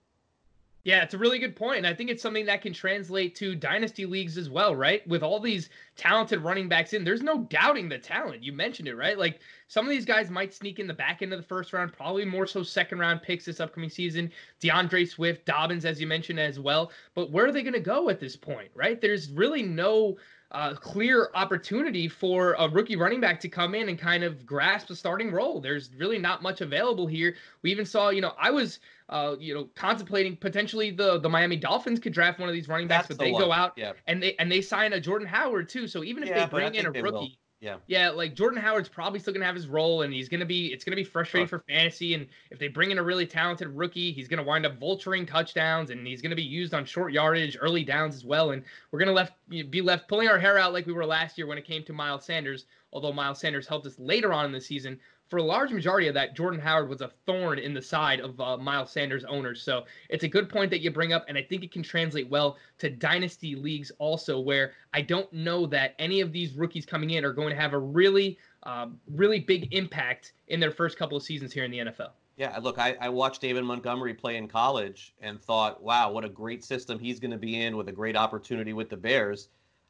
Yeah, 0.87 1.03
it's 1.03 1.15
a 1.15 1.19
really 1.19 1.41
good 1.41 1.57
point. 1.57 1.79
And 1.79 1.87
I 1.89 1.95
think 1.95 2.11
it's 2.11 2.23
something 2.23 2.47
that 2.47 2.63
can 2.63 2.73
translate 2.73 3.35
to 3.35 3.57
dynasty 3.57 4.07
leagues 4.07 4.39
as 4.39 4.49
well, 4.49 4.77
right? 4.77 5.05
With 5.09 5.25
all 5.25 5.41
these 5.41 5.69
talented 5.97 6.43
running 6.43 6.69
backs 6.69 6.93
in, 6.93 7.03
there's 7.03 7.25
no 7.25 7.39
doubting 7.51 7.89
the 7.89 7.99
talent. 7.99 8.45
You 8.45 8.53
mentioned 8.53 8.87
it, 8.87 8.95
right? 8.95 9.19
Like 9.19 9.41
some 9.67 9.85
of 9.85 9.91
these 9.91 10.05
guys 10.05 10.31
might 10.31 10.55
sneak 10.55 10.79
in 10.79 10.87
the 10.87 10.95
back 10.95 11.23
end 11.23 11.33
of 11.33 11.41
the 11.41 11.47
first 11.47 11.73
round, 11.73 11.93
probably 11.93 12.25
more 12.25 12.47
so 12.47 12.63
second 12.63 13.01
round 13.01 13.21
picks 13.21 13.47
this 13.47 13.59
upcoming 13.59 13.91
season. 13.91 14.31
D'Andre 14.61 15.05
Swift, 15.05 15.45
Dobbins, 15.45 15.85
as 15.85 16.01
you 16.01 16.07
mentioned 16.07 16.39
as 16.39 16.61
well. 16.61 16.93
But 17.17 17.33
where 17.33 17.47
are 17.47 17.53
they 17.53 17.65
going 17.65 17.73
to 17.73 17.81
go 17.81 18.09
at 18.09 18.21
this 18.21 18.37
point, 18.37 18.71
right? 18.73 19.01
There's 19.01 19.33
really 19.33 19.65
no 19.65 20.19
uh, 20.57 20.73
clear 20.75 21.29
opportunity 21.35 22.09
for 22.09 22.55
a 22.59 22.67
rookie 22.67 22.97
running 22.97 23.21
back 23.21 23.39
to 23.39 23.47
come 23.47 23.75
in 23.75 23.91
and 23.91 23.99
kind 23.99 24.25
of 24.25 24.47
grasp 24.47 24.89
a 24.89 24.97
starting 24.97 25.31
role. 25.31 25.61
There's 25.61 25.91
really 25.99 26.19
not 26.19 26.43
much 26.43 26.63
available 26.63 27.07
here. 27.07 27.37
We 27.61 27.71
even 27.71 27.85
saw, 27.85 28.09
you 28.09 28.23
know, 28.23 28.33
I 28.39 28.51
was 28.51 28.81
uh, 29.11 29.37
you 29.39 29.53
know, 29.53 29.69
contemplating 29.75 30.35
potentially 30.35 30.91
the 30.91 31.19
the 31.19 31.29
Miami 31.29 31.57
Dolphins 31.57 32.01
could 32.01 32.15
draft 32.15 32.41
one 32.41 32.49
of 32.49 32.55
these 32.55 32.69
running 32.69 32.89
backs, 32.89 33.07
That's 33.07 33.19
but 33.19 33.25
the 33.25 33.29
they 33.29 33.33
one. 33.33 33.43
go 33.43 33.53
out 33.53 33.75
yeah. 33.77 33.93
and 34.07 34.23
they 34.23 34.35
and 34.39 34.51
they 34.51 34.63
sign 34.63 34.95
a 34.95 35.01
Jordan 35.01 35.29
Howard 35.29 35.69
too. 35.69 35.87
So 35.87 36.03
even 36.03 36.23
if 36.23 36.31
yeah, 36.31 36.47
they 36.47 36.51
bring 36.51 36.75
in 36.75 36.87
a 36.87 36.91
rookie, 36.91 37.39
yeah, 37.61 37.77
yeah, 37.87 38.11
like 38.11 38.35
Jordan 38.35 38.61
Howard's 38.61 38.89
probably 38.89 39.19
still 39.19 39.33
gonna 39.33 39.47
have 39.47 39.55
his 39.55 39.67
role, 39.67 40.03
and 40.03 40.13
he's 40.13 40.29
gonna 40.29 40.45
be 40.45 40.73
it's 40.73 40.85
gonna 40.85 40.97
be 40.97 41.05
frustrating 41.05 41.49
for 41.49 41.61
fantasy. 41.61 42.13
And 42.13 42.27
if 42.51 42.59
they 42.59 42.69
bring 42.69 42.91
in 42.91 42.99
a 42.99 43.03
really 43.03 43.27
talented 43.27 43.69
rookie, 43.69 44.13
he's 44.13 44.29
gonna 44.29 44.43
wind 44.43 44.67
up 44.67 44.79
vulturing 44.79 45.27
touchdowns, 45.27 45.89
and 45.89 46.07
he's 46.07 46.21
gonna 46.21 46.37
be 46.37 46.43
used 46.43 46.75
on 46.75 46.85
short 46.85 47.13
yardage, 47.13 47.57
early 47.59 47.83
downs 47.83 48.15
as 48.15 48.25
well. 48.25 48.51
And 48.51 48.63
we're 48.91 48.99
gonna 48.99 49.13
left 49.13 49.33
be 49.49 49.81
left 49.81 50.07
pulling 50.07 50.29
our 50.29 50.39
hair 50.39 50.59
out 50.59 50.75
like 50.75 50.87
we 50.87 50.93
were 50.93 51.07
last 51.07 51.39
year 51.39 51.47
when 51.47 51.57
it 51.57 51.65
came 51.65 51.83
to 51.85 51.95
Miles 51.95 52.27
Sanders. 52.27 52.67
Although 52.93 53.13
Miles 53.13 53.41
Sanders 53.41 53.67
helped 53.67 53.87
us 53.87 53.99
later 53.99 54.33
on 54.35 54.45
in 54.45 54.53
the 54.53 54.61
season, 54.61 55.01
for 55.29 55.39
a 55.39 55.43
large 55.43 55.73
majority 55.73 56.07
of 56.09 56.15
that, 56.15 56.37
Jordan 56.37 56.61
Howard 56.61 56.89
was 56.89 57.01
a 57.01 57.11
thorn 57.27 57.59
in 57.59 57.75
the 57.75 57.83
side 57.83 58.21
of 58.21 58.41
uh, 58.41 58.57
Miles 58.57 58.93
Sanders 58.93 59.25
owners. 59.25 59.61
So 59.61 59.85
it's 60.09 60.25
a 60.25 60.29
good 60.29 60.49
point 60.49 60.71
that 60.71 60.81
you 60.81 60.91
bring 60.91 61.13
up, 61.13 61.25
and 61.29 61.37
I 61.37 61.43
think 61.43 61.65
it 61.65 61.73
can 61.73 61.83
translate 61.83 62.29
well 62.29 62.57
to 62.79 62.91
dynasty 62.91 63.57
leagues 63.57 63.91
also, 63.99 64.39
where 64.39 64.73
I 64.93 65.03
don't 65.03 65.31
know 65.33 65.67
that 65.67 65.95
any 65.99 66.21
of 66.21 66.33
these 66.33 66.53
rookies 66.53 66.87
coming 66.87 67.11
in 67.11 67.25
are 67.25 67.33
going 67.33 67.51
to 67.51 67.61
have 67.61 67.73
a 67.73 67.79
really, 67.79 68.39
um, 68.63 69.01
really 69.11 69.41
big 69.41 69.73
impact 69.75 70.35
in 70.49 70.61
their 70.61 70.71
first 70.71 70.97
couple 70.97 71.17
of 71.17 71.23
seasons 71.23 71.53
here 71.53 71.65
in 71.65 71.71
the 71.71 71.79
NFL. 71.79 72.11
Yeah, 72.37 72.57
look, 72.61 72.79
I, 72.79 72.97
I 73.01 73.09
watched 73.09 73.41
David 73.41 73.65
Montgomery 73.65 74.13
play 74.13 74.37
in 74.37 74.47
college 74.47 75.15
and 75.21 75.41
thought, 75.41 75.83
wow, 75.83 76.13
what 76.13 76.25
a 76.25 76.29
great 76.29 76.63
system 76.63 76.99
he's 76.99 77.19
going 77.19 77.31
to 77.31 77.39
be 77.39 77.63
in 77.63 77.77
with 77.77 77.89
a 77.89 77.93
great 77.93 78.15
opportunity 78.15 78.75
with 78.75 78.91
the 78.91 78.97
Bears. 78.97 79.49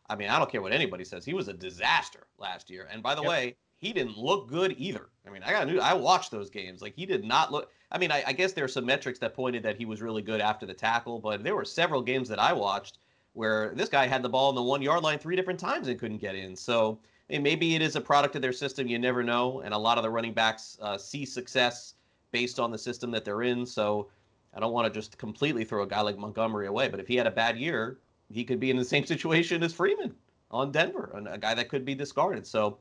I 0.09 0.15
mean, 0.15 0.29
I 0.29 0.39
don't 0.39 0.51
care 0.51 0.63
what 0.63 0.73
anybody 0.73 1.05
says. 1.05 1.25
He 1.25 1.35
was 1.35 1.49
a 1.49 1.53
disaster 1.53 2.29
last 2.39 2.71
year. 2.71 2.89
And 2.91 3.03
by 3.03 3.17
the 3.17 3.23
yep. 3.23 3.31
way, 3.31 3.57
he 3.87 3.93
didn't 3.93 4.19
look 4.19 4.49
good 4.49 4.75
either. 4.79 5.07
I 5.27 5.31
mean, 5.31 5.43
I 5.45 5.53
got 5.53 5.69
new. 5.69 5.79
I 5.79 5.95
watched 5.95 6.33
those 6.33 6.51
games. 6.51 6.83
Like 6.83 6.95
he 6.97 7.07
did 7.07 7.25
not 7.25 7.53
look. 7.53 7.71
I 7.93 7.99
mean, 7.99 8.11
I, 8.11 8.25
I 8.27 8.33
guess 8.33 8.53
there 8.53 8.65
are 8.65 8.69
some 8.69 8.85
metrics 8.85 9.21
that 9.21 9.35
pointed 9.35 9.63
that 9.63 9.77
he 9.77 9.85
was 9.85 10.03
really 10.03 10.23
good 10.23 10.41
after 10.41 10.67
the 10.67 10.75
tackle, 10.75 11.21
but 11.21 11.45
there 11.45 11.55
were 11.55 11.65
several 11.65 12.03
games 12.03 12.29
that 12.29 12.41
I 12.41 12.53
watched 12.53 12.99
where 13.35 13.73
this 13.75 13.89
guy 13.89 14.07
had 14.07 14.23
the 14.23 14.29
ball 14.29 14.49
on 14.49 14.57
the 14.57 14.63
one 14.63 14.83
yard 14.83 15.05
line 15.05 15.19
three 15.19 15.37
different 15.37 15.61
times 15.61 15.87
and 15.87 16.01
couldn't 16.01 16.19
get 16.19 16.35
in. 16.35 16.57
So 16.57 16.99
maybe 17.29 17.77
it 17.77 17.83
is 17.83 17.95
a 17.95 18.01
product 18.01 18.35
of 18.35 18.43
their 18.43 18.53
system. 18.53 18.89
You 18.89 18.99
never 18.99 19.23
know. 19.23 19.61
And 19.61 19.73
a 19.73 19.79
lot 19.79 19.99
of 19.99 20.03
the 20.03 20.11
running 20.11 20.33
backs 20.33 20.79
uh, 20.83 20.99
see 20.99 21.25
success 21.25 21.95
based 22.33 22.59
on 22.59 22.73
the 22.73 22.79
system 22.79 23.13
that 23.13 23.25
they're 23.25 23.43
in. 23.43 23.65
So 23.65 24.09
I 24.53 24.59
don't 24.59 24.73
want 24.73 24.93
to 24.93 24.99
just 24.99 25.17
completely 25.17 25.65
throw 25.65 25.85
a 25.85 25.87
guy 25.87 26.01
like 26.01 26.19
Montgomery 26.19 26.67
away. 26.67 26.89
But 26.89 26.99
if 26.99 27.07
he 27.07 27.15
had 27.15 27.29
a 27.29 27.31
bad 27.31 27.57
year, 27.57 27.99
he 28.31 28.43
could 28.43 28.59
be 28.59 28.71
in 28.71 28.77
the 28.77 28.85
same 28.85 29.07
situation 29.15 29.63
as 29.63 29.73
Freeman 29.73 30.15
on 30.51 30.73
Denver, 30.73 31.11
a 31.29 31.39
guy 31.39 31.55
that 31.55 31.69
could 31.69 31.85
be 31.85 31.95
discarded. 31.95 32.47
So 32.47 32.79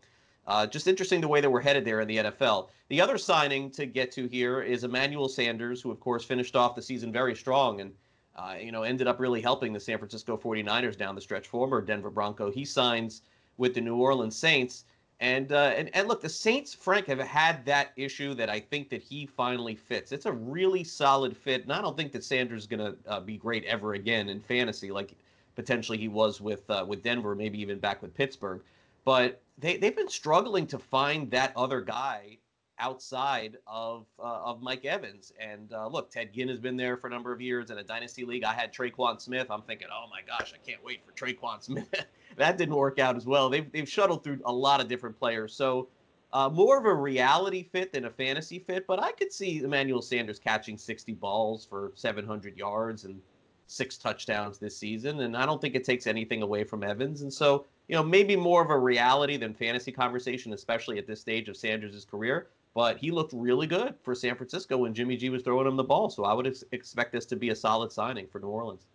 uh, 0.47 0.67
just 0.67 0.87
interesting 0.87 1.21
the 1.21 1.27
way 1.27 1.41
that 1.41 1.49
we're 1.49 1.61
headed 1.61 1.85
there 1.85 2.01
in 2.01 2.07
the 2.07 2.17
NFL. 2.17 2.69
The 2.89 3.01
other 3.01 3.17
signing 3.17 3.71
to 3.71 3.85
get 3.85 4.11
to 4.13 4.27
here 4.27 4.61
is 4.61 4.83
Emmanuel 4.83 5.27
Sanders, 5.27 5.81
who, 5.81 5.91
of 5.91 5.99
course, 5.99 6.23
finished 6.23 6.55
off 6.55 6.75
the 6.75 6.81
season 6.81 7.11
very 7.11 7.35
strong 7.35 7.81
and, 7.81 7.93
uh, 8.35 8.55
you 8.59 8.71
know, 8.71 8.83
ended 8.83 9.07
up 9.07 9.19
really 9.19 9.41
helping 9.41 9.73
the 9.73 9.79
San 9.79 9.97
Francisco 9.97 10.37
49ers 10.37 10.97
down 10.97 11.15
the 11.15 11.21
stretch, 11.21 11.47
former 11.47 11.81
Denver 11.81 12.11
Bronco. 12.11 12.51
He 12.51 12.63
signs 12.63 13.23
with 13.57 13.73
the 13.73 13.81
New 13.81 13.95
Orleans 13.95 14.35
Saints. 14.35 14.85
And, 15.21 15.53
uh, 15.53 15.73
and 15.77 15.89
and 15.95 16.09
look, 16.09 16.21
the 16.21 16.27
Saints, 16.27 16.73
Frank, 16.73 17.07
have 17.07 17.19
had 17.19 17.65
that 17.65 17.93
issue 17.95 18.33
that 18.33 18.49
I 18.49 18.59
think 18.59 18.89
that 18.89 19.01
he 19.01 19.25
finally 19.25 19.73
fits. 19.73 20.11
It's 20.11 20.25
a 20.25 20.31
really 20.33 20.83
solid 20.83 21.37
fit, 21.37 21.63
and 21.63 21.71
I 21.71 21.81
don't 21.81 21.95
think 21.95 22.11
that 22.11 22.23
Sanders 22.23 22.63
is 22.63 22.67
going 22.67 22.81
to 22.81 22.97
uh, 23.07 23.21
be 23.21 23.37
great 23.37 23.63
ever 23.63 23.93
again 23.93 24.27
in 24.27 24.41
fantasy, 24.41 24.91
like 24.91 25.15
potentially 25.55 25.97
he 25.97 26.09
was 26.09 26.41
with 26.41 26.69
uh, 26.69 26.83
with 26.85 27.01
Denver, 27.01 27.33
maybe 27.33 27.61
even 27.61 27.79
back 27.79 28.01
with 28.01 28.13
Pittsburgh. 28.13 28.61
But 29.05 29.41
they 29.57 29.77
they've 29.77 29.95
been 29.95 30.09
struggling 30.09 30.67
to 30.67 30.79
find 30.79 31.31
that 31.31 31.53
other 31.55 31.81
guy 31.81 32.37
outside 32.79 33.57
of 33.67 34.05
uh, 34.19 34.41
of 34.43 34.61
Mike 34.61 34.85
Evans. 34.85 35.31
And 35.39 35.71
uh, 35.73 35.87
look, 35.87 36.11
Ted 36.11 36.33
Ginn 36.33 36.49
has 36.49 36.59
been 36.59 36.75
there 36.75 36.97
for 36.97 37.07
a 37.07 37.09
number 37.09 37.31
of 37.31 37.41
years 37.41 37.69
in 37.71 37.77
a 37.77 37.83
dynasty 37.83 38.25
league. 38.25 38.43
I 38.43 38.53
had 38.53 38.73
Tre'Quan 38.73 39.21
Smith. 39.21 39.47
I'm 39.49 39.61
thinking, 39.61 39.87
oh 39.91 40.07
my 40.09 40.21
gosh, 40.21 40.53
I 40.53 40.69
can't 40.69 40.83
wait 40.83 41.01
for 41.05 41.11
Tre'Quan 41.13 41.63
Smith. 41.63 41.87
that 42.37 42.57
didn't 42.57 42.75
work 42.75 42.99
out 42.99 43.15
as 43.15 43.25
well. 43.25 43.49
They've 43.49 43.71
they've 43.71 43.89
shuttled 43.89 44.23
through 44.23 44.39
a 44.45 44.53
lot 44.53 44.81
of 44.81 44.87
different 44.87 45.17
players. 45.17 45.53
So. 45.53 45.87
Uh, 46.33 46.49
more 46.49 46.77
of 46.77 46.83
a 46.83 46.93
reality 46.93 47.63
fit 47.71 47.93
than 47.93 48.05
a 48.05 48.09
fantasy 48.09 48.59
fit, 48.59 48.85
but 48.87 49.01
I 49.01 49.13
could 49.13 49.31
see 49.31 49.59
Emmanuel 49.59 50.01
Sanders 50.01 50.37
catching 50.37 50.77
60 50.77 51.13
balls 51.13 51.65
for 51.65 51.93
700 51.95 52.57
yards 52.57 53.05
and 53.05 53.21
six 53.67 53.97
touchdowns 53.97 54.57
this 54.57 54.77
season, 54.77 55.21
and 55.21 55.35
I 55.35 55.45
don't 55.45 55.61
think 55.61 55.75
it 55.75 55.83
takes 55.83 56.07
anything 56.07 56.41
away 56.41 56.63
from 56.63 56.83
Evans. 56.83 57.21
And 57.21 57.33
so 57.33 57.65
you 57.87 57.95
know, 57.95 58.03
maybe 58.03 58.35
more 58.35 58.63
of 58.63 58.69
a 58.69 58.77
reality 58.77 59.37
than 59.37 59.53
fantasy 59.53 59.91
conversation, 59.91 60.53
especially 60.53 60.97
at 60.97 61.07
this 61.07 61.21
stage 61.21 61.49
of 61.49 61.57
Sanders' 61.57 62.05
career. 62.05 62.47
But 62.73 62.97
he 62.97 63.11
looked 63.11 63.31
really 63.33 63.67
good 63.67 63.95
for 64.03 64.13
San 64.13 64.35
Francisco 64.35 64.77
when 64.77 64.93
Jimmy 64.93 65.15
G 65.15 65.29
was 65.29 65.43
throwing 65.43 65.67
him 65.67 65.77
the 65.77 65.83
ball. 65.83 66.09
So 66.09 66.25
I 66.25 66.33
would 66.33 66.47
ex- 66.47 66.63
expect 66.73 67.13
this 67.13 67.25
to 67.27 67.35
be 67.35 67.49
a 67.49 67.55
solid 67.55 67.91
signing 67.91 68.27
for 68.27 68.39
New 68.39 68.47
Orleans. 68.47 68.85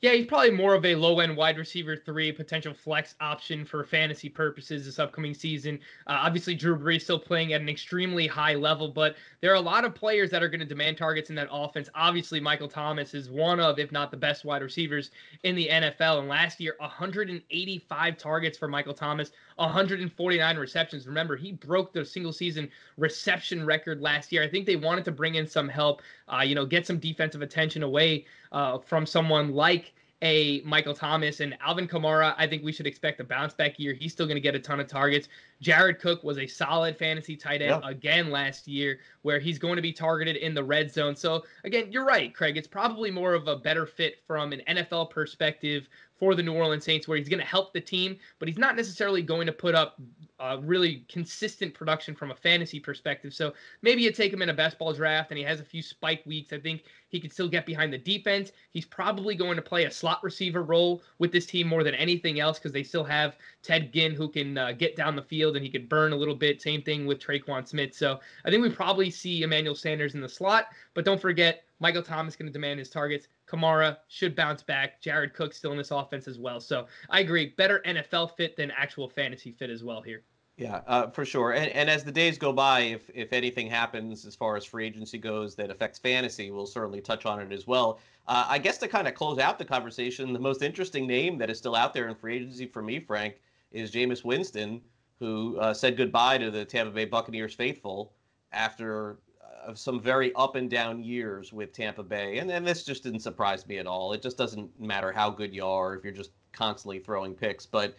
Yeah, 0.00 0.12
he's 0.12 0.26
probably 0.26 0.52
more 0.52 0.74
of 0.74 0.84
a 0.84 0.94
low 0.94 1.18
end 1.18 1.36
wide 1.36 1.58
receiver 1.58 1.96
three, 1.96 2.30
potential 2.30 2.72
flex 2.72 3.16
option 3.20 3.64
for 3.64 3.82
fantasy 3.82 4.28
purposes 4.28 4.84
this 4.84 5.00
upcoming 5.00 5.34
season. 5.34 5.80
Uh, 6.06 6.18
obviously, 6.22 6.54
Drew 6.54 6.78
Brees 6.78 7.02
still 7.02 7.18
playing 7.18 7.52
at 7.52 7.60
an 7.60 7.68
extremely 7.68 8.28
high 8.28 8.54
level, 8.54 8.86
but 8.86 9.16
there 9.40 9.50
are 9.50 9.56
a 9.56 9.60
lot 9.60 9.84
of 9.84 9.96
players 9.96 10.30
that 10.30 10.40
are 10.40 10.48
going 10.48 10.60
to 10.60 10.66
demand 10.66 10.98
targets 10.98 11.30
in 11.30 11.34
that 11.34 11.48
offense. 11.50 11.88
Obviously, 11.96 12.38
Michael 12.38 12.68
Thomas 12.68 13.12
is 13.12 13.28
one 13.28 13.58
of, 13.58 13.80
if 13.80 13.90
not 13.90 14.12
the 14.12 14.16
best 14.16 14.44
wide 14.44 14.62
receivers 14.62 15.10
in 15.42 15.56
the 15.56 15.68
NFL. 15.68 16.20
And 16.20 16.28
last 16.28 16.60
year, 16.60 16.76
185 16.78 18.16
targets 18.16 18.56
for 18.56 18.68
Michael 18.68 18.94
Thomas, 18.94 19.32
149 19.58 20.56
receptions. 20.56 21.06
Remember, 21.06 21.36
he 21.36 21.52
broke 21.52 21.92
the 21.92 22.04
single 22.04 22.32
season 22.32 22.70
reception 22.96 23.64
record 23.66 24.00
last 24.00 24.32
year. 24.32 24.42
I 24.42 24.48
think 24.48 24.66
they 24.66 24.76
wanted 24.76 25.04
to 25.06 25.12
bring 25.12 25.34
in 25.34 25.46
some 25.46 25.68
help, 25.68 26.02
uh, 26.32 26.42
you 26.42 26.54
know, 26.54 26.64
get 26.64 26.86
some 26.86 26.98
defensive 26.98 27.42
attention 27.42 27.82
away 27.82 28.26
uh, 28.52 28.78
from 28.78 29.04
someone 29.04 29.52
like 29.52 29.92
a 30.22 30.60
Michael 30.62 30.94
Thomas 30.94 31.40
and 31.40 31.56
Alvin 31.60 31.86
Kamara. 31.86 32.34
I 32.36 32.46
think 32.46 32.64
we 32.64 32.72
should 32.72 32.86
expect 32.86 33.20
a 33.20 33.24
bounce 33.24 33.54
back 33.54 33.78
year. 33.78 33.94
He's 33.94 34.12
still 34.12 34.26
going 34.26 34.36
to 34.36 34.40
get 34.40 34.54
a 34.54 34.58
ton 34.58 34.80
of 34.80 34.88
targets. 34.88 35.28
Jared 35.60 36.00
Cook 36.00 36.24
was 36.24 36.38
a 36.38 36.46
solid 36.46 36.96
fantasy 36.96 37.36
tight 37.36 37.62
end 37.62 37.80
yeah. 37.82 37.90
again 37.90 38.30
last 38.30 38.66
year, 38.66 38.98
where 39.22 39.38
he's 39.38 39.58
going 39.58 39.76
to 39.76 39.82
be 39.82 39.92
targeted 39.92 40.36
in 40.36 40.54
the 40.54 40.62
red 40.62 40.92
zone. 40.92 41.14
So, 41.14 41.44
again, 41.64 41.92
you're 41.92 42.04
right, 42.04 42.34
Craig. 42.34 42.56
It's 42.56 42.68
probably 42.68 43.10
more 43.10 43.34
of 43.34 43.46
a 43.48 43.56
better 43.56 43.86
fit 43.86 44.20
from 44.26 44.52
an 44.52 44.62
NFL 44.68 45.10
perspective 45.10 45.88
for 46.18 46.34
the 46.34 46.42
New 46.42 46.52
Orleans 46.52 46.84
Saints, 46.84 47.06
where 47.06 47.16
he's 47.16 47.28
going 47.28 47.40
to 47.40 47.46
help 47.46 47.72
the 47.72 47.80
team, 47.80 48.18
but 48.38 48.48
he's 48.48 48.58
not 48.58 48.76
necessarily 48.76 49.22
going 49.22 49.46
to 49.46 49.52
put 49.52 49.74
up 49.74 50.00
uh, 50.40 50.58
really 50.62 51.04
consistent 51.08 51.74
production 51.74 52.14
from 52.14 52.30
a 52.30 52.34
fantasy 52.34 52.80
perspective. 52.80 53.32
So 53.32 53.54
maybe 53.82 54.02
you 54.02 54.12
take 54.12 54.32
him 54.32 54.42
in 54.42 54.50
a 54.50 54.54
best 54.54 54.78
ball 54.78 54.92
draft 54.92 55.30
and 55.30 55.38
he 55.38 55.44
has 55.44 55.60
a 55.60 55.64
few 55.64 55.82
spike 55.82 56.22
weeks. 56.26 56.52
I 56.52 56.58
think 56.58 56.82
he 57.08 57.20
could 57.20 57.32
still 57.32 57.48
get 57.48 57.66
behind 57.66 57.92
the 57.92 57.98
defense. 57.98 58.52
He's 58.70 58.84
probably 58.84 59.34
going 59.34 59.56
to 59.56 59.62
play 59.62 59.84
a 59.84 59.90
slot 59.90 60.22
receiver 60.22 60.62
role 60.62 61.02
with 61.18 61.32
this 61.32 61.46
team 61.46 61.68
more 61.68 61.84
than 61.84 61.94
anything 61.94 62.40
else 62.40 62.58
because 62.58 62.72
they 62.72 62.82
still 62.82 63.04
have 63.04 63.36
Ted 63.62 63.92
Ginn 63.92 64.12
who 64.12 64.28
can 64.28 64.58
uh, 64.58 64.72
get 64.72 64.96
down 64.96 65.16
the 65.16 65.22
field 65.22 65.56
and 65.56 65.64
he 65.64 65.70
could 65.70 65.88
burn 65.88 66.12
a 66.12 66.16
little 66.16 66.34
bit. 66.34 66.60
Same 66.60 66.82
thing 66.82 67.06
with 67.06 67.20
Tre'Quan 67.20 67.66
Smith. 67.66 67.94
So 67.94 68.20
I 68.44 68.50
think 68.50 68.62
we 68.62 68.70
probably 68.70 69.10
see 69.10 69.42
Emmanuel 69.42 69.74
Sanders 69.74 70.14
in 70.14 70.20
the 70.20 70.28
slot, 70.28 70.66
but 70.94 71.04
don't 71.04 71.20
forget 71.20 71.64
Michael 71.80 72.02
Thomas 72.02 72.36
going 72.36 72.48
to 72.48 72.52
demand 72.52 72.78
his 72.78 72.90
targets. 72.90 73.28
Kamara 73.46 73.98
should 74.08 74.34
bounce 74.34 74.62
back. 74.62 75.00
Jared 75.00 75.34
Cook 75.34 75.54
still 75.54 75.72
in 75.72 75.78
this 75.78 75.90
offense 75.90 76.26
as 76.26 76.38
well. 76.38 76.60
So 76.60 76.86
I 77.10 77.20
agree, 77.20 77.54
better 77.56 77.82
NFL 77.86 78.36
fit 78.36 78.56
than 78.56 78.70
actual 78.72 79.08
fantasy 79.08 79.52
fit 79.52 79.70
as 79.70 79.84
well 79.84 80.02
here. 80.02 80.22
Yeah, 80.58 80.80
uh, 80.88 81.08
for 81.10 81.24
sure. 81.24 81.52
And, 81.52 81.70
and 81.70 81.88
as 81.88 82.02
the 82.02 82.10
days 82.10 82.36
go 82.36 82.52
by, 82.52 82.80
if 82.80 83.08
if 83.14 83.32
anything 83.32 83.70
happens 83.70 84.26
as 84.26 84.34
far 84.34 84.56
as 84.56 84.64
free 84.64 84.86
agency 84.86 85.16
goes 85.16 85.54
that 85.54 85.70
affects 85.70 86.00
fantasy, 86.00 86.50
we'll 86.50 86.66
certainly 86.66 87.00
touch 87.00 87.26
on 87.26 87.40
it 87.40 87.52
as 87.52 87.68
well. 87.68 88.00
Uh, 88.26 88.44
I 88.48 88.58
guess 88.58 88.76
to 88.78 88.88
kind 88.88 89.06
of 89.06 89.14
close 89.14 89.38
out 89.38 89.58
the 89.58 89.64
conversation, 89.64 90.32
the 90.32 90.40
most 90.40 90.62
interesting 90.62 91.06
name 91.06 91.38
that 91.38 91.48
is 91.48 91.58
still 91.58 91.76
out 91.76 91.94
there 91.94 92.08
in 92.08 92.14
free 92.16 92.36
agency 92.36 92.66
for 92.66 92.82
me, 92.82 92.98
Frank, 92.98 93.36
is 93.70 93.92
Jameis 93.92 94.24
Winston, 94.24 94.80
who 95.20 95.56
uh, 95.58 95.72
said 95.72 95.96
goodbye 95.96 96.38
to 96.38 96.50
the 96.50 96.64
Tampa 96.64 96.90
Bay 96.92 97.04
Buccaneers 97.04 97.54
faithful 97.54 98.12
after 98.50 99.18
uh, 99.68 99.74
some 99.74 100.00
very 100.00 100.34
up 100.34 100.56
and 100.56 100.70
down 100.70 101.02
years 101.02 101.52
with 101.52 101.72
Tampa 101.72 102.02
Bay. 102.02 102.38
And, 102.38 102.50
and 102.50 102.66
this 102.66 102.84
just 102.84 103.02
didn't 103.02 103.20
surprise 103.20 103.66
me 103.66 103.78
at 103.78 103.86
all. 103.86 104.12
It 104.12 104.22
just 104.22 104.38
doesn't 104.38 104.80
matter 104.80 105.12
how 105.12 105.30
good 105.30 105.54
you 105.54 105.66
are 105.66 105.94
if 105.94 106.02
you're 106.02 106.12
just 106.12 106.30
constantly 106.52 106.98
throwing 106.98 107.34
picks. 107.34 107.66
But 107.66 107.90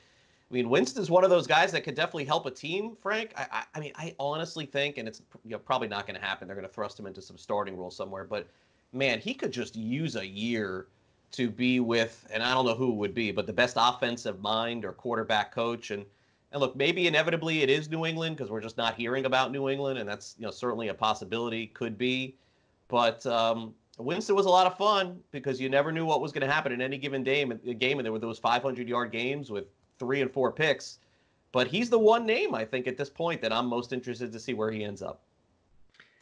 I 0.50 0.54
mean, 0.54 0.70
Winston's 0.70 1.12
one 1.12 1.24
of 1.24 1.30
those 1.30 1.46
guys 1.46 1.72
that 1.74 1.84
could 1.84 1.94
definitely 1.94 2.26
help 2.26 2.48
a 2.48 2.52
team, 2.52 2.98
Frank. 3.00 3.34
I, 3.38 3.46
I, 3.52 3.64
I 3.76 3.80
mean, 3.80 3.92
I 3.96 4.16
honestly 4.20 4.66
think, 4.66 4.98
and 4.98 5.08
it's 5.08 5.22
you 5.46 5.52
know, 5.52 5.60
probably 5.60 5.88
not 5.88 6.08
going 6.08 6.20
to 6.20 6.26
happen. 6.26 6.48
They're 6.48 6.56
going 6.56 6.68
to 6.68 6.74
thrust 6.74 7.00
him 7.00 7.06
into 7.06 7.22
some 7.22 7.38
starting 7.38 7.78
role 7.78 7.92
somewhere. 7.92 8.24
But 8.24 8.48
man, 8.92 9.20
he 9.20 9.36
could 9.36 9.52
just 9.52 9.76
use 9.76 10.16
a 10.16 10.26
year 10.26 10.88
to 11.34 11.52
be 11.52 11.80
with, 11.80 12.28
and 12.34 12.42
I 12.42 12.56
don't 12.56 12.66
know 12.66 12.74
who 12.74 12.92
it 12.92 12.96
would 12.96 13.14
be, 13.14 13.32
but 13.32 13.46
the 13.46 13.54
best 13.54 13.76
offensive 13.78 14.42
mind 14.42 14.86
or 14.86 14.94
quarterback 14.94 15.54
coach. 15.54 15.92
And 15.92 16.04
and 16.52 16.60
look, 16.60 16.76
maybe 16.76 17.08
inevitably 17.08 17.62
it 17.62 17.70
is 17.70 17.90
New 17.90 18.06
England 18.06 18.38
because 18.38 18.50
we're 18.50 18.62
just 18.62 18.78
not 18.78 18.96
hearing 18.96 19.26
about 19.26 19.52
New 19.52 19.70
England, 19.70 20.00
and 20.00 20.10
that's 20.10 20.36
you 20.40 20.46
know 20.46 20.52
certainly 20.52 20.88
a 20.88 20.94
possibility. 20.94 21.68
Could 21.68 21.98
be, 21.98 22.36
but 22.88 23.26
um, 23.26 23.74
Winston 23.98 24.36
was 24.36 24.46
a 24.46 24.50
lot 24.50 24.66
of 24.66 24.78
fun 24.78 25.20
because 25.32 25.60
you 25.60 25.70
never 25.70 25.92
knew 25.92 26.06
what 26.06 26.22
was 26.22 26.32
going 26.32 26.48
to 26.48 26.52
happen 26.52 26.72
in 26.72 26.82
any 26.82 26.98
given 26.98 27.24
game. 27.24 27.60
Game, 27.78 28.00
and 28.00 28.06
there 28.06 28.12
were 28.12 28.20
those 28.20 28.40
500 28.40 28.88
yard 28.88 29.12
games 29.12 29.52
with 29.52 29.66
three 30.00 30.22
and 30.22 30.32
four 30.32 30.52
picks. 30.52 31.00
But 31.52 31.68
he's 31.68 31.90
the 31.90 32.00
one 32.00 32.26
name 32.26 32.54
I 32.54 32.64
think 32.64 32.88
at 32.88 32.98
this 32.98 33.10
point 33.10 33.42
that 33.42 33.52
I'm 33.52 33.66
most 33.66 33.92
interested 33.92 34.32
to 34.32 34.40
see 34.40 34.54
where 34.54 34.72
he 34.72 34.84
ends 34.84 35.02
up. 35.02 35.22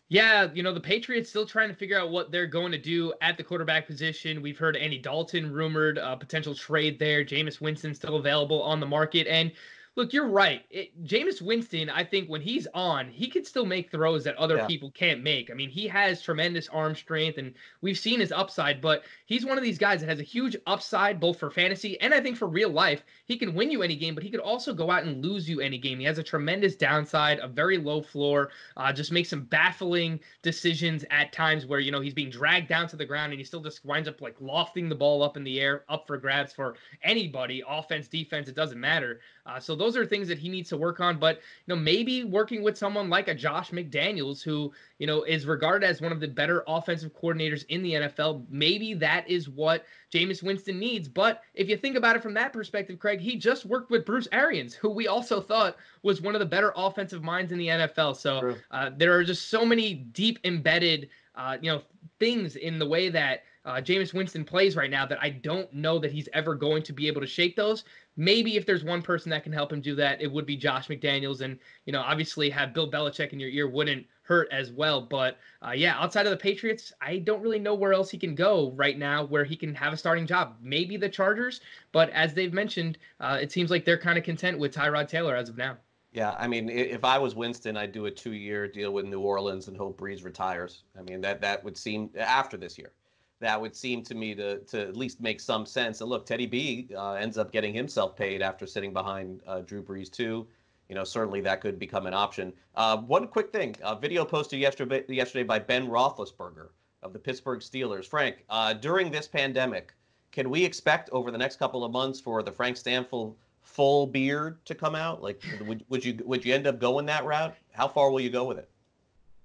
Yeah, 0.09 0.47
you 0.53 0.63
know, 0.63 0.73
the 0.73 0.79
Patriots 0.79 1.29
still 1.29 1.45
trying 1.45 1.67
to 1.67 1.75
figure 1.75 1.99
out 1.99 2.11
what 2.11 2.31
they're 2.31 2.47
going 2.47 2.71
to 2.71 2.77
do 2.77 3.13
at 3.19 3.35
the 3.35 3.43
quarterback 3.43 3.85
position. 3.85 4.41
We've 4.41 4.57
heard 4.57 4.77
Andy 4.77 4.97
Dalton 4.97 5.51
rumored 5.51 5.99
uh, 5.99 6.15
potential 6.15 6.55
trade 6.55 6.97
there. 6.97 7.25
Jameis 7.25 7.59
Winston 7.59 7.93
still 7.93 8.15
available 8.15 8.63
on 8.63 8.79
the 8.79 8.85
market. 8.85 9.27
And 9.27 9.51
look, 9.97 10.13
you're 10.13 10.29
right. 10.29 10.63
It, 10.69 11.03
Jameis 11.03 11.41
Winston, 11.41 11.89
I 11.89 12.03
think 12.03 12.29
when 12.29 12.39
he's 12.39 12.67
on, 12.73 13.09
he 13.09 13.27
could 13.27 13.47
still 13.47 13.65
make 13.65 13.89
throws 13.89 14.23
that 14.23 14.35
other 14.37 14.57
yeah. 14.57 14.67
people 14.67 14.91
can't 14.91 15.23
make. 15.23 15.49
I 15.49 15.55
mean, 15.55 15.69
he 15.69 15.87
has 15.87 16.21
tremendous 16.21 16.69
arm 16.69 16.95
strength, 16.95 17.39
and 17.39 17.53
we've 17.81 17.97
seen 17.97 18.19
his 18.19 18.31
upside. 18.31 18.79
But 18.79 19.03
he's 19.25 19.45
one 19.45 19.57
of 19.57 19.63
these 19.63 19.79
guys 19.79 19.99
that 19.99 20.09
has 20.09 20.19
a 20.19 20.23
huge 20.23 20.55
upside 20.67 21.19
both 21.19 21.39
for 21.39 21.49
fantasy 21.49 21.99
and 21.99 22.13
I 22.13 22.21
think 22.21 22.37
for 22.37 22.47
real 22.47 22.69
life. 22.69 23.03
He 23.25 23.37
can 23.37 23.55
win 23.55 23.71
you 23.71 23.81
any 23.81 23.95
game, 23.95 24.13
but 24.13 24.23
he 24.23 24.29
could 24.29 24.39
also 24.39 24.73
go 24.73 24.91
out 24.91 25.03
and 25.03 25.25
lose 25.25 25.49
you 25.49 25.61
any 25.61 25.79
game. 25.79 25.99
He 25.99 26.05
has 26.05 26.19
a 26.19 26.23
tremendous 26.23 26.75
downside, 26.75 27.39
a 27.39 27.47
very 27.47 27.79
low 27.79 28.01
floor. 28.01 28.51
Uh, 28.77 28.93
just 28.93 29.11
makes 29.11 29.29
some 29.29 29.45
baffling 29.45 30.19
decisions 30.43 31.03
at 31.09 31.33
times 31.33 31.65
where 31.65 31.79
you 31.79 31.91
know 31.91 32.01
he's 32.01 32.13
being 32.13 32.29
dragged 32.29 32.69
down 32.69 32.87
to 32.89 32.95
the 32.95 33.05
ground, 33.05 33.31
and 33.31 33.39
he 33.39 33.43
still 33.43 33.61
just 33.61 33.83
winds 33.83 34.07
up 34.07 34.21
like 34.21 34.35
lofting 34.39 34.89
the 34.89 34.95
ball 34.95 35.23
up 35.23 35.37
in 35.37 35.43
the 35.43 35.59
air, 35.59 35.83
up 35.89 36.05
for 36.05 36.17
grabs 36.17 36.53
for 36.53 36.75
anybody, 37.03 37.63
offense, 37.67 38.07
defense, 38.07 38.47
it 38.47 38.55
doesn't 38.55 38.79
matter. 38.79 39.21
Uh, 39.47 39.59
so 39.59 39.75
those 39.75 39.86
are 39.95 40.05
things 40.05 40.27
that 40.27 40.39
he 40.39 40.49
needs 40.49 40.69
to 40.69 40.77
work 40.77 40.99
on. 40.99 41.19
But 41.19 41.37
you 41.65 41.75
know, 41.75 41.79
maybe 41.79 42.23
working 42.23 42.63
with 42.63 42.77
someone 42.77 43.09
like 43.09 43.27
a 43.27 43.35
Josh 43.35 43.71
McDaniels, 43.71 44.41
who 44.41 44.73
you 44.97 45.07
know 45.07 45.23
is 45.23 45.45
regarded 45.45 45.87
as 45.87 46.01
one 46.01 46.11
of 46.11 46.19
the 46.19 46.27
better 46.27 46.63
offensive 46.67 47.13
coordinators 47.13 47.65
in 47.69 47.83
the 47.83 47.93
NFL, 47.93 48.43
maybe 48.49 48.93
that 48.95 49.29
is 49.29 49.47
what 49.47 49.85
Jameis 50.11 50.43
Winston 50.43 50.79
needs. 50.79 51.07
But 51.07 51.43
if 51.53 51.69
you 51.69 51.77
think 51.77 51.95
about 51.95 52.15
it 52.15 52.23
from 52.23 52.33
that 52.33 52.53
perspective, 52.53 52.99
Craig, 52.99 53.19
he 53.19 53.35
just 53.35 53.65
worked 53.65 53.91
with 53.91 54.05
Bruce 54.05 54.27
Arians, 54.31 54.73
who 54.73 54.89
we 54.89 55.07
also 55.07 55.39
thought 55.39 55.77
was 56.03 56.21
one 56.21 56.35
of 56.35 56.39
the 56.39 56.45
better 56.45 56.73
offensive 56.75 57.23
minds 57.23 57.51
in 57.51 57.57
the 57.57 57.67
NFL. 57.67 58.15
So 58.17 58.55
uh, 58.71 58.91
there 58.97 59.13
are 59.13 59.23
just 59.23 59.49
so 59.49 59.65
many 59.65 59.93
deep 59.93 60.39
embedded, 60.43 61.09
uh, 61.35 61.57
you 61.61 61.71
know, 61.71 61.81
things 62.19 62.55
in 62.55 62.79
the 62.79 62.87
way 62.87 63.09
that 63.09 63.43
uh, 63.67 63.81
Jameis 63.81 64.13
Winston 64.13 64.45
plays 64.45 64.77
right 64.77 64.89
now 64.89 65.05
that 65.05 65.21
I 65.21 65.29
don't 65.29 65.71
know 65.73 65.99
that 65.99 66.11
he's 66.11 66.29
ever 66.31 66.55
going 66.55 66.83
to 66.83 66.93
be 66.93 67.07
able 67.07 67.19
to 67.19 67.27
shake 67.27 67.57
those. 67.57 67.83
Maybe 68.15 68.55
if 68.55 68.65
there's 68.65 68.85
one 68.85 69.01
person 69.01 69.29
that 69.31 69.43
can 69.43 69.51
help 69.51 69.73
him 69.73 69.81
do 69.81 69.93
that, 69.95 70.21
it 70.21 70.31
would 70.31 70.45
be 70.45 70.55
Josh 70.55 70.87
McDaniels. 70.87 71.41
And, 71.41 71.59
you 71.85 71.91
know, 71.91 71.99
obviously 71.99 72.49
have 72.49 72.73
Bill 72.73 72.89
Belichick 72.89 73.33
in 73.33 73.41
your 73.41 73.49
ear 73.49 73.67
wouldn't 73.67 74.07
hurt 74.21 74.47
as 74.53 74.71
well. 74.71 75.01
But 75.01 75.37
uh, 75.61 75.71
yeah, 75.71 75.99
outside 76.01 76.25
of 76.25 76.31
the 76.31 76.37
Patriots, 76.37 76.93
I 77.01 77.17
don't 77.17 77.41
really 77.41 77.59
know 77.59 77.75
where 77.75 77.91
else 77.91 78.09
he 78.09 78.17
can 78.17 78.35
go 78.35 78.71
right 78.71 78.97
now 78.97 79.25
where 79.25 79.43
he 79.43 79.57
can 79.57 79.75
have 79.75 79.91
a 79.91 79.97
starting 79.97 80.25
job. 80.25 80.55
Maybe 80.61 80.95
the 80.95 81.09
Chargers, 81.09 81.59
but 81.91 82.09
as 82.11 82.33
they've 82.33 82.53
mentioned, 82.53 82.97
uh, 83.19 83.37
it 83.41 83.51
seems 83.51 83.69
like 83.69 83.83
they're 83.83 83.97
kind 83.97 84.17
of 84.17 84.23
content 84.23 84.57
with 84.57 84.73
Tyrod 84.73 85.09
Taylor 85.09 85.35
as 85.35 85.49
of 85.49 85.57
now. 85.57 85.75
Yeah, 86.13 86.35
I 86.39 86.47
mean, 86.47 86.69
if 86.69 87.03
I 87.03 87.19
was 87.19 87.35
Winston, 87.35 87.75
I'd 87.75 87.91
do 87.91 88.05
a 88.05 88.11
two-year 88.11 88.69
deal 88.69 88.91
with 88.91 89.05
New 89.05 89.19
Orleans 89.19 89.67
and 89.67 89.75
hope 89.75 89.99
Brees 89.99 90.23
retires. 90.23 90.83
I 90.97 91.03
mean, 91.03 91.19
that 91.21 91.41
that 91.41 91.63
would 91.63 91.77
seem 91.77 92.09
after 92.17 92.55
this 92.55 92.77
year 92.77 92.93
that 93.39 93.59
would 93.59 93.75
seem 93.75 94.03
to 94.03 94.15
me 94.15 94.33
to 94.35 94.59
to 94.59 94.81
at 94.81 94.97
least 94.97 95.21
make 95.21 95.39
some 95.39 95.65
sense. 95.65 96.01
And 96.01 96.09
look, 96.09 96.25
Teddy 96.25 96.45
B 96.45 96.89
uh, 96.95 97.13
ends 97.13 97.37
up 97.37 97.51
getting 97.51 97.73
himself 97.73 98.15
paid 98.15 98.41
after 98.41 98.65
sitting 98.65 98.93
behind 98.93 99.41
uh, 99.47 99.61
Drew 99.61 99.83
Brees 99.83 100.11
too. 100.11 100.47
You 100.89 100.95
know, 100.95 101.03
certainly 101.03 101.41
that 101.41 101.61
could 101.61 101.77
become 101.77 102.05
an 102.05 102.13
option. 102.13 102.53
Uh, 102.75 102.97
one 102.97 103.27
quick 103.27 103.51
thing: 103.51 103.75
a 103.83 103.95
video 103.95 104.25
posted 104.25 104.59
yesterday 104.59 105.03
yesterday 105.07 105.43
by 105.43 105.59
Ben 105.59 105.87
Roethlisberger 105.87 106.69
of 107.03 107.13
the 107.13 107.19
Pittsburgh 107.19 107.59
Steelers. 107.59 108.05
Frank, 108.05 108.43
uh, 108.49 108.73
during 108.73 109.11
this 109.11 109.27
pandemic, 109.27 109.93
can 110.31 110.49
we 110.49 110.63
expect 110.63 111.09
over 111.11 111.31
the 111.31 111.37
next 111.37 111.57
couple 111.57 111.83
of 111.83 111.91
months 111.91 112.19
for 112.19 112.41
the 112.41 112.51
Frank 112.51 112.77
Stampfl 112.77 113.35
full 113.61 114.07
beard 114.07 114.65
to 114.65 114.73
come 114.73 114.95
out? 114.95 115.21
Like, 115.21 115.43
would 115.65 115.85
would 115.89 116.03
you 116.03 116.19
would 116.25 116.43
you 116.43 116.53
end 116.53 116.67
up 116.67 116.79
going 116.79 117.05
that 117.07 117.25
route? 117.25 117.55
How 117.71 117.87
far 117.87 118.09
will 118.09 118.19
you 118.19 118.29
go 118.29 118.45
with 118.45 118.57
it? 118.57 118.69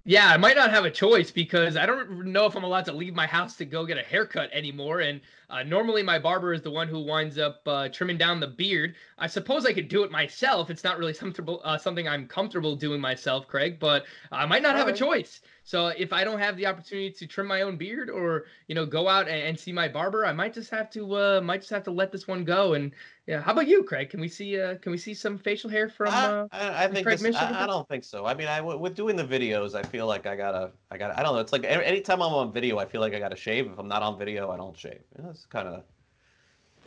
Yeah, 0.05 0.27
I 0.29 0.37
might 0.37 0.57
not 0.57 0.71
have 0.71 0.85
a 0.85 0.91
choice 0.91 1.31
because 1.31 1.77
I 1.77 1.87
don't 1.87 2.27
know 2.27 2.47
if 2.47 2.57
I'm 2.57 2.65
allowed 2.65 2.87
to 2.87 2.93
leave 2.93 3.15
my 3.15 3.27
house 3.27 3.55
to 3.57 3.65
go 3.65 3.87
get 3.87 3.99
a 3.99 4.03
haircut 4.03 4.51
anymore. 4.53 4.99
And 5.01 5.21
uh, 5.49 5.63
normally 5.63 6.03
my 6.03 6.19
barber 6.19 6.53
is 6.53 6.61
the 6.61 6.73
one 6.73 6.89
who 6.89 6.99
winds 6.99 7.39
up 7.39 7.63
uh, 7.67 7.89
trimming 7.89 8.19
down 8.19 8.41
the 8.41 8.49
beard. 8.49 8.97
I 9.17 9.29
suppose 9.29 9.65
I 9.65 9.73
could 9.73 9.87
do 9.87 10.03
it 10.03 10.11
myself. 10.11 10.71
It's 10.71 10.83
not 10.83 10.99
really 10.99 11.15
comfortable, 11.23 11.61
uh, 11.63 11.79
something 11.79 12.09
I'm 12.09 12.27
comfortable 12.27 12.75
doing 12.75 13.01
myself, 13.01 13.47
Craig, 13.47 13.79
but 13.79 14.05
I 14.33 14.45
might 14.45 14.63
not 14.63 14.73
All 14.73 14.79
have 14.79 14.87
right. 14.89 14.97
a 14.97 14.99
choice. 14.99 15.41
So 15.65 15.89
if 15.89 16.13
I 16.13 16.25
don't 16.25 16.39
have 16.41 16.57
the 16.57 16.67
opportunity 16.67 17.11
to 17.11 17.27
trim 17.27 17.47
my 17.47 17.63
own 17.63 17.77
beard 17.77 18.11
or 18.11 18.47
you 18.67 18.75
know 18.75 18.85
go 18.85 19.09
out 19.09 19.29
and, 19.29 19.41
and 19.43 19.59
see 19.59 19.73
my 19.73 19.89
barber, 19.89 20.27
I 20.27 20.33
might 20.33 20.53
just 20.53 20.71
have 20.71 20.91
to 20.91 21.17
uh, 21.17 21.41
might 21.41 21.59
just 21.59 21.71
have 21.71 21.85
to 21.85 21.91
let 21.91 22.11
this 22.11 22.27
one 22.27 22.45
go. 22.45 22.75
And 22.75 22.93
yeah, 23.27 23.41
how 23.41 23.53
about 23.53 23.69
you, 23.69 23.85
Craig? 23.85 24.11
Can 24.11 24.21
we 24.21 24.29
see 24.29 24.61
uh, 24.61 24.77
can 24.79 24.93
we 24.93 24.99
see 24.99 25.15
some 25.15 25.39
facial 25.39 25.71
hair 25.71 25.89
from? 25.89 26.09
Uh, 26.09 26.49
I, 26.51 26.85
I 26.85 26.89
think 26.89 27.07
this, 27.07 27.37
I, 27.37 27.65
I, 27.65 27.67
don't 27.67 27.89
think 27.89 28.03
so. 28.05 28.27
I 28.27 28.35
mean, 28.35 28.49
I 28.49 28.61
with 28.61 28.95
doing 28.95 29.17
the 29.17 29.25
videos, 29.25 29.75
I 29.75 29.83
feel 29.83 30.07
like 30.07 30.27
I 30.27 30.37
gotta 30.37 30.73
I 30.91 30.99
gotta 30.99 31.19
I 31.19 31.23
don't 31.23 31.35
know. 31.35 31.41
It's 31.41 31.53
like 31.53 31.65
anytime 31.65 32.21
I'm 32.23 32.33
on 32.33 32.53
video, 32.53 32.79
I 32.79 32.85
feel 32.85 33.01
like 33.01 33.15
I 33.15 33.19
gotta 33.19 33.37
shave. 33.37 33.71
If 33.71 33.79
I'm 33.79 33.89
not 33.89 34.03
on 34.03 34.19
video, 34.19 34.51
I 34.51 34.57
don't 34.57 34.77
shave. 34.77 35.01
You 35.17 35.25
know, 35.25 35.31
it's 35.31 35.47
kind 35.47 35.69
of 35.69 35.85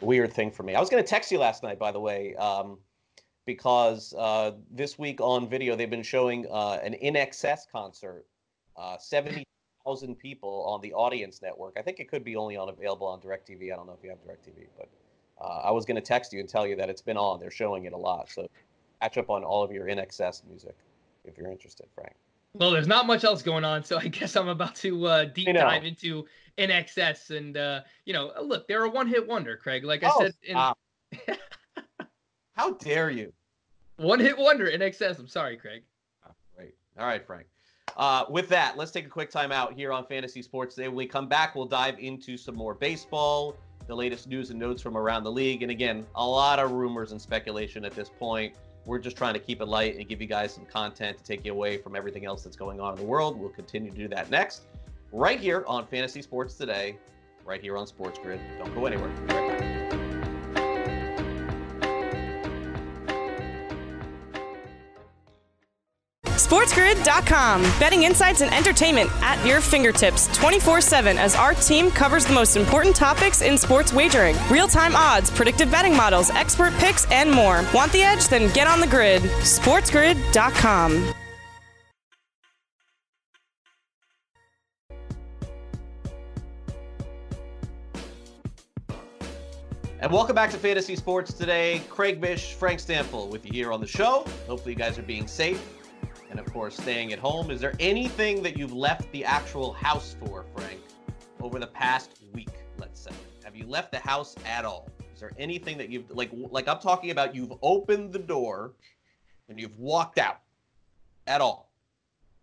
weird 0.02 0.34
thing 0.34 0.52
for 0.52 0.64
me. 0.64 0.76
I 0.76 0.80
was 0.80 0.90
going 0.90 1.04
to 1.04 1.08
text 1.08 1.32
you 1.32 1.40
last 1.40 1.64
night, 1.64 1.80
by 1.80 1.92
the 1.92 2.00
way, 2.00 2.36
um, 2.36 2.78
because 3.46 4.14
uh, 4.18 4.52
this 4.72 4.98
week 4.98 5.22
on 5.22 5.48
video 5.48 5.76
they've 5.76 5.90
been 5.90 6.04
showing 6.04 6.46
uh, 6.52 6.80
an 6.84 6.96
INXS 7.04 7.72
concert, 7.72 8.26
uh, 8.78 8.98
seventy 8.98 9.46
thousand 9.86 10.18
people 10.18 10.64
on 10.68 10.82
the 10.82 10.94
Audience 10.94 11.42
Network. 11.42 11.76
I 11.78 11.82
think 11.82 12.00
it 12.00 12.10
could 12.10 12.24
be 12.24 12.36
only 12.36 12.58
on 12.58 12.70
available 12.70 13.08
on 13.08 13.20
Directv. 13.20 13.72
I 13.72 13.76
don't 13.76 13.88
know 13.88 13.96
if 13.98 14.04
you 14.04 14.10
have 14.10 14.20
Directv, 14.20 14.68
but 14.78 14.90
uh, 15.42 15.62
I 15.64 15.72
was 15.72 15.86
going 15.86 15.96
to 15.96 16.02
text 16.02 16.34
you 16.34 16.40
and 16.40 16.50
tell 16.50 16.66
you 16.66 16.76
that 16.76 16.90
it's 16.90 17.02
been 17.02 17.18
on. 17.18 17.40
They're 17.40 17.52
showing 17.52 17.86
it 17.86 17.94
a 17.94 17.98
lot, 17.98 18.30
so 18.30 18.48
catch 19.02 19.18
up 19.18 19.30
on 19.30 19.44
all 19.44 19.64
of 19.64 19.72
your 19.72 19.86
INXS 19.86 20.46
music 20.48 20.76
if 21.26 21.38
you're 21.38 21.52
interested, 21.52 21.88
Frank. 21.94 22.16
Well, 22.54 22.72
there's 22.72 22.88
not 22.88 23.06
much 23.06 23.24
else 23.24 23.42
going 23.42 23.66
on, 23.66 23.84
so 23.84 23.98
I 23.98 24.08
guess 24.08 24.36
I'm 24.36 24.48
about 24.48 24.76
to 24.76 25.06
uh, 25.06 25.26
deep 25.26 25.54
dive 25.54 25.84
into 25.84 26.26
INXS. 26.58 27.36
And 27.36 27.58
uh, 27.58 27.82
you 28.06 28.14
know, 28.14 28.32
look, 28.42 28.68
they're 28.68 28.86
a 28.86 28.90
one-hit 28.90 29.28
wonder, 29.28 29.58
Craig. 29.58 29.84
Like 29.84 30.04
I 30.04 30.12
oh, 30.14 30.20
said, 30.20 30.34
in... 30.44 30.56
how 32.54 32.72
dare 32.74 33.10
you? 33.10 33.34
One-hit 33.98 34.38
wonder 34.38 34.70
INXS. 34.70 35.20
I'm 35.20 35.28
sorry, 35.28 35.58
Craig. 35.58 35.84
Oh, 36.28 36.32
great. 36.56 36.76
All 36.98 37.06
right, 37.06 37.26
Frank. 37.26 37.48
Uh, 37.98 38.26
with 38.30 38.50
that, 38.50 38.78
let's 38.78 38.92
take 38.92 39.06
a 39.06 39.10
quick 39.10 39.30
time 39.30 39.52
out 39.52 39.74
here 39.74 39.94
on 39.94 40.06
Fantasy 40.06 40.42
Sports 40.42 40.76
Today. 40.76 40.88
When 40.88 40.98
we 40.98 41.08
come 41.08 41.28
back, 41.28 41.56
we'll 41.56 41.66
dive 41.66 41.98
into 42.00 42.36
some 42.36 42.56
more 42.56 42.74
baseball, 42.74 43.56
the 43.88 43.96
latest 43.96 44.28
news 44.28 44.50
and 44.50 44.60
notes 44.60 44.82
from 44.82 44.98
around 44.98 45.24
the 45.24 45.32
league, 45.32 45.62
and 45.62 45.72
again, 45.72 46.06
a 46.16 46.26
lot 46.26 46.60
of 46.60 46.72
rumors 46.72 47.12
and 47.12 47.22
speculation 47.22 47.86
at 47.86 47.94
this 47.94 48.10
point. 48.10 48.54
We're 48.86 49.00
just 49.00 49.18
trying 49.18 49.34
to 49.34 49.40
keep 49.40 49.62
it 49.62 49.66
light 49.66 49.96
and 49.96 50.08
give 50.08 50.22
you 50.22 50.28
guys 50.28 50.54
some 50.54 50.66
content 50.66 51.18
to 51.18 51.24
take 51.24 51.46
you 51.46 51.52
away 51.52 51.78
from 51.78 51.96
everything 51.96 52.26
else 52.26 52.44
that's 52.44 52.58
going 52.58 52.80
on 52.80 52.94
in 52.94 53.00
the 53.00 53.06
world. 53.06 53.40
We'll 53.40 53.50
continue 53.50 53.90
to 53.92 53.98
do 53.98 54.08
that 54.10 54.30
next, 54.30 54.64
right 55.12 55.40
here 55.40 55.64
on 55.66 55.88
Fantasy 55.88 56.22
Sports 56.22 56.56
Today, 56.56 56.98
right 57.46 57.62
here 57.62 57.78
on 57.78 57.88
Sports 57.88 58.20
Grid. 58.20 58.42
Don't 58.60 58.74
go 58.76 58.86
anywhere. 58.86 59.75
SportsGrid.com. 66.56 67.64
Betting 67.82 68.04
insights 68.04 68.40
and 68.40 68.54
entertainment 68.54 69.10
at 69.16 69.46
your 69.46 69.60
fingertips 69.60 70.34
24 70.38 70.80
7 70.80 71.18
as 71.18 71.36
our 71.36 71.54
team 71.54 71.92
covers 71.92 72.26
the 72.26 72.34
most 72.34 72.56
important 72.56 72.96
topics 72.96 73.42
in 73.42 73.58
sports 73.58 73.92
wagering 73.92 74.38
real 74.50 74.66
time 74.66 74.96
odds, 74.96 75.30
predictive 75.30 75.70
betting 75.70 75.94
models, 75.98 76.30
expert 76.30 76.72
picks, 76.76 77.12
and 77.12 77.30
more. 77.30 77.66
Want 77.74 77.92
the 77.92 78.04
edge? 78.04 78.30
Then 78.30 78.54
get 78.54 78.68
on 78.68 78.80
the 78.80 78.88
grid. 78.88 79.22
SportsGrid.com. 79.24 81.14
And 90.00 90.14
welcome 90.14 90.36
back 90.36 90.52
to 90.52 90.58
Fantasy 90.58 90.96
Sports 90.96 91.34
today. 91.34 91.82
Craig 91.90 92.22
Mish, 92.22 92.54
Frank 92.54 92.80
Stampfl 92.80 93.30
with 93.30 93.46
you 93.46 93.52
here 93.52 93.74
on 93.74 93.82
the 93.82 93.88
show. 93.88 94.26
Hopefully, 94.48 94.72
you 94.72 94.78
guys 94.78 94.98
are 94.98 95.04
being 95.04 95.28
safe 95.28 95.62
and 96.38 96.46
of 96.46 96.52
course 96.52 96.76
staying 96.76 97.14
at 97.14 97.20
home. 97.20 97.50
Is 97.50 97.62
there 97.62 97.74
anything 97.80 98.44
that 98.44 98.58
you've 98.58 98.74
left 98.74 99.10
the 99.14 99.24
actual 99.24 99.72
house 99.72 100.18
for, 100.20 100.46
Frank, 100.54 100.82
over 101.40 101.60
the 101.60 101.68
past 101.68 102.20
week, 102.34 102.50
let's 102.78 103.00
say? 103.00 103.12
Have 103.46 103.56
you 103.56 103.66
left 103.66 103.94
the 103.94 104.00
house 104.00 104.36
at 104.46 104.66
all? 104.66 104.90
Is 105.14 105.22
there 105.22 105.32
anything 105.40 105.78
that 105.78 105.90
you've 105.90 106.12
like 106.12 106.30
like 106.34 106.68
I'm 106.68 106.80
talking 106.80 107.12
about 107.12 107.34
you've 107.34 107.54
opened 107.62 108.12
the 108.12 108.20
door 108.20 108.74
and 109.48 109.58
you've 109.58 109.80
walked 109.80 110.20
out 110.20 110.42
at 111.26 111.40
all? 111.40 111.72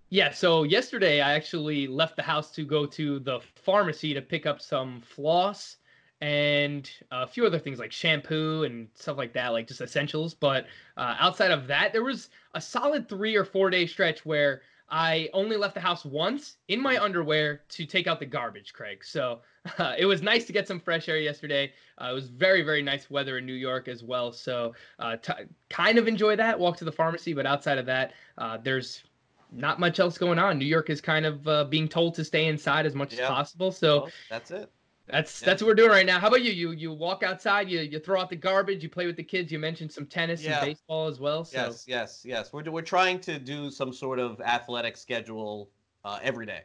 Yeah, 0.09 0.32
so 0.32 0.62
yesterday 0.62 1.20
I 1.20 1.34
actually 1.34 1.86
left 1.86 2.16
the 2.16 2.22
house 2.22 2.51
to 2.53 2.64
go 2.64 2.86
to 2.86 3.18
the 3.18 3.40
pharmacy 3.57 4.14
to 4.14 4.22
pick 4.22 4.47
up 4.47 4.62
some 4.62 5.03
floss 5.03 5.76
and 6.23 6.89
a 7.11 7.27
few 7.27 7.45
other 7.45 7.59
things 7.59 7.81
like 7.81 7.91
shampoo 7.91 8.62
and 8.62 8.87
stuff 8.95 9.18
like 9.18 9.33
that, 9.33 9.49
like 9.49 9.66
just 9.66 9.81
essentials. 9.81 10.35
But 10.35 10.66
uh, 10.97 11.16
outside 11.18 11.51
of 11.51 11.66
that, 11.66 11.93
there 11.93 12.05
was 12.05 12.31
a 12.55 12.61
solid 12.61 13.09
three 13.09 13.35
or 13.35 13.45
four 13.45 13.70
day 13.70 13.87
stretch 13.87 14.25
where 14.25 14.62
I 14.89 15.29
only 15.33 15.57
left 15.57 15.75
the 15.75 15.81
house 15.81 16.05
once 16.05 16.59
in 16.68 16.81
my 16.81 16.97
underwear 17.03 17.62
to 17.70 17.85
take 17.85 18.07
out 18.07 18.20
the 18.20 18.27
garbage, 18.27 18.73
Craig. 18.73 19.05
So 19.05 19.41
uh, 19.79 19.95
it 19.99 20.07
was 20.07 20.23
nice 20.23 20.45
to 20.45 20.53
get 20.53 20.68
some 20.68 20.79
fresh 20.79 21.09
air 21.09 21.18
yesterday. 21.18 21.73
Uh, 22.01 22.11
it 22.12 22.14
was 22.14 22.29
very, 22.29 22.62
very 22.62 22.83
nice 22.83 23.11
weather 23.11 23.39
in 23.39 23.45
New 23.45 23.55
York 23.55 23.89
as 23.89 24.05
well. 24.05 24.31
So 24.31 24.75
uh, 25.01 25.16
t- 25.16 25.33
kind 25.70 25.99
of 25.99 26.07
enjoy 26.07 26.37
that 26.37 26.57
walk 26.57 26.77
to 26.77 26.85
the 26.85 26.93
pharmacy. 26.93 27.33
But 27.33 27.47
outside 27.47 27.79
of 27.79 27.87
that, 27.87 28.12
uh, 28.39 28.59
there's 28.62 29.03
not 29.51 29.81
much 29.81 29.99
else 29.99 30.18
going 30.18 30.39
on. 30.39 30.57
New 30.57 30.66
York 30.66 30.89
is 30.89 31.01
kind 31.01 31.27
of 31.27 31.49
uh, 31.49 31.64
being 31.64 31.89
told 31.89 32.14
to 32.14 32.25
stay 32.25 32.47
inside 32.47 32.87
as 32.87 32.95
much 32.95 33.12
as 33.12 33.18
possible. 33.27 33.73
So 33.73 34.03
well, 34.03 34.11
that's 34.31 34.53
it. 34.53 34.70
That's 35.07 35.40
that's 35.40 35.61
what 35.61 35.68
we're 35.68 35.74
doing 35.74 35.90
right 35.90 36.07
now. 36.07 36.20
How 36.20 36.28
about 36.28 36.42
you? 36.42 36.53
You 36.53 36.70
you 36.70 36.92
walk 36.92 37.22
outside, 37.22 37.68
you 37.68 37.80
you 37.80 37.98
throw 37.98 38.20
out 38.20 38.30
the 38.30 38.36
garbage, 38.36 38.82
you 38.82 38.88
play 38.88 39.07
with 39.07 39.16
the 39.16 39.24
kids. 39.24 39.50
You 39.50 39.59
mentioned 39.59 39.90
some 39.90 40.07
tennis 40.07 40.42
yeah. 40.42 40.59
and 40.59 40.66
baseball 40.66 41.09
as 41.09 41.18
well. 41.18 41.44
So. 41.44 41.59
Yes, 41.59 41.84
yes, 41.88 42.22
yes. 42.24 42.53
We're 42.53 42.70
we're 42.70 42.82
trying 42.82 43.20
to 43.20 43.38
do 43.38 43.70
some 43.70 43.92
sort 43.92 44.18
of 44.18 44.40
athletic 44.40 44.96
schedule 44.96 45.70
uh, 46.05 46.18
every 46.22 46.46
day, 46.46 46.62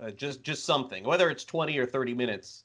uh, 0.00 0.10
just 0.12 0.42
just 0.42 0.64
something, 0.64 1.04
whether 1.04 1.28
it's 1.28 1.44
twenty 1.44 1.76
or 1.78 1.86
thirty 1.86 2.14
minutes. 2.14 2.64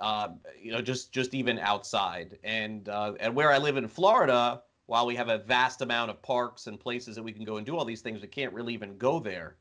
Uh, 0.00 0.30
you 0.60 0.72
know, 0.72 0.80
just 0.80 1.12
just 1.12 1.34
even 1.34 1.58
outside, 1.58 2.38
and 2.42 2.88
uh, 2.88 3.12
and 3.20 3.34
where 3.34 3.52
I 3.52 3.58
live 3.58 3.76
in 3.76 3.86
Florida, 3.86 4.62
while 4.86 5.06
we 5.06 5.14
have 5.14 5.28
a 5.28 5.38
vast 5.38 5.82
amount 5.82 6.10
of 6.10 6.20
parks 6.22 6.66
and 6.66 6.80
places 6.80 7.14
that 7.14 7.22
we 7.22 7.32
can 7.32 7.44
go 7.44 7.58
and 7.58 7.66
do 7.66 7.76
all 7.76 7.84
these 7.84 8.00
things, 8.00 8.20
we 8.20 8.28
can't 8.28 8.52
really 8.52 8.74
even 8.74 8.96
go 8.96 9.20
there 9.20 9.56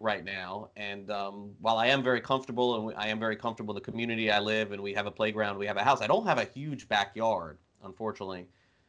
right 0.00 0.24
now. 0.24 0.70
And 0.76 1.10
um, 1.10 1.52
while 1.60 1.78
I 1.78 1.86
am 1.86 2.02
very 2.02 2.20
comfortable 2.20 2.88
and 2.88 2.98
I 2.98 3.08
am 3.08 3.18
very 3.18 3.36
comfortable 3.36 3.74
in 3.74 3.82
the 3.82 3.90
community 3.90 4.30
I 4.30 4.40
live 4.40 4.72
and 4.72 4.82
we 4.82 4.92
have 4.94 5.06
a 5.06 5.10
playground, 5.10 5.58
we 5.58 5.66
have 5.66 5.76
a 5.76 5.84
house, 5.84 6.00
I 6.00 6.06
don't 6.06 6.26
have 6.26 6.38
a 6.38 6.44
huge 6.44 6.88
backyard, 6.88 7.58
unfortunately. 7.84 8.46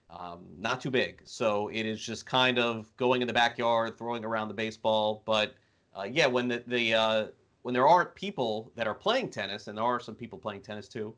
Um, 0.09 0.45
not 0.57 0.79
too 0.81 0.91
big. 0.91 1.21
So 1.25 1.67
it 1.69 1.85
is 1.85 2.01
just 2.01 2.25
kind 2.25 2.59
of 2.59 2.95
going 2.95 3.21
in 3.21 3.27
the 3.27 3.33
backyard, 3.33 3.97
throwing 3.97 4.23
around 4.23 4.47
the 4.47 4.53
baseball. 4.53 5.21
But 5.25 5.55
uh, 5.97 6.07
yeah, 6.09 6.27
when 6.27 6.47
the, 6.47 6.63
the 6.67 6.93
uh, 6.93 7.27
when 7.63 7.73
there 7.73 7.87
aren't 7.87 8.15
people 8.15 8.71
that 8.75 8.87
are 8.87 8.93
playing 8.93 9.29
tennis, 9.29 9.67
and 9.67 9.77
there 9.77 9.83
are 9.83 9.99
some 9.99 10.15
people 10.15 10.39
playing 10.39 10.61
tennis 10.61 10.87
too, 10.87 11.13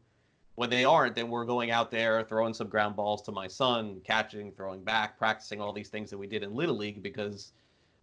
when 0.56 0.70
they 0.70 0.84
aren't, 0.84 1.16
then 1.16 1.30
we're 1.30 1.46
going 1.46 1.70
out 1.70 1.92
there 1.92 2.24
throwing 2.24 2.54
some 2.54 2.68
ground 2.68 2.96
balls 2.96 3.22
to 3.22 3.32
my 3.32 3.48
son, 3.48 4.02
catching, 4.04 4.52
throwing 4.52 4.84
back, 4.84 5.18
practicing 5.18 5.62
all 5.62 5.72
these 5.72 5.90
things 5.90 6.10
that 6.10 6.18
we 6.18 6.28
did 6.28 6.42
in 6.42 6.56
Little 6.56 6.76
League 6.76 7.04
because 7.04 7.54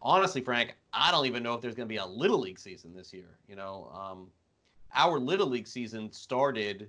honestly, 0.00 0.40
Frank, 0.40 0.76
I 0.92 1.10
don't 1.10 1.26
even 1.26 1.42
know 1.42 1.54
if 1.54 1.60
there's 1.60 1.74
going 1.74 1.88
to 1.88 1.92
be 1.92 1.98
a 1.98 2.06
little 2.06 2.38
league 2.38 2.58
season 2.58 2.94
this 2.94 3.12
year. 3.12 3.38
You 3.48 3.56
know, 3.56 3.90
um, 3.94 4.28
our 4.94 5.18
little 5.18 5.46
league 5.46 5.66
season 5.66 6.10
started 6.12 6.88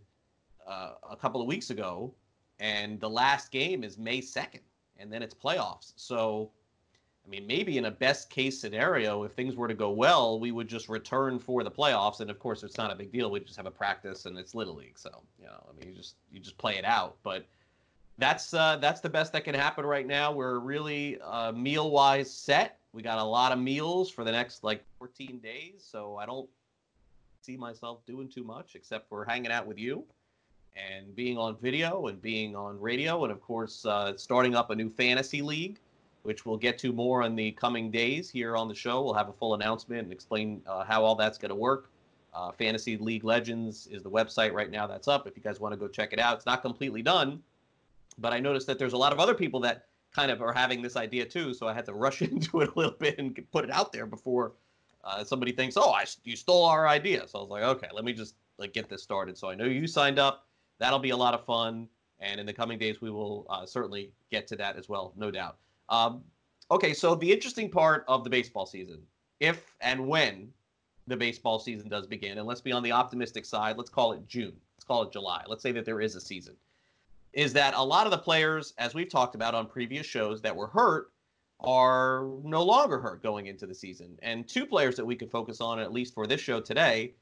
uh, 0.67 0.93
a 1.09 1.15
couple 1.15 1.41
of 1.41 1.47
weeks 1.47 1.69
ago, 1.69 2.13
and 2.59 2.99
the 2.99 3.09
last 3.09 3.51
game 3.51 3.83
is 3.83 3.97
May 3.97 4.21
second, 4.21 4.61
and 4.97 5.11
then 5.11 5.21
it's 5.21 5.33
playoffs. 5.33 5.93
So, 5.95 6.51
I 7.25 7.29
mean, 7.29 7.45
maybe 7.45 7.77
in 7.77 7.85
a 7.85 7.91
best 7.91 8.29
case 8.29 8.59
scenario, 8.59 9.23
if 9.23 9.33
things 9.33 9.55
were 9.55 9.67
to 9.67 9.73
go 9.73 9.91
well, 9.91 10.39
we 10.39 10.51
would 10.51 10.67
just 10.67 10.87
return 10.89 11.39
for 11.39 11.63
the 11.63 11.71
playoffs, 11.71 12.21
and 12.21 12.29
of 12.29 12.39
course, 12.39 12.63
it's 12.63 12.77
not 12.77 12.91
a 12.91 12.95
big 12.95 13.11
deal. 13.11 13.29
We 13.29 13.39
just 13.41 13.57
have 13.57 13.65
a 13.65 13.71
practice, 13.71 14.25
and 14.25 14.37
it's 14.37 14.55
little 14.55 14.75
league. 14.75 14.97
So, 14.97 15.21
you 15.39 15.45
know, 15.45 15.65
I 15.69 15.79
mean, 15.79 15.89
you 15.89 15.95
just 15.95 16.15
you 16.31 16.39
just 16.39 16.57
play 16.57 16.77
it 16.77 16.85
out, 16.85 17.17
but 17.23 17.45
that's 18.17 18.53
uh, 18.53 18.77
that's 18.77 19.01
the 19.01 19.09
best 19.09 19.33
that 19.33 19.43
can 19.43 19.55
happen 19.55 19.85
right 19.85 20.07
now. 20.07 20.31
We're 20.31 20.59
really 20.59 21.19
uh, 21.21 21.51
meal 21.51 21.91
wise 21.91 22.31
set. 22.31 22.79
We 22.97 23.03
got 23.03 23.19
a 23.19 23.23
lot 23.23 23.51
of 23.51 23.59
meals 23.59 24.09
for 24.09 24.23
the 24.23 24.31
next 24.31 24.63
like 24.63 24.83
14 24.97 25.37
days, 25.37 25.87
so 25.87 26.17
I 26.17 26.25
don't 26.25 26.49
see 27.43 27.55
myself 27.55 28.03
doing 28.07 28.27
too 28.27 28.43
much 28.43 28.73
except 28.73 29.07
for 29.07 29.23
hanging 29.23 29.51
out 29.51 29.67
with 29.67 29.77
you 29.77 30.03
and 30.75 31.15
being 31.15 31.37
on 31.37 31.57
video 31.61 32.07
and 32.07 32.19
being 32.19 32.55
on 32.55 32.81
radio, 32.81 33.23
and 33.23 33.31
of 33.31 33.39
course 33.39 33.85
uh, 33.85 34.17
starting 34.17 34.55
up 34.55 34.71
a 34.71 34.75
new 34.75 34.89
fantasy 34.89 35.43
league, 35.43 35.77
which 36.23 36.43
we'll 36.43 36.57
get 36.57 36.79
to 36.79 36.91
more 36.91 37.21
in 37.21 37.35
the 37.35 37.51
coming 37.51 37.91
days 37.91 38.31
here 38.31 38.57
on 38.57 38.67
the 38.67 38.73
show. 38.73 39.03
We'll 39.03 39.13
have 39.13 39.29
a 39.29 39.33
full 39.33 39.53
announcement 39.53 40.01
and 40.01 40.11
explain 40.11 40.63
uh, 40.65 40.83
how 40.83 41.03
all 41.03 41.13
that's 41.13 41.37
going 41.37 41.49
to 41.49 41.55
work. 41.55 41.91
Uh, 42.33 42.51
Fantasy 42.51 42.97
League 42.97 43.23
Legends 43.23 43.85
is 43.91 44.01
the 44.01 44.09
website 44.09 44.53
right 44.53 44.71
now 44.71 44.87
that's 44.87 45.07
up. 45.07 45.27
If 45.27 45.37
you 45.37 45.43
guys 45.43 45.59
want 45.59 45.71
to 45.73 45.77
go 45.77 45.87
check 45.87 46.13
it 46.13 46.19
out, 46.19 46.37
it's 46.37 46.47
not 46.47 46.63
completely 46.63 47.03
done 47.03 47.43
but 48.17 48.33
I 48.33 48.39
noticed 48.39 48.67
that 48.67 48.79
there's 48.79 48.93
a 48.93 48.97
lot 48.97 49.13
of 49.13 49.19
other 49.19 49.33
people 49.33 49.59
that 49.61 49.85
kind 50.17 50.31
of 50.31 50.41
are 50.41 50.51
having 50.51 50.81
this 50.81 50.95
idea 50.95 51.23
too. 51.25 51.53
So 51.53 51.67
I 51.67 51.73
had 51.73 51.85
to 51.85 51.93
rush 51.93 52.21
into 52.29 52.61
it 52.61 52.71
a 52.75 52.79
little 52.79 52.97
bit 52.97 53.19
and 53.19 53.37
put 53.51 53.63
it 53.63 53.71
out 53.71 53.93
there 53.93 54.05
before 54.05 54.53
uh, 55.03 55.23
somebody 55.23 55.51
thinks, 55.51 55.77
"Oh, 55.77 55.91
I 55.91 56.05
you 56.23 56.35
stole 56.35 56.65
our 56.65 56.87
idea." 56.87 57.27
So 57.27 57.39
I 57.39 57.41
was 57.41 57.49
like, 57.51 57.63
"Okay, 57.63 57.87
let 57.93 58.03
me 58.03 58.13
just 58.13 58.35
like 58.57 58.73
get 58.73 58.89
this 58.89 59.03
started." 59.03 59.37
So 59.37 59.49
I 59.49 59.55
know 59.55 59.65
you 59.65 59.87
signed 59.87 60.19
up. 60.19 60.47
That'll 60.79 60.99
be 60.99 61.11
a 61.11 61.17
lot 61.17 61.33
of 61.33 61.45
fun, 61.45 61.87
and 62.19 62.39
in 62.39 62.45
the 62.45 62.53
coming 62.53 62.79
days 62.79 62.99
we 62.99 63.11
will 63.11 63.45
uh, 63.49 63.65
certainly 63.65 64.11
get 64.31 64.47
to 64.47 64.55
that 64.57 64.75
as 64.75 64.89
well, 64.89 65.13
no 65.15 65.31
doubt. 65.31 65.57
Um, 65.89 66.23
okay, 66.71 66.93
so 66.93 67.15
the 67.15 67.31
interesting 67.31 67.69
part 67.69 68.03
of 68.07 68.23
the 68.23 68.29
baseball 68.29 68.65
season, 68.65 69.01
if 69.39 69.75
and 69.81 70.07
when 70.07 70.49
the 71.07 71.15
baseball 71.15 71.57
season 71.59 71.87
does 71.87 72.05
begin, 72.05 72.37
and 72.39 72.47
let's 72.47 72.61
be 72.61 72.71
on 72.71 72.83
the 72.83 72.91
optimistic 72.91 73.45
side, 73.45 73.77
let's 73.77 73.89
call 73.89 74.11
it 74.13 74.27
June, 74.27 74.53
let's 74.75 74.83
call 74.83 75.03
it 75.03 75.11
July. 75.11 75.43
Let's 75.47 75.63
say 75.63 75.71
that 75.71 75.85
there 75.85 76.01
is 76.01 76.15
a 76.15 76.21
season 76.21 76.55
is 77.37 77.53
that 77.53 77.75
a 77.75 77.83
lot 77.83 78.07
of 78.07 78.11
the 78.11 78.17
players, 78.17 78.73
as 78.79 78.95
we've 78.95 79.11
talked 79.11 79.35
about 79.35 79.53
on 79.53 79.67
previous 79.67 80.07
shows, 80.07 80.41
that 80.41 80.55
were 80.55 80.65
hurt 80.65 81.11
are 81.59 82.27
no 82.43 82.63
longer 82.63 82.99
hurt 82.99 83.21
going 83.21 83.45
into 83.45 83.67
the 83.67 83.75
season. 83.75 84.17
And 84.23 84.47
two 84.47 84.65
players 84.65 84.95
that 84.95 85.05
we 85.05 85.15
could 85.15 85.29
focus 85.29 85.61
on, 85.61 85.77
at 85.77 85.93
least 85.93 86.15
for 86.15 86.25
this 86.25 86.41
show 86.41 86.59
today, 86.59 87.13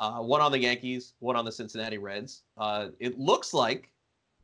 uh, 0.00 0.18
one 0.18 0.40
on 0.40 0.50
the 0.50 0.58
Yankees, 0.58 1.14
one 1.20 1.36
on 1.36 1.44
the 1.44 1.52
Cincinnati 1.52 1.98
Reds. 1.98 2.42
Uh, 2.58 2.88
it 2.98 3.16
looks 3.16 3.54
like 3.54 3.92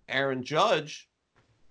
Aaron 0.09 0.45
Judge, 0.45 1.09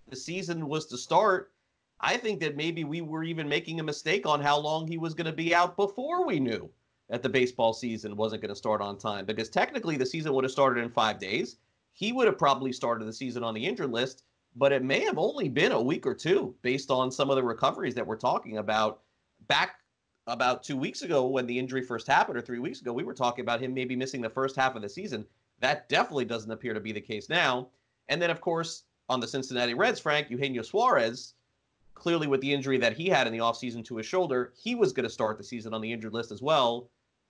the 0.09 0.17
season 0.17 0.67
was 0.67 0.85
to 0.87 0.97
start. 0.97 1.53
I 2.01 2.17
think 2.17 2.41
that 2.41 2.57
maybe 2.57 2.83
we 2.83 2.99
were 2.99 3.23
even 3.23 3.47
making 3.47 3.79
a 3.79 3.83
mistake 3.83 4.27
on 4.27 4.41
how 4.41 4.59
long 4.59 4.85
he 4.85 4.97
was 4.97 5.13
going 5.13 5.27
to 5.27 5.33
be 5.33 5.55
out 5.55 5.77
before 5.77 6.27
we 6.27 6.41
knew 6.41 6.69
that 7.09 7.23
the 7.23 7.29
baseball 7.29 7.71
season 7.71 8.17
wasn't 8.17 8.41
going 8.41 8.49
to 8.49 8.55
start 8.55 8.81
on 8.81 8.97
time 8.97 9.25
because 9.25 9.47
technically 9.47 9.95
the 9.95 10.05
season 10.05 10.33
would 10.33 10.43
have 10.43 10.51
started 10.51 10.83
in 10.83 10.89
five 10.89 11.19
days. 11.19 11.55
He 11.95 12.11
would 12.11 12.27
have 12.27 12.37
probably 12.37 12.73
started 12.73 13.07
the 13.07 13.13
season 13.13 13.41
on 13.41 13.53
the 13.53 13.65
injured 13.65 13.89
list, 13.89 14.23
but 14.53 14.73
it 14.73 14.83
may 14.83 14.99
have 15.05 15.17
only 15.17 15.47
been 15.47 15.71
a 15.71 15.81
week 15.81 16.05
or 16.05 16.13
two 16.13 16.53
based 16.61 16.91
on 16.91 17.09
some 17.09 17.29
of 17.29 17.37
the 17.37 17.43
recoveries 17.43 17.95
that 17.95 18.05
we're 18.05 18.17
talking 18.17 18.57
about. 18.57 18.99
Back 19.47 19.77
about 20.27 20.61
two 20.61 20.75
weeks 20.75 21.03
ago 21.03 21.25
when 21.25 21.47
the 21.47 21.57
injury 21.57 21.81
first 21.81 22.05
happened, 22.05 22.37
or 22.37 22.41
three 22.41 22.59
weeks 22.59 22.81
ago, 22.81 22.91
we 22.91 23.05
were 23.05 23.13
talking 23.13 23.43
about 23.43 23.61
him 23.61 23.73
maybe 23.73 23.95
missing 23.95 24.19
the 24.19 24.29
first 24.29 24.57
half 24.57 24.75
of 24.75 24.81
the 24.81 24.89
season. 24.89 25.25
That 25.61 25.87
definitely 25.87 26.25
doesn't 26.25 26.51
appear 26.51 26.73
to 26.73 26.81
be 26.81 26.91
the 26.91 26.99
case 26.99 27.29
now. 27.29 27.69
And 28.09 28.21
then, 28.21 28.29
of 28.29 28.41
course, 28.41 28.83
on 29.07 29.21
the 29.21 29.27
Cincinnati 29.27 29.73
Reds, 29.73 30.01
Frank, 30.01 30.29
Eugenio 30.29 30.63
Suarez, 30.63 31.35
clearly 31.93 32.27
with 32.27 32.41
the 32.41 32.53
injury 32.53 32.77
that 32.77 32.97
he 32.97 33.07
had 33.07 33.25
in 33.25 33.31
the 33.31 33.39
offseason 33.39 33.85
to 33.85 33.95
his 33.95 34.05
shoulder, 34.05 34.51
he 34.61 34.75
was 34.75 34.91
going 34.91 35.05
to 35.05 35.09
start 35.09 35.37
the 35.37 35.45
season 35.45 35.73
on 35.73 35.79
the 35.79 35.93
injured 35.93 36.13
list 36.13 36.33
as 36.33 36.41
well. 36.41 36.89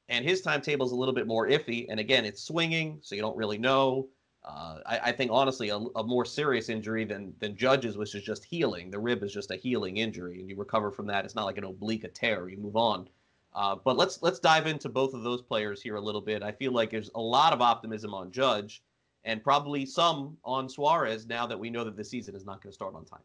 And 0.10 0.26
his 0.26 0.42
timetable 0.42 0.88
is 0.88 0.92
a 0.92 0.96
little 0.96 1.14
bit 1.14 1.28
more 1.28 1.48
iffy. 1.48 1.86
And 1.88 2.00
again, 2.00 2.26
it's 2.26 2.42
swinging, 2.42 2.98
so 3.04 3.14
you 3.14 3.22
don't 3.22 3.38
really 3.38 3.60
know. 3.60 4.08
Uh, 4.46 4.78
I, 4.86 5.00
I, 5.06 5.12
think 5.12 5.32
honestly, 5.34 5.70
a, 5.70 5.78
a, 5.78 6.04
more 6.04 6.24
serious 6.24 6.70
injury 6.70 7.04
than 7.04 7.34
than 7.40 7.58
Judge's, 7.58 7.98
which 7.98 8.14
is 8.14 8.22
just 8.22 8.46
healing. 8.46 8.92
The 8.92 9.00
rib 9.00 9.24
is 9.24 9.34
just 9.34 9.50
a 9.50 9.56
healing 9.56 9.98
injury, 9.98 10.40
and 10.40 10.48
you 10.48 10.56
recover 10.56 10.92
from 10.92 11.08
that. 11.08 11.26
It's 11.26 11.34
not 11.34 11.46
like 11.46 11.58
an 11.58 11.64
oblique, 11.64 12.06
tear. 12.14 12.48
You 12.48 12.58
move 12.58 12.76
on. 12.76 13.10
Uh, 13.56 13.76
but 13.84 13.98
let's 13.98 14.22
let's 14.22 14.38
dive 14.38 14.68
into 14.68 14.88
both 14.88 15.16
of 15.16 15.24
those 15.24 15.42
players 15.42 15.82
here 15.82 15.96
a 15.96 16.02
little 16.02 16.22
bit. 16.22 16.44
I 16.44 16.52
feel 16.52 16.74
like 16.74 16.92
there's 16.92 17.10
a 17.16 17.22
lot 17.22 17.54
of 17.54 17.62
optimism 17.62 18.14
on 18.14 18.32
Judge, 18.32 18.84
and 19.24 19.44
probably 19.44 19.84
some 19.84 20.38
on 20.44 20.70
Suarez 20.70 21.26
now 21.26 21.48
that 21.48 21.60
we 21.60 21.72
know 21.72 21.84
that 21.84 21.98
the 21.98 22.04
season 22.04 22.36
is 22.36 22.46
not 22.46 22.62
going 22.62 22.72
to 22.72 22.76
start 22.76 22.94
on 22.94 23.04
time. 23.04 23.24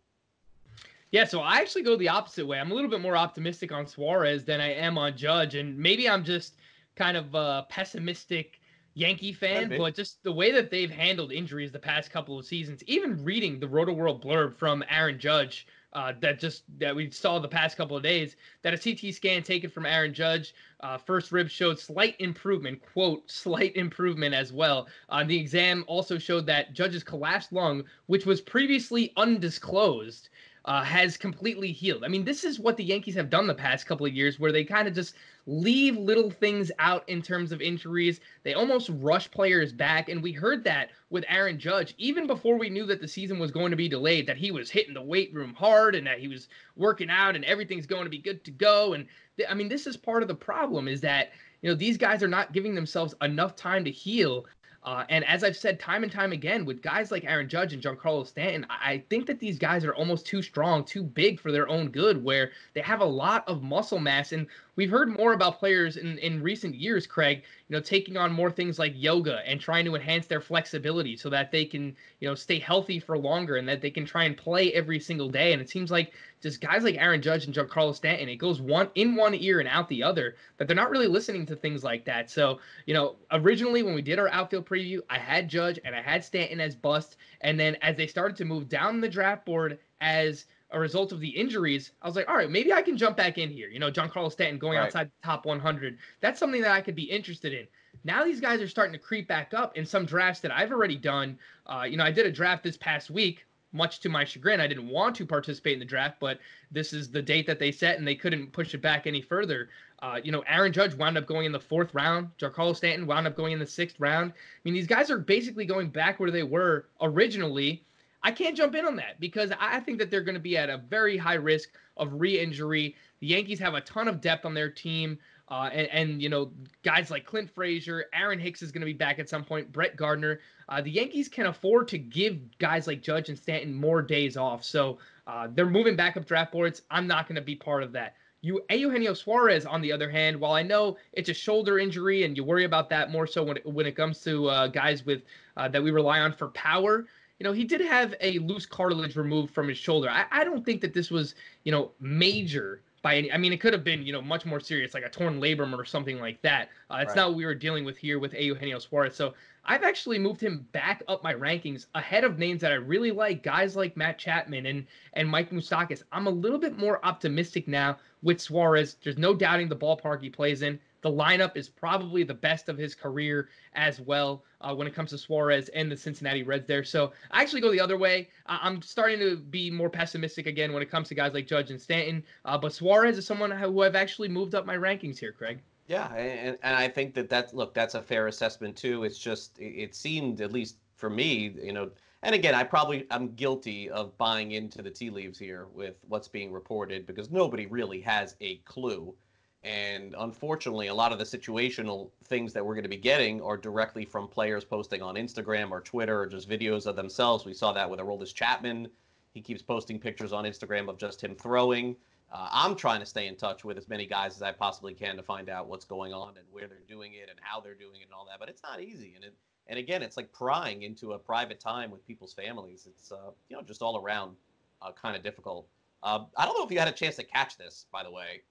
Yeah, 1.11 1.25
so 1.25 1.41
I 1.41 1.57
actually 1.57 1.83
go 1.83 1.97
the 1.97 2.09
opposite 2.09 2.47
way. 2.47 2.59
I'm 2.59 2.71
a 2.71 2.75
little 2.75 2.89
bit 2.89 3.01
more 3.01 3.17
optimistic 3.17 3.73
on 3.73 3.87
Suarez 3.87 4.45
than 4.45 4.61
I 4.61 4.73
am 4.73 4.97
on 4.97 5.17
Judge, 5.17 5.55
and 5.55 5.77
maybe 5.77 6.09
I'm 6.09 6.25
just 6.25 6.55
kind 6.95 7.17
of 7.17 7.35
a 7.35 7.67
pessimistic 7.69 8.60
Yankee 9.01 9.33
fan, 9.33 9.75
but 9.79 9.95
just 9.95 10.23
the 10.23 10.33
way 10.33 10.53
that 10.53 10.71
they've 10.71 10.91
handled 10.91 11.33
injuries 11.33 11.73
the 11.73 11.79
past 11.79 12.11
couple 12.11 12.39
of 12.39 12.45
seasons, 12.45 12.83
even 12.87 13.25
reading 13.25 13.59
the 13.59 13.67
Rotoworld 13.67 14.23
blurb 14.23 14.55
from 14.55 14.85
Aaron 14.91 15.19
Judge 15.19 15.67
uh, 15.93 16.13
that 16.21 16.39
just 16.39 16.65
that 16.79 16.95
we 16.95 17.11
saw 17.11 17.39
the 17.39 17.49
past 17.49 17.77
couple 17.77 17.97
of 17.97 18.03
days 18.03 18.37
that 18.63 18.75
a 18.75 18.79
CT 18.79 19.15
scan 19.15 19.43
taken 19.43 19.71
from 19.71 19.87
Aaron 19.87 20.15
Judge 20.15 20.55
uh, 20.81 20.99
first 20.99 21.33
rib 21.33 21.49
showed 21.49 21.81
slight 21.81 22.15
improvement 22.21 22.81
quote 22.93 23.29
slight 23.31 23.75
improvement 23.75 24.35
as 24.35 24.53
well. 24.53 24.87
Uh, 25.09 25.25
the 25.25 25.39
exam 25.39 25.83
also 25.89 26.19
showed 26.19 26.47
that 26.47 26.75
Judge's 26.75 27.03
collapsed 27.03 27.53
lung 27.53 27.83
which 28.07 28.27
was 28.27 28.41
previously 28.41 29.13
undisclosed 29.17 30.29
uh, 30.65 30.85
has 30.85 31.17
completely 31.17 31.73
healed. 31.73 32.05
I 32.05 32.09
mean, 32.09 32.25
this 32.25 32.45
is 32.45 32.61
what 32.61 32.77
the 32.77 32.85
Yankees 32.85 33.15
have 33.15 33.31
done 33.31 33.47
the 33.47 33.55
past 33.55 33.87
couple 33.87 34.07
of 34.07 34.15
years, 34.15 34.39
where 34.39 34.53
they 34.53 34.65
kind 34.65 34.87
of 34.87 34.95
just 34.95 35.15
leave 35.47 35.97
little 35.97 36.31
things 36.31 36.71
out 36.79 37.09
in 37.09 37.23
terms 37.23 37.51
of 37.51 37.61
injuries. 37.61 38.21
They 38.43 38.55
almost 38.55 38.91
rush 38.95 39.31
players 39.31 39.73
back, 39.73 40.09
and 40.09 40.23
we 40.23 40.33
heard 40.33 40.63
that 40.65 40.91
with 41.09 41.25
Aaron 41.29 41.59
Judge 41.59 41.95
even 41.99 42.27
before 42.27 42.59
we 42.59 42.71
knew 42.71 42.87
that 42.87 43.01
the 43.01 43.09
season 43.09 43.39
was 43.39 43.51
going 43.51 43.71
to 43.71 43.77
be 43.77 43.89
delayed. 43.89 44.27
That 44.27 44.37
he 44.37 44.51
was 44.51 44.71
hitting 44.71 44.95
the 44.95 45.03
weight 45.03 45.33
room 45.35 45.55
hard, 45.55 45.95
and 45.95 46.07
that 46.07 46.21
he 46.21 46.29
was 46.29 46.49
working 46.77 47.11
out, 47.11 47.37
and 47.37 47.45
everything's 47.45 47.87
going 47.87 48.05
to 48.05 48.11
be 48.11 48.19
good 48.19 48.45
to 48.45 48.51
go. 48.51 48.93
And 48.93 49.07
th- 49.37 49.49
I 49.51 49.55
mean, 49.55 49.69
this 49.69 49.87
is 49.87 49.97
part 49.97 50.23
of 50.23 50.29
the 50.29 50.35
problem 50.35 50.89
is 50.89 51.01
that 51.01 51.31
you 51.63 51.71
know 51.71 51.75
these 51.75 51.97
guys 51.97 52.23
are 52.23 52.29
not 52.29 52.53
giving 52.53 52.75
themselves 52.75 53.15
enough 53.23 53.57
time 53.57 53.85
to 53.85 53.91
heal 53.91 54.47
uh, 54.83 55.05
and 55.11 55.25
as 55.27 55.45
I've 55.45 55.57
said 55.57 55.79
time 55.79 56.05
and 56.05 56.11
time 56.11 56.33
again, 56.33 56.65
with 56.65 56.81
guys 56.81 57.11
like 57.11 57.25
Aaron 57.25 57.51
Judge 57.51 57.75
and 57.75 57.83
Giancarlo 57.83 58.27
Stanton, 58.27 58.67
I 58.71 59.03
think 59.11 59.27
that 59.27 59.39
these 59.39 59.59
guys 59.59 59.85
are 59.85 59.95
almost 59.95 60.25
too 60.25 60.41
strong, 60.41 60.85
too 60.85 61.03
big 61.03 61.39
for 61.39 61.53
their 61.53 61.69
own 61.69 61.91
good, 61.91 62.25
where 62.25 62.53
they 62.73 62.81
have 62.81 63.03
a 63.03 63.05
lot 63.05 63.47
of 63.47 63.63
muscle 63.63 63.99
mass. 63.99 64.33
And 64.33 64.47
we've 64.77 64.91
heard 64.91 65.15
more 65.15 65.35
about 65.35 65.59
players 65.59 65.99
in, 65.99 66.17
in 66.19 66.43
recent 66.43 66.75
years, 66.75 67.07
Craig, 67.07 67.43
you 67.69 67.77
know, 67.77 67.83
taking 67.83 68.17
on 68.17 68.33
more 68.33 68.51
things 68.51 68.79
like 68.79 68.95
yoga 68.97 69.41
and 69.47 69.61
trying 69.61 69.85
to 69.85 69.95
enhance 69.95 70.27
their 70.27 70.41
flexibility 70.41 71.15
so 71.15 71.29
that 71.29 71.53
they 71.53 71.67
can, 71.67 71.95
you 72.21 72.29
know, 72.29 72.35
stay 72.35 72.59
healthy 72.59 72.99
for 72.99 73.19
longer 73.19 73.57
and 73.57 73.69
that 73.69 73.83
they 73.83 73.91
can 73.91 74.07
try 74.07 74.25
and 74.25 74.35
play 74.35 74.73
every 74.73 74.99
single 74.99 75.29
day. 75.29 75.53
And 75.53 75.61
it 75.61 75.69
seems 75.69 75.91
like 75.91 76.15
just 76.41 76.61
guys 76.61 76.85
like 76.85 76.97
Aaron 76.97 77.21
Judge 77.21 77.45
and 77.45 77.55
Giancarlo 77.55 77.95
Stanton, 77.95 78.29
it 78.29 78.37
goes 78.37 78.61
one 78.61 78.89
in 78.95 79.15
one 79.15 79.35
ear 79.35 79.61
and 79.61 79.69
out 79.69 79.89
the 79.89 80.03
other, 80.03 80.37
that 80.57 80.67
they're 80.67 80.77
not 80.77 80.91
really 80.91 81.07
listening 81.07 81.45
to 81.47 81.57
things 81.57 81.85
like 81.85 82.05
that. 82.07 82.31
So, 82.31 82.61
you 82.87 82.95
know, 82.95 83.17
originally 83.31 83.83
when 83.83 83.95
we 83.95 84.03
did 84.03 84.19
our 84.19 84.29
outfield 84.29 84.67
preview, 84.67 85.01
I 85.11 85.19
had 85.19 85.49
Judge 85.49 85.79
and 85.85 85.95
I 85.95 86.01
had 86.01 86.25
Stanton 86.25 86.61
as 86.61 86.75
bust. 86.75 87.17
And 87.43 87.61
then 87.61 87.77
as 87.83 87.97
they 87.97 88.07
started 88.07 88.37
to 88.39 88.45
move 88.45 88.69
down 88.69 89.01
the 89.01 89.09
draft 89.09 89.45
board 89.45 89.79
as 90.01 90.47
a 90.71 90.81
result 90.81 91.13
of 91.13 91.21
the 91.21 91.29
injuries, 91.29 91.93
I 92.01 92.07
was 92.07 92.17
like, 92.17 92.29
all 92.29 92.37
right, 92.37 92.51
maybe 92.51 92.73
I 92.73 92.83
can 92.83 92.97
jump 92.97 93.17
back 93.17 93.39
in 93.39 93.51
here. 93.51 93.69
You 93.69 93.79
know, 93.79 93.91
Giancarlo 93.91 94.33
Stanton 94.33 94.59
going 94.59 94.79
right. 94.79 94.87
outside 94.87 95.09
the 95.09 95.27
top 95.27 95.45
100. 95.45 95.99
That's 96.21 96.39
something 96.39 96.63
that 96.63 96.73
I 96.73 96.81
could 96.81 96.95
be 96.95 97.05
interested 97.05 97.53
in. 97.53 97.67
Now 98.05 98.25
these 98.25 98.41
guys 98.41 98.63
are 98.63 98.69
starting 98.69 98.93
to 98.93 98.99
creep 98.99 99.29
back 99.29 99.53
up 99.53 99.77
in 99.77 99.85
some 99.85 100.07
drafts 100.07 100.41
that 100.41 100.53
I've 100.53 100.73
already 100.73 100.97
done. 100.97 101.39
Uh, 101.67 101.83
you 101.83 101.97
know, 101.97 102.05
I 102.05 102.13
did 102.13 102.25
a 102.25 102.33
draft 102.33 102.63
this 102.63 102.77
past 102.77 103.11
week 103.11 103.45
much 103.73 104.01
to 104.01 104.09
my 104.09 104.25
chagrin, 104.25 104.61
I 104.61 104.67
didn't 104.67 104.89
want 104.89 105.15
to 105.17 105.27
participate 105.27 105.75
in 105.75 105.79
the 105.79 105.85
draft, 105.85 106.19
but 106.21 106.39
this 106.71 106.93
is 106.93 107.11
the 107.11 107.23
date 107.23 107.47
that 107.47 107.59
they 107.59 107.73
set, 107.73 107.99
and 107.99 108.07
they 108.07 108.15
couldn't 108.15 108.53
push 108.53 108.75
it 108.75 108.83
back 108.83 109.07
any 109.07 109.21
further. 109.21 109.69
Uh, 110.03 110.19
you 110.23 110.33
know, 110.33 110.43
Aaron 110.47 110.73
Judge 110.73 110.95
wound 110.95 111.19
up 111.19 111.27
going 111.27 111.47
in 111.47 111.53
the 111.53 111.61
fourth 111.61 111.95
round. 111.95 112.31
Giancarlo 112.39 112.75
Stanton 112.75 113.07
wound 113.07 113.27
up 113.27 113.37
going 113.37 113.53
in 113.53 113.59
the 113.59 113.67
sixth 113.67 114.01
round. 114.01 114.33
I 114.33 114.35
mean, 114.65 114.75
these 114.75 114.87
guys 114.87 115.11
are 115.11 115.19
basically 115.19 115.67
going 115.67 115.91
back 115.91 116.19
where 116.19 116.31
they 116.31 116.43
were 116.43 116.87
originally. 117.01 117.83
I 118.23 118.33
can't 118.33 118.57
jump 118.57 118.75
in 118.75 118.87
on 118.87 118.97
that 118.97 119.19
because 119.21 119.51
I 119.59 119.81
think 119.81 119.99
that 119.99 120.11
they're 120.11 120.21
going 120.21 120.35
to 120.35 120.41
be 120.41 120.57
at 120.57 120.69
a 120.69 120.79
very 120.79 121.17
high 121.17 121.35
risk 121.35 121.71
of 121.97 122.21
re-injury. 122.21 122.95
The 123.21 123.27
Yankees 123.27 123.59
have 123.61 123.75
a 123.75 123.81
ton 123.83 124.09
of 124.09 124.21
depth 124.21 124.45
on 124.45 124.55
their 124.55 124.71
team. 124.71 125.19
Uh, 125.51 125.69
and, 125.73 125.89
and, 125.89 126.23
you 126.23 126.29
know, 126.29 126.53
guys 126.85 127.11
like 127.11 127.27
Clint 127.27 127.51
Frazier, 127.51 128.05
Aaron 128.15 128.39
Hicks 128.39 128.63
is 128.63 128.71
going 128.71 128.83
to 128.83 128.87
be 128.87 128.93
back 128.93 129.19
at 129.19 129.29
some 129.29 129.45
point, 129.45 129.73
Brett 129.73 129.97
Gardner. 129.97 130.41
Uh, 130.69 130.81
the 130.81 130.91
Yankees 130.91 131.29
can 131.29 131.47
afford 131.47 131.89
to 131.89 131.99
give 131.99 132.39
guys 132.59 132.87
like 132.87 133.03
Judge 133.03 133.29
and 133.29 133.37
Stanton 133.37 133.75
more 133.75 134.01
days 134.01 134.37
off. 134.37 134.63
So 134.63 134.99
uh, 135.27 135.49
they're 135.53 135.67
moving 135.67 135.97
back 135.97 136.17
up 136.17 136.25
draft 136.25 136.53
boards. 136.53 136.83
I'm 136.91 137.09
not 137.09 137.27
going 137.27 137.35
to 137.35 137.43
be 137.43 137.57
part 137.57 137.83
of 137.83 137.91
that. 137.93 138.15
You, 138.43 138.65
Eugenio 138.71 139.13
Suarez, 139.13 139.67
on 139.67 139.83
the 139.83 139.93
other 139.93 140.09
hand, 140.09 140.39
while 140.41 140.53
I 140.53 140.63
know 140.63 140.97
it's 141.13 141.29
a 141.29 141.35
shoulder 141.35 141.79
injury 141.79 142.23
and 142.23 142.37
you 142.37 142.45
worry 142.45 142.65
about 142.65 142.89
that 142.91 143.11
more 143.11 143.27
so 143.27 143.43
when 143.43 143.57
it, 143.57 143.67
when 143.67 143.87
it 143.87 143.97
comes 143.97 144.23
to 144.23 144.49
uh, 144.49 144.67
guys 144.69 145.05
with 145.05 145.23
uh, 145.57 145.69
that 145.69 145.83
we 145.83 145.91
rely 145.91 146.21
on 146.21 146.33
for 146.33 146.49
power, 146.49 147.07
you 147.39 147.45
know, 147.45 147.53
he 147.53 147.65
did 147.65 147.81
have 147.81 148.15
a 148.21 148.39
loose 148.39 148.67
cartilage 148.67 149.17
removed 149.17 149.53
from 149.53 149.69
his 149.69 149.79
shoulder. 149.79 150.09
I, 150.09 150.27
I 150.31 150.45
don't 150.45 150.65
think 150.65 150.81
that 150.83 150.95
this 150.95 151.11
was, 151.11 151.35
you 151.65 151.73
know, 151.73 151.91
major 152.01 152.83
by 153.03 153.17
any. 153.17 153.33
I 153.33 153.37
mean, 153.37 153.53
it 153.53 153.61
could 153.61 153.73
have 153.73 153.85
been 153.85 154.03
you 154.03 154.13
know 154.13 154.23
much 154.23 154.45
more 154.45 154.61
serious, 154.61 154.95
like 154.95 155.05
a 155.05 155.09
torn 155.09 155.41
labrum 155.41 155.77
or 155.77 155.85
something 155.85 156.19
like 156.19 156.41
that. 156.43 156.69
Uh, 156.91 156.99
it's 157.01 157.09
right. 157.09 157.17
not 157.17 157.29
what 157.31 157.37
we 157.37 157.47
were 157.47 157.55
dealing 157.55 157.85
with 157.85 157.97
here 157.97 158.19
with 158.19 158.35
Eugenio 158.35 158.79
Suarez. 158.79 159.15
So 159.15 159.35
I've 159.65 159.83
actually 159.83 160.19
moved 160.19 160.41
him 160.41 160.67
back 160.73 161.03
up 161.09 161.23
my 161.23 161.35
rankings 161.35 161.87
ahead 161.95 162.25
of 162.25 162.39
names 162.39 162.61
that 162.63 162.73
I 162.73 162.77
really 162.77 163.11
like, 163.11 163.43
guys 163.43 163.77
like 163.77 163.97
Matt 163.97 164.19
Chapman 164.19 164.67
and 164.67 164.87
and 165.15 165.29
Mike 165.29 165.51
Moustakas. 165.51 166.03
I'm 166.13 166.27
a 166.27 166.31
little 166.31 166.59
bit 166.59 166.79
more 166.79 167.05
optimistic 167.05 167.69
now 167.69 167.99
with 168.23 168.41
Suarez. 168.41 168.97
There's 169.03 169.19
no 169.19 169.35
doubting 169.35 169.69
the 169.69 169.77
ballpark 169.77 170.23
he 170.23 170.31
plays 170.31 170.63
in. 170.63 170.79
The 171.03 171.11
lineup 171.11 171.57
is 171.57 171.69
probably 171.69 172.23
the 172.23 172.35
best 172.35 172.69
of 172.69 172.77
his 172.77 172.95
career 172.95 173.49
as 173.75 174.01
well 174.01 174.45
uh, 174.61 174.75
when 174.75 174.87
it 174.87 174.95
comes 174.95 175.11
to 175.11 175.19
Suarez 175.19 175.69
and 175.71 175.91
the 175.91 175.97
Cincinnati 175.97 176.43
Reds 176.43 176.67
there. 176.67 176.85
So 176.85 177.13
I 177.31 177.43
actually 177.43 177.61
go 177.61 177.71
the 177.71 177.81
other 177.81 177.99
way. 177.99 178.29
I'm 178.47 178.83
starting 178.83 179.19
to 179.21 179.37
be 179.37 179.71
more 179.71 179.91
pessimistic 179.91 180.47
again 180.47 180.73
when 180.73 180.83
it 180.83 180.91
comes 180.91 181.09
to 181.09 181.15
guys 181.15 181.35
like 181.35 181.47
Judge 181.47 181.71
and 181.71 181.81
Stanton. 181.81 182.25
Uh, 182.45 182.59
but 182.59 182.73
Suarez 182.73 183.19
is 183.19 183.27
someone 183.27 183.51
who 183.51 183.83
I've 183.83 183.97
actually 183.97 184.29
moved 184.29 184.55
up 184.55 184.67
my 184.67 184.77
rankings 184.77 185.19
here, 185.19 185.33
Craig. 185.33 185.61
Yeah, 185.87 186.13
and, 186.15 186.57
and 186.63 186.77
I 186.77 186.87
think 186.87 187.15
that 187.15 187.29
that 187.31 187.53
look 187.53 187.75
that's 187.75 187.95
a 187.97 188.03
fair 188.03 188.29
assessment 188.29 188.77
too. 188.77 189.03
It's 189.03 189.19
just 189.19 189.59
it 189.59 189.95
seemed 189.95 190.41
at 190.41 190.53
least 190.53 190.77
for 190.95 191.11
me, 191.11 191.57
you 191.61 191.73
know, 191.73 191.91
and 192.23 192.35
again, 192.35 192.55
I 192.55 192.65
probably 192.65 193.07
I'm 193.11 193.35
guilty 193.35 193.89
of 193.91 194.17
buying 194.19 194.53
into 194.53 194.83
the 194.83 194.91
tea 194.91 195.11
leaves 195.11 195.39
here 195.39 195.67
with 195.75 195.97
what's 196.07 196.29
being 196.29 196.53
reported 196.53 197.07
because 197.07 197.31
nobody 197.31 197.67
really 197.67 198.01
has 198.03 198.37
a 198.41 198.57
clue. 198.59 199.15
And 199.63 200.15
unfortunately, 200.19 200.87
a 200.87 200.95
lot 200.95 201.13
of 201.13 201.19
the 201.19 201.25
situational 201.25 202.11
things 202.25 202.55
that 202.55 202.65
we're 202.65 202.75
going 202.75 202.85
to 202.85 202.89
be 202.89 202.97
getting 202.97 203.43
are 203.43 203.59
directly 203.59 204.07
from 204.07 204.27
players 204.27 204.65
posting 204.65 205.03
on 205.03 205.17
Instagram 205.17 205.71
or 205.71 205.81
Twitter 205.83 206.21
or 206.21 206.27
just 206.27 206.49
videos 206.49 206.87
of 206.87 206.97
themselves. 206.97 207.45
We 207.45 207.53
saw 207.53 207.73
that 207.73 207.89
with 207.89 208.01
Aroldis 208.01 208.35
Chapman. 208.35 208.89
He 209.33 209.43
keeps 209.43 209.61
posting 209.61 209.99
pictures 209.99 210.33
on 210.33 210.45
Instagram 210.45 210.89
of 210.89 210.97
just 210.97 211.23
him 211.23 211.35
throwing. 211.35 211.95
Uh, 212.33 212.49
I'm 212.51 212.75
trying 212.75 213.01
to 213.01 213.07
stay 213.07 213.27
in 213.27 213.37
touch 213.37 213.65
with 213.65 213.77
as 213.77 213.89
many 213.89 214.07
guys 214.07 214.35
as 214.37 214.43
I 214.43 214.53
possibly 214.53 214.95
can 214.95 215.17
to 215.17 215.23
find 215.23 215.49
out 215.51 215.69
what's 215.69 215.85
going 215.85 216.15
on 216.15 216.37
and 216.39 216.47
where 216.51 216.67
they're 216.67 216.79
doing 216.89 217.13
it 217.15 217.29
and 217.29 217.39
how 217.43 217.61
they're 217.61 217.75
doing 217.75 218.01
it 218.01 218.05
and 218.05 218.15
all 218.15 218.25
that. 218.31 218.39
But 218.39 218.49
it's 218.49 218.63
not 218.63 218.81
easy, 218.81 219.13
and 219.15 219.25
it 219.25 219.35
and 219.67 219.79
again, 219.79 220.03
it's 220.03 220.17
like 220.17 220.33
prying 220.33 220.83
into 220.83 221.13
a 221.13 221.19
private 221.19 221.61
time 221.61 221.91
with 221.91 222.07
people's 222.07 222.33
families. 222.33 222.89
It's 222.91 223.13
uh, 223.13 223.31
you 223.49 223.57
know 223.57 223.63
just 223.63 223.83
all 223.83 224.01
around 224.03 224.37
uh, 224.81 224.93
kind 224.93 225.17
of 225.17 225.23
difficult. 225.23 225.69
Uh, 226.03 226.25
I 226.37 226.47
don't 226.47 226.57
know 226.59 226.65
if 226.65 226.73
you 226.73 226.79
had 226.79 226.89
a 226.89 226.93
chance 226.93 227.17
to 227.17 227.25
catch 227.25 227.59
this, 227.59 227.87
by 227.93 228.03
the 228.03 228.11
way, 228.11 228.43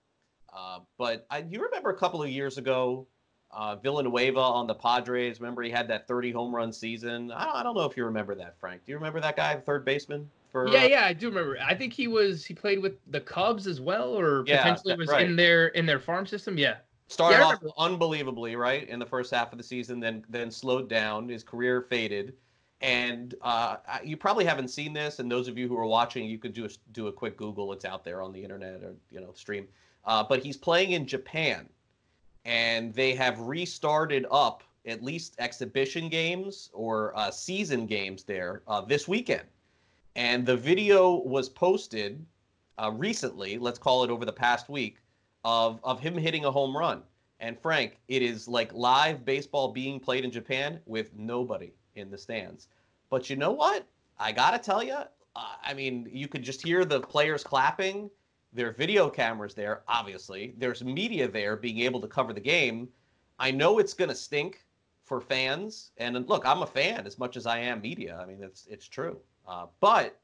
uh, 0.55 0.79
but 0.97 1.25
I, 1.29 1.39
you 1.39 1.61
remember 1.61 1.89
a 1.89 1.97
couple 1.97 2.21
of 2.23 2.29
years 2.29 2.57
ago 2.57 3.07
Uh, 3.51 3.75
Villanueva 3.75 4.39
on 4.39 4.67
the 4.67 4.75
Padres. 4.75 5.39
Remember, 5.41 5.63
he 5.63 5.71
had 5.71 5.87
that 5.87 6.07
30 6.07 6.31
home 6.31 6.53
run 6.53 6.71
season. 6.71 7.31
I 7.31 7.45
don't, 7.45 7.55
I 7.55 7.63
don't 7.63 7.75
know 7.75 7.85
if 7.85 7.97
you 7.97 8.05
remember 8.05 8.35
that, 8.35 8.59
Frank. 8.59 8.85
Do 8.85 8.91
you 8.91 8.97
remember 8.97 9.19
that 9.21 9.35
guy, 9.35 9.55
third 9.55 9.83
baseman? 9.83 10.29
For, 10.51 10.67
yeah, 10.67 10.83
uh, 10.83 10.87
yeah, 10.87 11.05
I 11.05 11.13
do 11.13 11.29
remember. 11.29 11.57
I 11.59 11.73
think 11.73 11.93
he 11.93 12.07
was 12.07 12.45
he 12.45 12.53
played 12.53 12.79
with 12.79 12.93
the 13.07 13.19
Cubs 13.19 13.65
as 13.65 13.81
well, 13.81 14.13
or 14.13 14.43
yeah, 14.45 14.61
potentially 14.61 14.95
was 14.97 15.09
right. 15.09 15.25
in 15.25 15.35
their 15.35 15.67
in 15.69 15.85
their 15.87 15.99
farm 15.99 16.27
system. 16.27 16.57
Yeah, 16.59 16.77
started 17.07 17.37
yeah, 17.37 17.45
off 17.45 17.63
unbelievably 17.77 18.55
right 18.55 18.87
in 18.87 18.99
the 18.99 19.05
first 19.05 19.31
half 19.33 19.51
of 19.51 19.57
the 19.57 19.63
season, 19.63 19.99
then 19.99 20.23
then 20.29 20.51
slowed 20.51 20.89
down. 20.89 21.27
His 21.27 21.43
career 21.43 21.81
faded, 21.81 22.33
and 22.81 23.35
uh, 23.41 23.77
you 24.03 24.17
probably 24.17 24.45
haven't 24.45 24.69
seen 24.69 24.93
this. 24.93 25.19
And 25.19 25.31
those 25.31 25.47
of 25.47 25.57
you 25.57 25.67
who 25.67 25.77
are 25.77 25.87
watching, 25.87 26.25
you 26.25 26.37
could 26.37 26.53
do 26.53 26.65
a, 26.65 26.69
do 26.93 27.07
a 27.07 27.11
quick 27.11 27.37
Google. 27.37 27.73
It's 27.73 27.85
out 27.85 28.03
there 28.03 28.21
on 28.21 28.31
the 28.31 28.43
internet 28.43 28.83
or 28.83 28.95
you 29.11 29.21
know 29.21 29.33
stream. 29.33 29.67
Uh, 30.09 30.23
but 30.23 30.41
he's 30.41 30.57
playing 30.57 30.93
in 30.93 31.05
Japan, 31.05 31.69
and 32.43 32.91
they 32.95 33.13
have 33.13 33.39
restarted 33.41 34.25
up 34.31 34.63
at 34.87 35.03
least 35.03 35.35
exhibition 35.37 36.09
games 36.09 36.71
or 36.73 37.15
uh, 37.15 37.29
season 37.29 37.85
games 37.85 38.23
there 38.23 38.63
uh, 38.67 38.81
this 38.81 39.07
weekend. 39.07 39.43
And 40.15 40.47
the 40.47 40.57
video 40.57 41.17
was 41.17 41.47
posted 41.47 42.25
uh, 42.79 42.91
recently, 42.91 43.59
let's 43.59 43.77
call 43.77 44.03
it 44.03 44.09
over 44.09 44.25
the 44.25 44.33
past 44.33 44.67
week, 44.67 44.97
of, 45.45 45.79
of 45.83 45.99
him 45.99 46.17
hitting 46.17 46.45
a 46.45 46.51
home 46.51 46.75
run. 46.75 47.03
And 47.39 47.55
Frank, 47.59 47.99
it 48.07 48.23
is 48.23 48.47
like 48.47 48.73
live 48.73 49.23
baseball 49.23 49.67
being 49.71 49.99
played 49.99 50.25
in 50.25 50.31
Japan 50.31 50.79
with 50.87 51.15
nobody 51.15 51.71
in 51.93 52.09
the 52.09 52.17
stands. 52.17 52.67
But 53.11 53.29
you 53.29 53.35
know 53.35 53.51
what? 53.51 53.85
I 54.17 54.31
got 54.31 54.51
to 54.51 54.57
tell 54.57 54.81
you, 54.81 54.97
I 55.35 55.75
mean, 55.75 56.09
you 56.11 56.27
could 56.27 56.41
just 56.41 56.63
hear 56.63 56.83
the 56.83 56.99
players 56.99 57.43
clapping. 57.43 58.09
There 58.51 58.67
are 58.67 58.71
video 58.71 59.09
cameras 59.09 59.53
there, 59.53 59.83
obviously. 59.87 60.55
There's 60.57 60.83
media 60.83 61.27
there 61.27 61.55
being 61.55 61.79
able 61.79 62.01
to 62.01 62.07
cover 62.07 62.33
the 62.33 62.39
game. 62.39 62.89
I 63.37 63.51
know 63.51 63.79
it's 63.79 63.93
going 63.93 64.09
to 64.09 64.15
stink 64.15 64.65
for 65.05 65.21
fans. 65.21 65.91
And 65.97 66.27
look, 66.27 66.45
I'm 66.45 66.61
a 66.61 66.67
fan 66.67 67.05
as 67.05 67.19
much 67.19 67.37
as 67.37 67.45
I 67.45 67.59
am 67.59 67.81
media. 67.81 68.19
I 68.21 68.25
mean, 68.25 68.41
it's 68.41 68.67
it's 68.69 68.87
true. 68.87 69.17
Uh, 69.47 69.67
but 69.79 70.19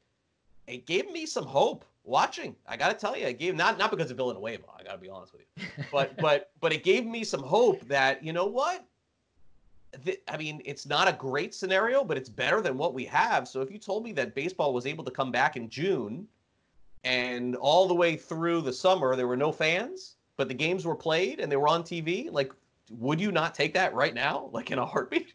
it 0.66 0.86
gave 0.86 1.10
me 1.10 1.26
some 1.26 1.44
hope 1.44 1.84
watching. 2.04 2.54
I 2.66 2.76
got 2.76 2.88
to 2.88 2.94
tell 2.94 3.16
you, 3.16 3.26
it 3.26 3.38
gave 3.38 3.54
not 3.54 3.78
not 3.78 3.90
because 3.90 4.10
of 4.10 4.16
Villanueva. 4.16 4.64
I 4.78 4.82
got 4.82 4.92
to 4.92 4.98
be 4.98 5.08
honest 5.08 5.32
with 5.32 5.42
you, 5.42 5.84
but 5.92 6.16
but 6.18 6.50
but 6.60 6.72
it 6.72 6.82
gave 6.82 7.06
me 7.06 7.24
some 7.24 7.42
hope 7.42 7.86
that 7.88 8.24
you 8.24 8.32
know 8.32 8.46
what. 8.46 8.84
I 10.28 10.36
mean, 10.36 10.60
it's 10.64 10.84
not 10.84 11.08
a 11.08 11.12
great 11.12 11.54
scenario, 11.54 12.04
but 12.04 12.18
it's 12.18 12.28
better 12.28 12.60
than 12.60 12.76
what 12.76 12.92
we 12.92 13.04
have. 13.06 13.48
So 13.48 13.62
if 13.62 13.70
you 13.70 13.78
told 13.78 14.04
me 14.04 14.12
that 14.12 14.34
baseball 14.34 14.74
was 14.74 14.84
able 14.84 15.04
to 15.04 15.10
come 15.10 15.32
back 15.32 15.56
in 15.56 15.70
June 15.70 16.28
and 17.06 17.54
all 17.56 17.86
the 17.86 17.94
way 17.94 18.16
through 18.16 18.60
the 18.60 18.72
summer 18.72 19.14
there 19.14 19.28
were 19.28 19.36
no 19.36 19.52
fans, 19.52 20.16
but 20.36 20.48
the 20.48 20.54
games 20.54 20.84
were 20.84 20.96
played 20.96 21.38
and 21.38 21.50
they 21.50 21.56
were 21.56 21.68
on 21.68 21.82
TV, 21.82 22.30
like 22.30 22.52
would 22.90 23.20
you 23.20 23.32
not 23.32 23.54
take 23.54 23.72
that 23.74 23.94
right 23.94 24.12
now, 24.12 24.50
like 24.52 24.70
in 24.70 24.78
a 24.78 24.84
heartbeat? 24.84 25.32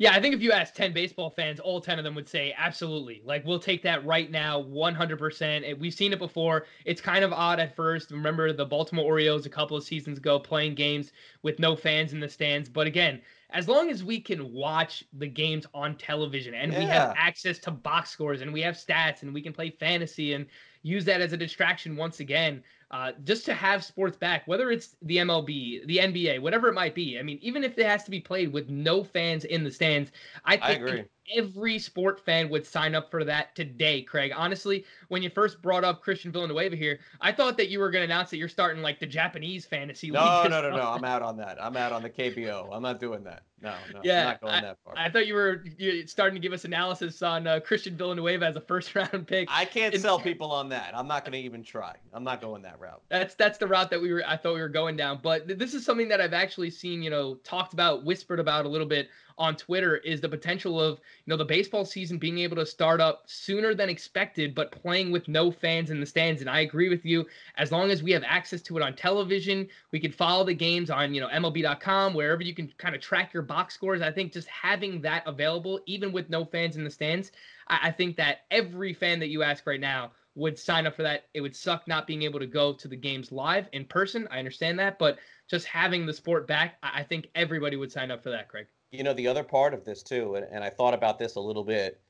Yeah, 0.00 0.12
I 0.12 0.20
think 0.20 0.32
if 0.32 0.40
you 0.40 0.52
ask 0.52 0.74
10 0.74 0.92
baseball 0.92 1.28
fans, 1.28 1.58
all 1.58 1.80
10 1.80 1.98
of 1.98 2.04
them 2.04 2.14
would 2.14 2.28
say 2.28 2.54
absolutely. 2.56 3.20
Like, 3.24 3.44
we'll 3.44 3.58
take 3.58 3.82
that 3.82 4.06
right 4.06 4.30
now, 4.30 4.62
100%. 4.62 5.76
We've 5.76 5.92
seen 5.92 6.12
it 6.12 6.20
before. 6.20 6.66
It's 6.84 7.00
kind 7.00 7.24
of 7.24 7.32
odd 7.32 7.58
at 7.58 7.74
first. 7.74 8.12
Remember 8.12 8.52
the 8.52 8.64
Baltimore 8.64 9.04
Orioles 9.04 9.44
a 9.44 9.50
couple 9.50 9.76
of 9.76 9.82
seasons 9.82 10.18
ago 10.18 10.38
playing 10.38 10.76
games 10.76 11.10
with 11.42 11.58
no 11.58 11.74
fans 11.74 12.12
in 12.12 12.20
the 12.20 12.28
stands. 12.28 12.68
But 12.68 12.86
again, 12.86 13.20
as 13.50 13.66
long 13.66 13.90
as 13.90 14.04
we 14.04 14.20
can 14.20 14.52
watch 14.52 15.02
the 15.14 15.26
games 15.26 15.66
on 15.74 15.96
television 15.96 16.54
and 16.54 16.72
yeah. 16.72 16.78
we 16.78 16.84
have 16.84 17.14
access 17.16 17.58
to 17.60 17.72
box 17.72 18.10
scores 18.10 18.40
and 18.40 18.52
we 18.52 18.60
have 18.60 18.76
stats 18.76 19.22
and 19.22 19.34
we 19.34 19.42
can 19.42 19.52
play 19.52 19.70
fantasy 19.70 20.34
and 20.34 20.46
use 20.82 21.04
that 21.06 21.20
as 21.20 21.32
a 21.32 21.36
distraction 21.36 21.96
once 21.96 22.20
again, 22.20 22.62
uh, 22.90 23.12
just 23.24 23.44
to 23.44 23.54
have 23.54 23.84
sports 23.84 24.16
back, 24.16 24.46
whether 24.46 24.70
it's 24.70 24.96
the 25.02 25.18
MLB, 25.18 25.86
the 25.86 25.98
NBA, 25.98 26.40
whatever 26.40 26.68
it 26.68 26.74
might 26.74 26.94
be. 26.94 27.18
I 27.18 27.22
mean, 27.22 27.38
even 27.42 27.62
if 27.64 27.78
it 27.78 27.86
has 27.86 28.04
to 28.04 28.10
be 28.10 28.20
played 28.20 28.52
with 28.52 28.68
no 28.70 29.04
fans 29.04 29.44
in 29.44 29.62
the 29.62 29.70
stands, 29.70 30.10
I 30.44 30.56
think 30.56 30.88
I 30.88 31.04
every 31.34 31.78
sport 31.78 32.20
fan 32.24 32.48
would 32.48 32.66
sign 32.66 32.94
up 32.94 33.10
for 33.10 33.24
that 33.24 33.54
today, 33.54 34.02
Craig. 34.02 34.32
Honestly, 34.34 34.84
when 35.08 35.22
you 35.22 35.30
first 35.30 35.60
brought 35.62 35.84
up 35.84 36.02
Christian 36.02 36.32
Villanueva 36.32 36.76
here, 36.76 37.00
I 37.20 37.32
thought 37.32 37.56
that 37.56 37.68
you 37.68 37.78
were 37.78 37.90
going 37.90 38.06
to 38.06 38.12
announce 38.12 38.30
that 38.30 38.38
you're 38.38 38.48
starting 38.48 38.82
like 38.82 38.98
the 39.00 39.06
Japanese 39.06 39.66
fantasy 39.66 40.10
no, 40.10 40.20
league. 40.20 40.50
No, 40.50 40.62
no, 40.62 40.70
no, 40.70 40.76
no. 40.76 40.90
I'm 40.90 41.04
out 41.04 41.22
on 41.22 41.36
that. 41.38 41.62
I'm 41.62 41.76
out 41.76 41.92
on 41.92 42.02
the 42.02 42.10
KBO. 42.10 42.68
I'm 42.72 42.82
not 42.82 43.00
doing 43.00 43.24
that. 43.24 43.42
No, 43.60 43.74
no. 43.92 44.00
Yeah, 44.04 44.20
I'm 44.20 44.26
not 44.26 44.40
going 44.40 44.54
I, 44.54 44.60
that 44.60 44.78
far. 44.84 44.94
I 44.96 45.10
thought 45.10 45.26
you 45.26 45.34
were 45.34 45.64
starting 46.06 46.34
to 46.34 46.40
give 46.40 46.52
us 46.52 46.64
analysis 46.64 47.22
on 47.22 47.46
uh, 47.46 47.60
Christian 47.60 47.96
Villanueva 47.96 48.46
as 48.46 48.56
a 48.56 48.60
first 48.60 48.94
round 48.94 49.26
pick. 49.26 49.48
I 49.50 49.64
can't 49.64 49.94
sell 49.96 50.18
people 50.18 50.52
on 50.52 50.68
that. 50.68 50.96
I'm 50.96 51.08
not 51.08 51.24
going 51.24 51.32
to 51.32 51.38
even 51.38 51.62
try. 51.62 51.96
I'm 52.12 52.24
not 52.24 52.40
going 52.40 52.62
that 52.62 52.77
route. 52.78 53.02
That's 53.08 53.34
that's 53.34 53.58
the 53.58 53.66
route 53.66 53.90
that 53.90 54.00
we 54.00 54.12
were. 54.12 54.22
I 54.26 54.36
thought 54.36 54.54
we 54.54 54.60
were 54.60 54.68
going 54.68 54.96
down. 54.96 55.20
But 55.22 55.46
th- 55.46 55.58
this 55.58 55.74
is 55.74 55.84
something 55.84 56.08
that 56.08 56.20
I've 56.20 56.32
actually 56.32 56.70
seen, 56.70 57.02
you 57.02 57.10
know, 57.10 57.34
talked 57.44 57.72
about, 57.72 58.04
whispered 58.04 58.40
about 58.40 58.64
a 58.64 58.68
little 58.68 58.86
bit 58.86 59.08
on 59.38 59.54
Twitter 59.54 59.96
is 59.98 60.20
the 60.20 60.28
potential 60.28 60.80
of 60.80 60.98
you 60.98 61.30
know 61.30 61.36
the 61.36 61.44
baseball 61.44 61.84
season 61.84 62.18
being 62.18 62.38
able 62.38 62.56
to 62.56 62.66
start 62.66 63.00
up 63.00 63.22
sooner 63.26 63.74
than 63.74 63.88
expected, 63.88 64.54
but 64.54 64.72
playing 64.72 65.10
with 65.10 65.28
no 65.28 65.50
fans 65.50 65.90
in 65.90 66.00
the 66.00 66.06
stands. 66.06 66.40
And 66.40 66.50
I 66.50 66.60
agree 66.60 66.88
with 66.88 67.04
you. 67.04 67.26
As 67.56 67.72
long 67.72 67.90
as 67.90 68.02
we 68.02 68.10
have 68.12 68.24
access 68.26 68.60
to 68.62 68.76
it 68.76 68.82
on 68.82 68.94
television, 68.94 69.68
we 69.92 70.00
can 70.00 70.12
follow 70.12 70.44
the 70.44 70.54
games 70.54 70.90
on 70.90 71.14
you 71.14 71.20
know 71.20 71.28
MLB.com, 71.28 72.14
wherever 72.14 72.42
you 72.42 72.54
can 72.54 72.72
kind 72.78 72.94
of 72.94 73.00
track 73.00 73.32
your 73.32 73.42
box 73.42 73.74
scores. 73.74 74.02
I 74.02 74.10
think 74.10 74.32
just 74.32 74.48
having 74.48 75.00
that 75.02 75.22
available, 75.26 75.80
even 75.86 76.12
with 76.12 76.28
no 76.28 76.44
fans 76.44 76.76
in 76.76 76.84
the 76.84 76.90
stands, 76.90 77.32
I, 77.68 77.78
I 77.84 77.90
think 77.92 78.16
that 78.16 78.42
every 78.50 78.92
fan 78.92 79.20
that 79.20 79.28
you 79.28 79.42
ask 79.42 79.66
right 79.66 79.80
now 79.80 80.10
would 80.38 80.58
sign 80.58 80.86
up 80.86 80.96
for 80.96 81.02
that. 81.02 81.26
It 81.34 81.40
would 81.40 81.54
suck 81.54 81.86
not 81.86 82.06
being 82.06 82.22
able 82.22 82.38
to 82.38 82.46
go 82.46 82.72
to 82.72 82.88
the 82.88 82.96
games 82.96 83.32
live 83.32 83.68
in 83.72 83.84
person. 83.84 84.26
I 84.30 84.38
understand 84.38 84.78
that, 84.78 84.98
but 84.98 85.18
just 85.48 85.66
having 85.66 86.06
the 86.06 86.12
sport 86.12 86.46
back, 86.46 86.76
I 86.82 87.02
think 87.02 87.28
everybody 87.34 87.76
would 87.76 87.92
sign 87.92 88.10
up 88.10 88.22
for 88.22 88.30
that, 88.30 88.48
Craig 88.48 88.66
you 88.90 89.02
know, 89.02 89.12
the 89.12 89.28
other 89.28 89.44
part 89.44 89.74
of 89.74 89.84
this 89.84 90.02
too, 90.02 90.36
and, 90.36 90.46
and 90.50 90.64
I 90.64 90.70
thought 90.70 90.94
about 90.94 91.18
this 91.18 91.34
a 91.34 91.40
little 91.40 91.64
bit, 91.64 92.00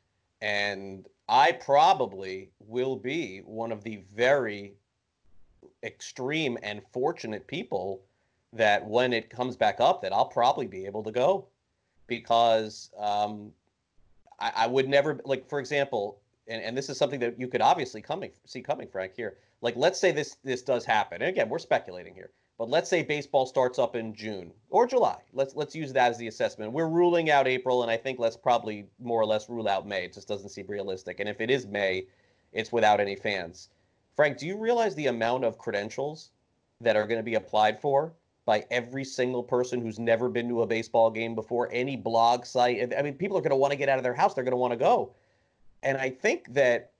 and 0.40 1.06
I 1.28 1.52
probably 1.52 2.50
will 2.60 2.96
be 2.96 3.40
one 3.44 3.72
of 3.72 3.82
the 3.82 4.02
very 4.14 4.74
extreme 5.82 6.56
and 6.62 6.80
fortunate 6.92 7.46
people 7.46 8.02
that 8.52 8.86
when 8.86 9.12
it 9.12 9.28
comes 9.28 9.56
back 9.56 9.80
up, 9.80 10.02
that 10.02 10.12
I'll 10.12 10.28
probably 10.28 10.66
be 10.66 10.86
able 10.86 11.02
to 11.02 11.12
go 11.12 11.46
because 12.06 12.90
um, 12.98 13.52
I, 14.40 14.52
I 14.56 14.66
would 14.66 14.88
never 14.88 15.20
like, 15.24 15.48
for 15.48 15.58
example, 15.58 16.20
and, 16.48 16.62
and 16.62 16.76
this 16.76 16.88
is 16.88 16.96
something 16.96 17.20
that 17.20 17.38
you 17.38 17.48
could 17.48 17.60
obviously 17.60 18.00
coming 18.00 18.30
see 18.44 18.62
coming, 18.62 18.88
Frank. 18.88 19.12
Here, 19.16 19.36
like 19.60 19.76
let's 19.76 20.00
say 20.00 20.12
this 20.12 20.36
this 20.44 20.62
does 20.62 20.84
happen. 20.84 21.22
And 21.22 21.28
again, 21.28 21.48
we're 21.48 21.58
speculating 21.58 22.14
here. 22.14 22.30
But 22.58 22.68
let's 22.68 22.90
say 22.90 23.04
baseball 23.04 23.46
starts 23.46 23.78
up 23.78 23.94
in 23.94 24.12
June 24.12 24.52
or 24.70 24.84
July. 24.86 25.20
Let's 25.32 25.54
let's 25.54 25.76
use 25.76 25.92
that 25.92 26.10
as 26.10 26.18
the 26.18 26.26
assessment. 26.26 26.72
We're 26.72 26.88
ruling 26.88 27.30
out 27.30 27.46
April, 27.46 27.82
and 27.82 27.90
I 27.90 27.96
think 27.96 28.18
let's 28.18 28.36
probably 28.36 28.86
more 28.98 29.20
or 29.20 29.26
less 29.26 29.48
rule 29.48 29.68
out 29.68 29.86
May. 29.86 30.04
It 30.04 30.12
just 30.12 30.26
doesn't 30.26 30.48
seem 30.48 30.66
realistic. 30.66 31.20
And 31.20 31.28
if 31.28 31.40
it 31.40 31.50
is 31.50 31.66
May, 31.66 32.06
it's 32.52 32.72
without 32.72 32.98
any 32.98 33.14
fans. 33.14 33.68
Frank, 34.16 34.38
do 34.38 34.46
you 34.46 34.56
realize 34.58 34.96
the 34.96 35.06
amount 35.06 35.44
of 35.44 35.58
credentials 35.58 36.30
that 36.80 36.96
are 36.96 37.06
going 37.06 37.20
to 37.20 37.24
be 37.24 37.36
applied 37.36 37.80
for 37.80 38.12
by 38.44 38.64
every 38.72 39.04
single 39.04 39.44
person 39.44 39.80
who's 39.80 40.00
never 40.00 40.28
been 40.28 40.48
to 40.48 40.62
a 40.62 40.66
baseball 40.66 41.10
game 41.10 41.36
before? 41.36 41.68
Any 41.70 41.94
blog 41.94 42.44
site? 42.44 42.92
I 42.92 43.02
mean, 43.02 43.14
people 43.14 43.38
are 43.38 43.40
going 43.40 43.50
to 43.50 43.56
want 43.56 43.70
to 43.70 43.78
get 43.78 43.88
out 43.88 43.98
of 43.98 44.02
their 44.02 44.14
house. 44.14 44.34
They're 44.34 44.42
going 44.42 44.50
to 44.50 44.56
want 44.56 44.72
to 44.72 44.78
go. 44.78 45.14
And 45.82 45.96
I 45.96 46.10
think 46.10 46.52
that, 46.54 46.92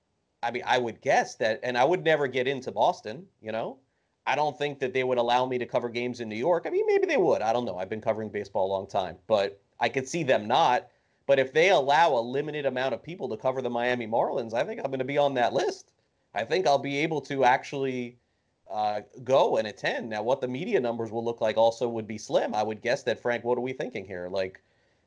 I 0.43 0.51
mean, 0.51 0.63
I 0.67 0.79
would 0.79 1.01
guess 1.01 1.35
that, 1.37 1.61
and 1.63 1.77
I 1.77 1.85
would 1.85 2.05
never 2.05 2.27
get 2.27 2.47
into 2.47 2.71
Boston, 2.71 3.27
you 3.41 3.53
know, 3.53 3.79
I 4.27 4.37
don't 4.37 4.57
think 4.57 4.79
that 4.81 4.93
they 4.93 5.05
would 5.05 5.19
allow 5.19 5.47
me 5.47 5.57
to 5.59 5.67
cover 5.67 5.89
games 5.89 6.21
in 6.21 6.29
New 6.29 6.37
York. 6.37 6.65
I 6.67 6.71
mean, 6.71 6.87
maybe 6.87 7.07
they 7.07 7.17
would. 7.17 7.41
I 7.41 7.53
don't 7.53 7.65
know. 7.65 7.79
I've 7.79 7.89
been 7.89 8.03
covering 8.03 8.29
baseball 8.29 8.67
a 8.67 8.73
long 8.73 8.87
time, 8.87 9.17
but 9.27 9.59
I 9.81 9.89
could 9.89 10.07
see 10.07 10.23
them 10.23 10.47
not. 10.47 10.89
But 11.27 11.39
if 11.39 11.53
they 11.53 11.71
allow 11.71 12.13
a 12.13 12.21
limited 12.21 12.67
amount 12.67 12.95
of 12.95 13.03
people 13.03 13.29
to 13.31 13.37
cover 13.37 13.63
the 13.63 13.71
Miami 13.71 14.07
Marlins, 14.07 14.53
I 14.53 14.65
think 14.65 14.81
I'm 14.81 14.91
going 14.91 14.99
to 14.99 15.05
be 15.05 15.19
on 15.19 15.35
that 15.35 15.55
list. 15.55 15.93
I 16.35 16.45
think 16.45 16.67
I'll 16.67 16.79
be 16.79 16.99
able 16.99 17.23
to 17.23 17.45
actually 17.45 18.19
uh, 18.71 19.01
go 19.25 19.57
and 19.57 19.67
attend. 19.67 20.11
Now, 20.11 20.23
what 20.23 20.41
the 20.41 20.49
media 20.49 20.79
numbers 20.79 21.11
will 21.11 21.25
look 21.25 21.41
like 21.41 21.57
also 21.57 21.89
would 21.89 22.07
be 22.07 22.19
slim. 22.19 22.55
I 22.55 22.63
would 22.63 22.83
guess 22.83 23.03
that, 23.05 23.21
Frank, 23.21 23.45
what 23.45 23.57
are 23.57 23.63
we 23.63 23.73
thinking 23.73 24.05
here? 24.05 24.29
Like 24.31 24.61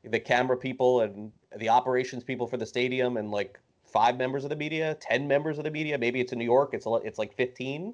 the 0.03 0.19
camera 0.19 0.57
people 0.57 1.01
and 1.01 1.31
the 1.57 1.69
operations 1.69 2.23
people 2.23 2.47
for 2.47 2.57
the 2.57 2.65
stadium 2.65 3.17
and 3.17 3.31
like 3.31 3.59
five 3.85 4.17
members 4.17 4.43
of 4.43 4.49
the 4.49 4.55
media, 4.55 4.95
10 5.01 5.27
members 5.27 5.57
of 5.57 5.63
the 5.63 5.71
media. 5.71 5.97
Maybe 5.97 6.21
it's 6.21 6.31
in 6.31 6.39
New 6.39 6.45
York, 6.45 6.73
it's, 6.73 6.85
a, 6.85 6.93
it's 6.95 7.19
like 7.19 7.33
15 7.35 7.93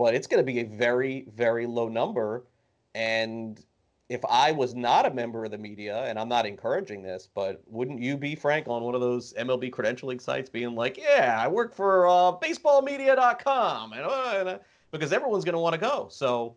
but 0.00 0.14
it's 0.14 0.26
going 0.26 0.44
to 0.44 0.52
be 0.52 0.60
a 0.60 0.64
very, 0.64 1.26
very 1.34 1.66
low 1.66 1.88
number. 1.88 2.46
And 2.94 3.62
if 4.08 4.24
I 4.24 4.50
was 4.50 4.74
not 4.74 5.04
a 5.04 5.10
member 5.12 5.44
of 5.44 5.50
the 5.50 5.58
media, 5.58 6.04
and 6.04 6.18
I'm 6.18 6.28
not 6.28 6.46
encouraging 6.46 7.02
this, 7.02 7.28
but 7.34 7.62
wouldn't 7.66 8.00
you 8.00 8.16
be, 8.16 8.34
Frank, 8.34 8.66
on 8.66 8.82
one 8.82 8.94
of 8.94 9.02
those 9.02 9.34
MLB 9.34 9.70
credentialing 9.70 10.20
sites 10.20 10.48
being 10.48 10.74
like, 10.74 10.96
yeah, 10.96 11.38
I 11.38 11.48
work 11.48 11.74
for 11.74 12.06
uh, 12.06 12.32
baseballmedia.com, 12.32 13.92
and, 13.92 14.02
uh, 14.02 14.34
and 14.36 14.48
uh, 14.48 14.58
because 14.90 15.12
everyone's 15.12 15.44
going 15.44 15.52
to 15.52 15.60
want 15.60 15.74
to 15.74 15.80
go. 15.80 16.08
So 16.10 16.56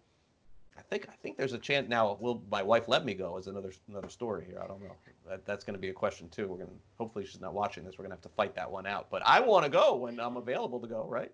think 0.93 1.09
I 1.09 1.15
think 1.21 1.37
there's 1.37 1.53
a 1.53 1.57
chance 1.57 1.89
now. 1.89 2.17
Will 2.19 2.43
my 2.51 2.63
wife 2.63 2.87
let 2.87 3.05
me 3.05 3.13
go? 3.13 3.37
Is 3.37 3.47
another 3.47 3.71
another 3.89 4.09
story 4.09 4.45
here. 4.45 4.59
I 4.63 4.67
don't 4.67 4.81
know. 4.81 4.95
That, 5.29 5.45
that's 5.45 5.63
going 5.63 5.75
to 5.75 5.79
be 5.79 5.89
a 5.89 5.93
question 5.93 6.29
too. 6.29 6.47
We're 6.47 6.57
going 6.57 6.69
to 6.69 6.75
hopefully 6.97 7.25
she's 7.25 7.41
not 7.41 7.53
watching 7.53 7.83
this. 7.83 7.97
We're 7.97 8.03
going 8.03 8.11
to 8.11 8.15
have 8.15 8.21
to 8.21 8.29
fight 8.29 8.55
that 8.55 8.69
one 8.69 8.85
out. 8.85 9.09
But 9.09 9.21
I 9.25 9.39
want 9.39 9.65
to 9.65 9.69
go 9.69 9.95
when 9.95 10.19
I'm 10.19 10.37
available 10.37 10.79
to 10.79 10.87
go. 10.87 11.05
Right. 11.07 11.31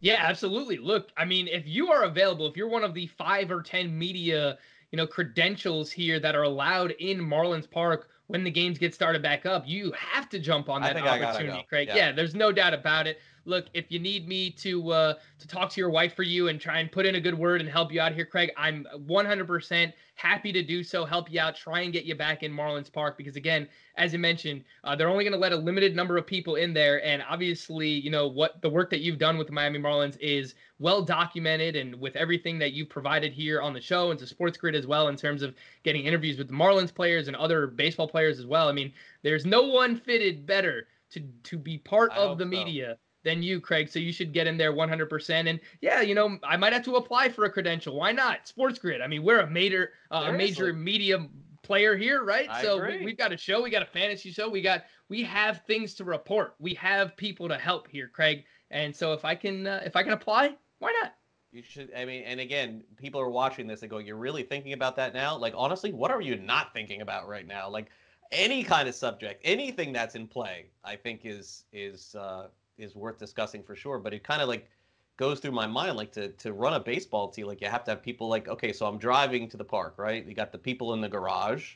Yeah, 0.00 0.18
absolutely. 0.18 0.78
Look, 0.78 1.10
I 1.16 1.24
mean, 1.24 1.46
if 1.46 1.66
you 1.66 1.92
are 1.92 2.02
available, 2.04 2.48
if 2.48 2.56
you're 2.56 2.68
one 2.68 2.82
of 2.82 2.92
the 2.92 3.06
five 3.06 3.52
or 3.52 3.62
10 3.62 3.96
media 3.96 4.58
you 4.92 4.98
know, 4.98 5.06
credentials 5.06 5.90
here 5.90 6.20
that 6.20 6.36
are 6.36 6.42
allowed 6.42 6.92
in 6.92 7.18
Marlins 7.18 7.68
Park 7.68 8.10
when 8.26 8.44
the 8.44 8.50
games 8.50 8.78
get 8.78 8.94
started 8.94 9.22
back 9.22 9.46
up. 9.46 9.66
You 9.66 9.92
have 9.92 10.28
to 10.28 10.38
jump 10.38 10.68
on 10.68 10.82
that 10.82 10.96
opportunity, 10.96 11.58
go. 11.58 11.64
Craig. 11.68 11.88
Yeah. 11.88 11.96
yeah. 11.96 12.12
there's 12.12 12.34
no 12.34 12.52
doubt 12.52 12.74
about 12.74 13.06
it. 13.06 13.18
Look, 13.44 13.66
if 13.74 13.90
you 13.90 13.98
need 13.98 14.28
me 14.28 14.50
to 14.50 14.92
uh, 14.92 15.14
to 15.38 15.48
talk 15.48 15.70
to 15.70 15.80
your 15.80 15.90
wife 15.90 16.14
for 16.14 16.22
you 16.22 16.48
and 16.48 16.60
try 16.60 16.78
and 16.78 16.90
put 16.90 17.06
in 17.06 17.16
a 17.16 17.20
good 17.20 17.36
word 17.36 17.60
and 17.60 17.68
help 17.68 17.92
you 17.92 18.00
out 18.00 18.12
here, 18.12 18.24
Craig, 18.24 18.50
I'm 18.56 18.86
100% 19.08 19.92
happy 20.14 20.52
to 20.52 20.62
do 20.62 20.84
so. 20.84 21.04
Help 21.04 21.30
you 21.30 21.40
out, 21.40 21.56
try 21.56 21.80
and 21.80 21.92
get 21.92 22.04
you 22.04 22.14
back 22.14 22.42
in 22.42 22.52
Marlins 22.52 22.92
Park 22.92 23.16
because 23.16 23.36
again, 23.36 23.68
as 23.96 24.12
you 24.12 24.18
mentioned, 24.18 24.64
uh, 24.84 24.94
they're 24.94 25.08
only 25.08 25.24
going 25.24 25.32
to 25.32 25.38
let 25.38 25.52
a 25.52 25.56
limited 25.56 25.96
number 25.96 26.16
of 26.16 26.26
people 26.26 26.54
in 26.54 26.72
there, 26.72 27.04
and 27.04 27.22
obviously, 27.28 27.88
you 27.88 28.10
know 28.10 28.28
what 28.28 28.62
the 28.62 28.70
work 28.70 28.90
that 28.90 29.00
you've 29.00 29.18
done 29.18 29.36
with 29.36 29.48
the 29.48 29.52
Miami 29.52 29.78
Marlins 29.78 30.16
is 30.20 30.54
well 30.78 31.02
documented, 31.02 31.74
and 31.74 31.94
with 32.00 32.14
everything 32.16 32.58
that 32.60 32.72
you've 32.72 32.88
provided 32.88 33.32
here 33.32 33.60
on 33.60 33.72
the 33.72 33.80
show 33.80 34.10
and 34.10 34.20
to 34.20 34.26
Sports 34.26 34.56
Grid 34.56 34.74
as 34.74 34.86
well 34.86 35.08
in 35.08 35.16
terms 35.16 35.42
of 35.42 35.54
getting 35.82 36.04
interviews 36.04 36.38
with 36.38 36.48
the 36.48 36.54
Marlins 36.54 36.94
players 36.94 37.26
and 37.26 37.36
other 37.36 37.66
baseball 37.66 38.08
players 38.08 38.38
as 38.38 38.46
well. 38.46 38.68
I 38.68 38.72
mean, 38.72 38.92
there's 39.22 39.44
no 39.44 39.62
one 39.62 39.96
fitted 39.96 40.46
better 40.46 40.86
to 41.10 41.20
to 41.44 41.58
be 41.58 41.78
part 41.78 42.12
I 42.12 42.16
of 42.16 42.38
the 42.38 42.44
so. 42.44 42.96
Than 43.24 43.42
you, 43.42 43.60
Craig. 43.60 43.88
So 43.88 43.98
you 43.98 44.12
should 44.12 44.32
get 44.32 44.46
in 44.46 44.56
there 44.56 44.72
100%. 44.72 45.48
And 45.48 45.60
yeah, 45.80 46.00
you 46.00 46.14
know, 46.14 46.38
I 46.42 46.56
might 46.56 46.72
have 46.72 46.84
to 46.84 46.96
apply 46.96 47.28
for 47.28 47.44
a 47.44 47.50
credential. 47.50 47.96
Why 47.96 48.12
not? 48.12 48.46
Sports 48.48 48.78
Grid. 48.78 49.00
I 49.00 49.06
mean, 49.06 49.22
we're 49.22 49.40
a 49.40 49.50
major, 49.50 49.90
uh, 50.10 50.26
a 50.28 50.32
major 50.32 50.72
media 50.72 51.26
player 51.62 51.96
here, 51.96 52.24
right? 52.24 52.48
I 52.50 52.62
so 52.62 52.76
agree. 52.76 53.04
we, 53.04 53.10
have 53.12 53.18
got 53.18 53.32
a 53.32 53.36
show, 53.36 53.62
we 53.62 53.70
got 53.70 53.82
a 53.82 53.86
fantasy 53.86 54.30
show, 54.30 54.48
we 54.48 54.60
got, 54.60 54.84
we 55.08 55.22
have 55.22 55.62
things 55.66 55.94
to 55.94 56.04
report. 56.04 56.54
We 56.58 56.74
have 56.74 57.16
people 57.16 57.48
to 57.48 57.56
help 57.56 57.88
here, 57.88 58.08
Craig. 58.08 58.44
And 58.70 58.94
so 58.94 59.12
if 59.12 59.24
I 59.24 59.34
can, 59.34 59.66
uh, 59.66 59.82
if 59.84 59.96
I 59.96 60.02
can 60.02 60.12
apply, 60.12 60.56
why 60.78 60.92
not? 61.00 61.12
You 61.52 61.62
should. 61.62 61.92
I 61.94 62.06
mean, 62.06 62.24
and 62.24 62.40
again, 62.40 62.82
people 62.96 63.20
are 63.20 63.28
watching 63.28 63.66
this 63.66 63.82
and 63.82 63.90
go, 63.90 63.98
"You're 63.98 64.16
really 64.16 64.42
thinking 64.42 64.72
about 64.72 64.96
that 64.96 65.12
now?" 65.12 65.36
Like, 65.36 65.52
honestly, 65.54 65.92
what 65.92 66.10
are 66.10 66.22
you 66.22 66.36
not 66.36 66.72
thinking 66.72 67.02
about 67.02 67.28
right 67.28 67.46
now? 67.46 67.68
Like, 67.68 67.90
any 68.32 68.64
kind 68.64 68.88
of 68.88 68.94
subject, 68.94 69.42
anything 69.44 69.92
that's 69.92 70.14
in 70.14 70.26
play, 70.26 70.70
I 70.82 70.96
think 70.96 71.20
is 71.24 71.64
is 71.70 72.14
uh, 72.14 72.48
is 72.78 72.94
worth 72.94 73.18
discussing 73.18 73.62
for 73.62 73.76
sure. 73.76 73.98
But 73.98 74.14
it 74.14 74.24
kind 74.24 74.42
of 74.42 74.48
like 74.48 74.68
goes 75.16 75.40
through 75.40 75.52
my 75.52 75.66
mind 75.66 75.96
like 75.96 76.12
to 76.12 76.28
to 76.30 76.52
run 76.52 76.74
a 76.74 76.80
baseball 76.80 77.28
team 77.28 77.46
like 77.46 77.60
you 77.60 77.68
have 77.68 77.84
to 77.84 77.90
have 77.90 78.02
people 78.02 78.28
like 78.28 78.48
okay 78.48 78.72
so 78.72 78.86
i'm 78.86 78.98
driving 78.98 79.48
to 79.48 79.56
the 79.56 79.64
park 79.64 79.94
right? 79.96 80.26
You 80.26 80.34
got 80.34 80.52
the 80.52 80.58
people 80.58 80.94
in 80.94 81.00
the 81.00 81.08
garage. 81.08 81.74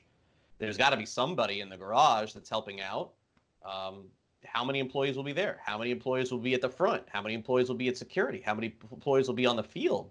There's 0.58 0.78
got 0.78 0.90
to 0.90 0.96
be 0.96 1.04
somebody 1.04 1.60
in 1.60 1.68
the 1.68 1.76
garage 1.76 2.32
that's 2.32 2.48
helping 2.48 2.80
out. 2.80 3.12
Um, 3.62 4.04
how 4.46 4.64
many 4.64 4.78
employees 4.78 5.14
will 5.16 5.22
be 5.22 5.34
there? 5.34 5.60
How 5.62 5.76
many 5.76 5.90
employees 5.90 6.32
will 6.32 6.38
be 6.38 6.54
at 6.54 6.62
the 6.62 6.68
front? 6.68 7.02
How 7.08 7.20
many 7.20 7.34
employees 7.34 7.68
will 7.68 7.76
be 7.76 7.88
at 7.88 7.96
security? 7.98 8.40
How 8.40 8.54
many 8.54 8.74
employees 8.90 9.28
will 9.28 9.34
be 9.34 9.44
on 9.44 9.56
the 9.56 9.62
field? 9.62 10.10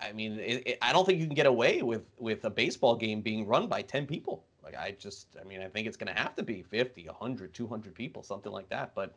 I 0.00 0.12
mean 0.12 0.38
it, 0.38 0.62
it, 0.66 0.78
i 0.82 0.92
don't 0.92 1.06
think 1.06 1.20
you 1.20 1.26
can 1.26 1.34
get 1.34 1.46
away 1.46 1.82
with 1.82 2.04
with 2.18 2.44
a 2.44 2.50
baseball 2.50 2.96
game 2.96 3.22
being 3.22 3.46
run 3.46 3.66
by 3.66 3.82
10 3.82 4.06
people. 4.06 4.44
Like 4.62 4.76
i 4.76 4.92
just 4.92 5.36
i 5.40 5.44
mean 5.44 5.60
i 5.60 5.68
think 5.68 5.86
it's 5.86 5.96
going 5.96 6.14
to 6.14 6.20
have 6.20 6.34
to 6.36 6.42
be 6.42 6.62
50 6.62 7.06
100 7.06 7.52
200 7.52 7.94
people 7.94 8.22
something 8.22 8.52
like 8.52 8.68
that 8.70 8.94
but 8.94 9.14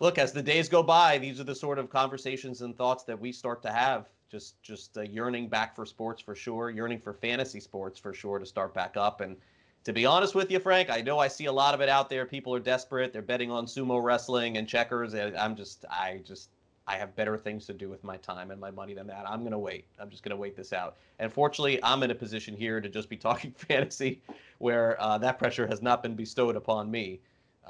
look, 0.00 0.18
as 0.18 0.32
the 0.32 0.42
days 0.42 0.68
go 0.68 0.82
by, 0.82 1.18
these 1.18 1.38
are 1.38 1.44
the 1.44 1.54
sort 1.54 1.78
of 1.78 1.90
conversations 1.90 2.62
and 2.62 2.76
thoughts 2.76 3.04
that 3.04 3.20
we 3.20 3.30
start 3.30 3.62
to 3.62 3.70
have. 3.70 4.08
Just, 4.30 4.62
just 4.62 4.96
uh, 4.96 5.02
yearning 5.02 5.48
back 5.48 5.74
for 5.74 5.84
sports 5.84 6.22
for 6.22 6.34
sure, 6.34 6.70
yearning 6.70 7.00
for 7.00 7.12
fantasy 7.12 7.60
sports 7.60 7.98
for 7.98 8.14
sure 8.14 8.38
to 8.38 8.46
start 8.46 8.72
back 8.72 8.96
up. 8.96 9.20
And 9.20 9.36
to 9.84 9.92
be 9.92 10.06
honest 10.06 10.34
with 10.34 10.50
you, 10.50 10.60
Frank, 10.60 10.88
I 10.88 11.00
know 11.00 11.18
I 11.18 11.26
see 11.26 11.46
a 11.46 11.52
lot 11.52 11.74
of 11.74 11.80
it 11.80 11.88
out 11.88 12.08
there. 12.08 12.24
People 12.24 12.54
are 12.54 12.60
desperate. 12.60 13.12
They're 13.12 13.22
betting 13.22 13.50
on 13.50 13.66
sumo 13.66 14.02
wrestling 14.02 14.56
and 14.56 14.68
checkers. 14.68 15.14
I'm 15.14 15.56
just, 15.56 15.84
I 15.90 16.20
just, 16.24 16.50
I 16.86 16.96
have 16.96 17.16
better 17.16 17.36
things 17.36 17.66
to 17.66 17.72
do 17.72 17.88
with 17.90 18.04
my 18.04 18.18
time 18.18 18.52
and 18.52 18.60
my 18.60 18.70
money 18.70 18.94
than 18.94 19.06
that. 19.08 19.28
I'm 19.28 19.40
going 19.40 19.52
to 19.52 19.58
wait. 19.58 19.86
I'm 19.98 20.10
just 20.10 20.22
going 20.22 20.30
to 20.30 20.36
wait 20.36 20.56
this 20.56 20.72
out. 20.72 20.96
And 21.18 21.32
fortunately, 21.32 21.82
I'm 21.82 22.02
in 22.04 22.10
a 22.10 22.14
position 22.14 22.54
here 22.54 22.80
to 22.80 22.88
just 22.88 23.08
be 23.08 23.16
talking 23.16 23.52
fantasy 23.56 24.22
where 24.58 25.00
uh, 25.02 25.18
that 25.18 25.40
pressure 25.40 25.66
has 25.66 25.82
not 25.82 26.02
been 26.04 26.14
bestowed 26.14 26.56
upon 26.56 26.90
me 26.90 27.20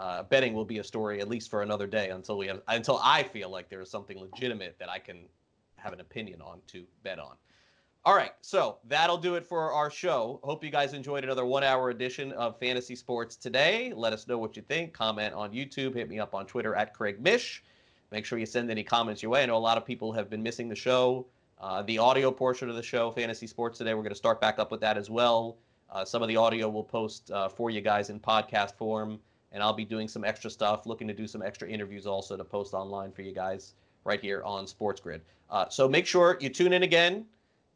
uh, 0.01 0.23
betting 0.23 0.55
will 0.55 0.65
be 0.65 0.79
a 0.79 0.85
story 0.85 1.21
at 1.21 1.29
least 1.29 1.51
for 1.51 1.61
another 1.61 1.87
day 1.87 2.09
until 2.09 2.39
we 2.39 2.47
have 2.47 2.63
until 2.69 2.99
I 3.05 3.23
feel 3.23 3.51
like 3.51 3.69
there 3.69 3.83
is 3.83 3.91
something 3.91 4.19
legitimate 4.19 4.79
that 4.79 4.89
I 4.89 4.99
can 4.99 5.27
have 5.77 5.93
an 5.93 6.01
opinion 6.01 6.41
on 6.41 6.61
to 6.69 6.85
bet 7.03 7.19
on. 7.19 7.37
All 8.07 8.15
right, 8.15 8.33
so 8.41 8.79
that'll 8.89 9.19
do 9.19 9.35
it 9.35 9.45
for 9.45 9.73
our 9.73 9.91
show. 9.91 10.41
Hope 10.43 10.65
you 10.65 10.71
guys 10.71 10.95
enjoyed 10.95 11.23
another 11.23 11.45
one-hour 11.45 11.91
edition 11.91 12.33
of 12.33 12.59
Fantasy 12.59 12.97
Sports 12.97 13.37
today. 13.37 13.93
Let 13.95 14.15
us 14.15 14.27
know 14.27 14.39
what 14.39 14.57
you 14.57 14.63
think. 14.63 14.95
Comment 14.95 15.35
on 15.35 15.53
YouTube. 15.53 15.95
Hit 15.95 16.09
me 16.09 16.19
up 16.19 16.35
on 16.35 16.47
Twitter 16.47 16.75
at 16.75 16.95
Craig 16.95 17.21
Mish. 17.21 17.63
Make 18.11 18.25
sure 18.25 18.39
you 18.39 18.47
send 18.47 18.71
any 18.71 18.83
comments 18.83 19.23
your 19.23 19.31
way. 19.31 19.43
I 19.43 19.47
know 19.47 19.57
a 19.57 19.59
lot 19.59 19.77
of 19.77 19.85
people 19.85 20.13
have 20.13 20.31
been 20.31 20.43
missing 20.43 20.71
the 20.71 20.75
show. 20.75 21.27
Uh, 21.61 21.83
the 21.83 21.99
audio 21.99 22.31
portion 22.31 22.71
of 22.71 22.77
the 22.77 22.83
show, 22.83 23.11
Fantasy 23.11 23.47
Sports 23.47 23.77
today, 23.77 23.93
we're 23.93 24.01
going 24.01 24.09
to 24.09 24.17
start 24.17 24.41
back 24.41 24.59
up 24.59 24.71
with 24.71 24.81
that 24.81 24.97
as 24.97 25.11
well. 25.11 25.59
Uh, 25.91 26.07
some 26.07 26.23
of 26.23 26.29
the 26.29 26.37
audio 26.37 26.71
we'll 26.71 26.83
post 26.83 27.31
uh, 27.31 27.51
for 27.51 27.69
you 27.69 27.83
guys 27.83 28.09
in 28.09 28.19
podcast 28.19 28.77
form 28.77 29.21
and 29.53 29.63
I'll 29.63 29.73
be 29.73 29.85
doing 29.85 30.09
some 30.09 30.25
extra 30.25 30.51
stuff, 30.51 30.87
looking 30.87 31.09
to 31.09 31.15
do 31.15 31.27
some 31.27 31.43
extra 31.43 31.69
interviews 31.69 32.07
also 32.07 32.37
to 32.37 32.45
post 32.45 32.75
online 32.75 33.13
for 33.13 33.23
you 33.23 33.33
guys 33.33 33.75
right 34.05 34.21
here 34.21 34.43
on 34.45 34.67
Sports 34.67 35.01
Grid. 35.01 35.23
Uh, 35.51 35.69
so 35.69 35.89
make 35.89 36.07
sure 36.07 36.39
you 36.41 36.49
tune 36.49 36.73
in 36.73 36.85
again 36.85 37.27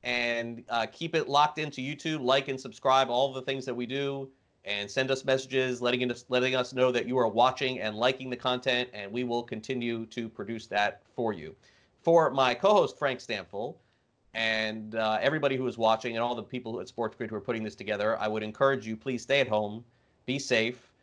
and 0.03 0.63
uh, 0.69 0.87
keep 0.93 1.15
it 1.15 1.29
locked 1.29 1.59
into 1.59 1.81
YouTube. 1.81 2.23
Like 2.23 2.49
and 2.49 2.61
subscribe, 2.61 3.11
all 3.11 3.33
the 3.33 3.43
things 3.43 3.65
that 3.65 3.75
we 3.75 3.87
do, 3.87 4.29
and 4.65 4.91
send 4.91 5.11
us 5.11 5.25
messages 5.25 5.83
letting 5.83 6.11
us 6.11 6.25
letting 6.29 6.55
us 6.55 6.73
know 6.73 6.93
that 6.93 7.07
you 7.07 7.19
are 7.19 7.29
watching 7.29 7.81
and 7.81 7.97
liking 7.97 8.31
the 8.31 8.37
content, 8.37 8.89
and 8.93 9.11
we 9.11 9.25
will 9.25 9.43
continue 9.43 10.07
to 10.07 10.29
produce 10.29 10.67
that 10.69 11.03
for 11.15 11.33
you. 11.33 11.55
For 12.03 12.31
my 12.31 12.55
co-host 12.55 12.99
Frank 12.99 13.19
Stampfl 13.19 13.77
and 14.35 14.95
uh, 14.95 15.19
everybody 15.21 15.57
who 15.57 15.67
is 15.67 15.79
watching 15.79 16.17
and 16.17 16.23
all 16.23 16.35
the 16.35 16.43
people 16.43 16.81
at 16.81 16.89
Sports 16.89 17.17
Grid 17.17 17.31
who 17.31 17.37
are 17.37 17.41
putting 17.41 17.63
this 17.63 17.75
together, 17.75 18.19
I 18.19 18.29
would 18.29 18.43
encourage 18.43 18.87
you 18.87 18.97
please 18.97 19.23
stay 19.23 19.41
at 19.41 19.49
home, 19.49 19.85
be 20.27 20.39
safe 20.39 20.94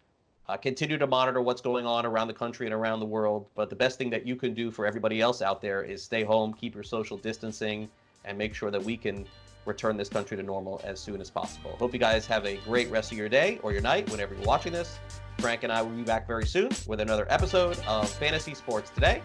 uh, 0.52 0.58
continue 0.58 0.98
to 0.98 1.08
monitor 1.08 1.42
what's 1.42 1.62
going 1.62 1.86
on 1.86 2.06
around 2.06 2.28
the 2.28 2.34
country 2.34 2.68
and 2.68 2.74
around 2.74 3.00
the 3.00 3.06
world. 3.06 3.48
But 3.56 3.70
the 3.70 3.76
best 3.76 3.98
thing 3.98 4.10
that 4.10 4.28
you 4.28 4.36
can 4.36 4.54
do 4.54 4.70
for 4.70 4.86
everybody 4.86 5.22
else 5.22 5.42
out 5.42 5.62
there 5.62 5.82
is 5.82 6.04
stay 6.04 6.24
home, 6.24 6.54
keep 6.54 6.76
your 6.76 6.84
social 6.84 7.18
distancing, 7.18 7.90
and 8.26 8.38
make 8.38 8.54
sure 8.54 8.70
that 8.70 8.84
we 8.84 8.98
can 8.98 9.26
return 9.66 9.96
this 9.96 10.10
country 10.10 10.36
to 10.36 10.44
normal 10.44 10.82
as 10.84 11.00
soon 11.00 11.22
as 11.22 11.30
possible. 11.30 11.72
Hope 11.80 11.94
you 11.94 12.00
guys 12.00 12.26
have 12.26 12.46
a 12.46 12.58
great 12.66 12.92
rest 12.92 13.14
of 13.14 13.18
your 13.18 13.30
day 13.30 13.60
or 13.64 13.72
your 13.72 13.82
night 13.82 14.10
whenever 14.10 14.36
you're 14.36 14.44
watching 14.44 14.74
this. 14.74 15.00
Frank 15.40 15.64
and 15.64 15.72
I 15.72 15.82
will 15.82 15.92
be 15.92 16.04
back 16.04 16.28
very 16.28 16.46
soon 16.46 16.70
with 16.86 17.00
another 17.00 17.26
episode 17.30 17.80
of 17.88 18.10
Fantasy 18.10 18.54
Sports 18.54 18.90
Today. 18.90 19.24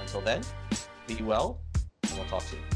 Until 0.00 0.22
then, 0.22 0.42
be 1.06 1.16
well, 1.22 1.58
and 2.04 2.12
we'll 2.16 2.24
talk 2.26 2.42
soon. 2.42 2.75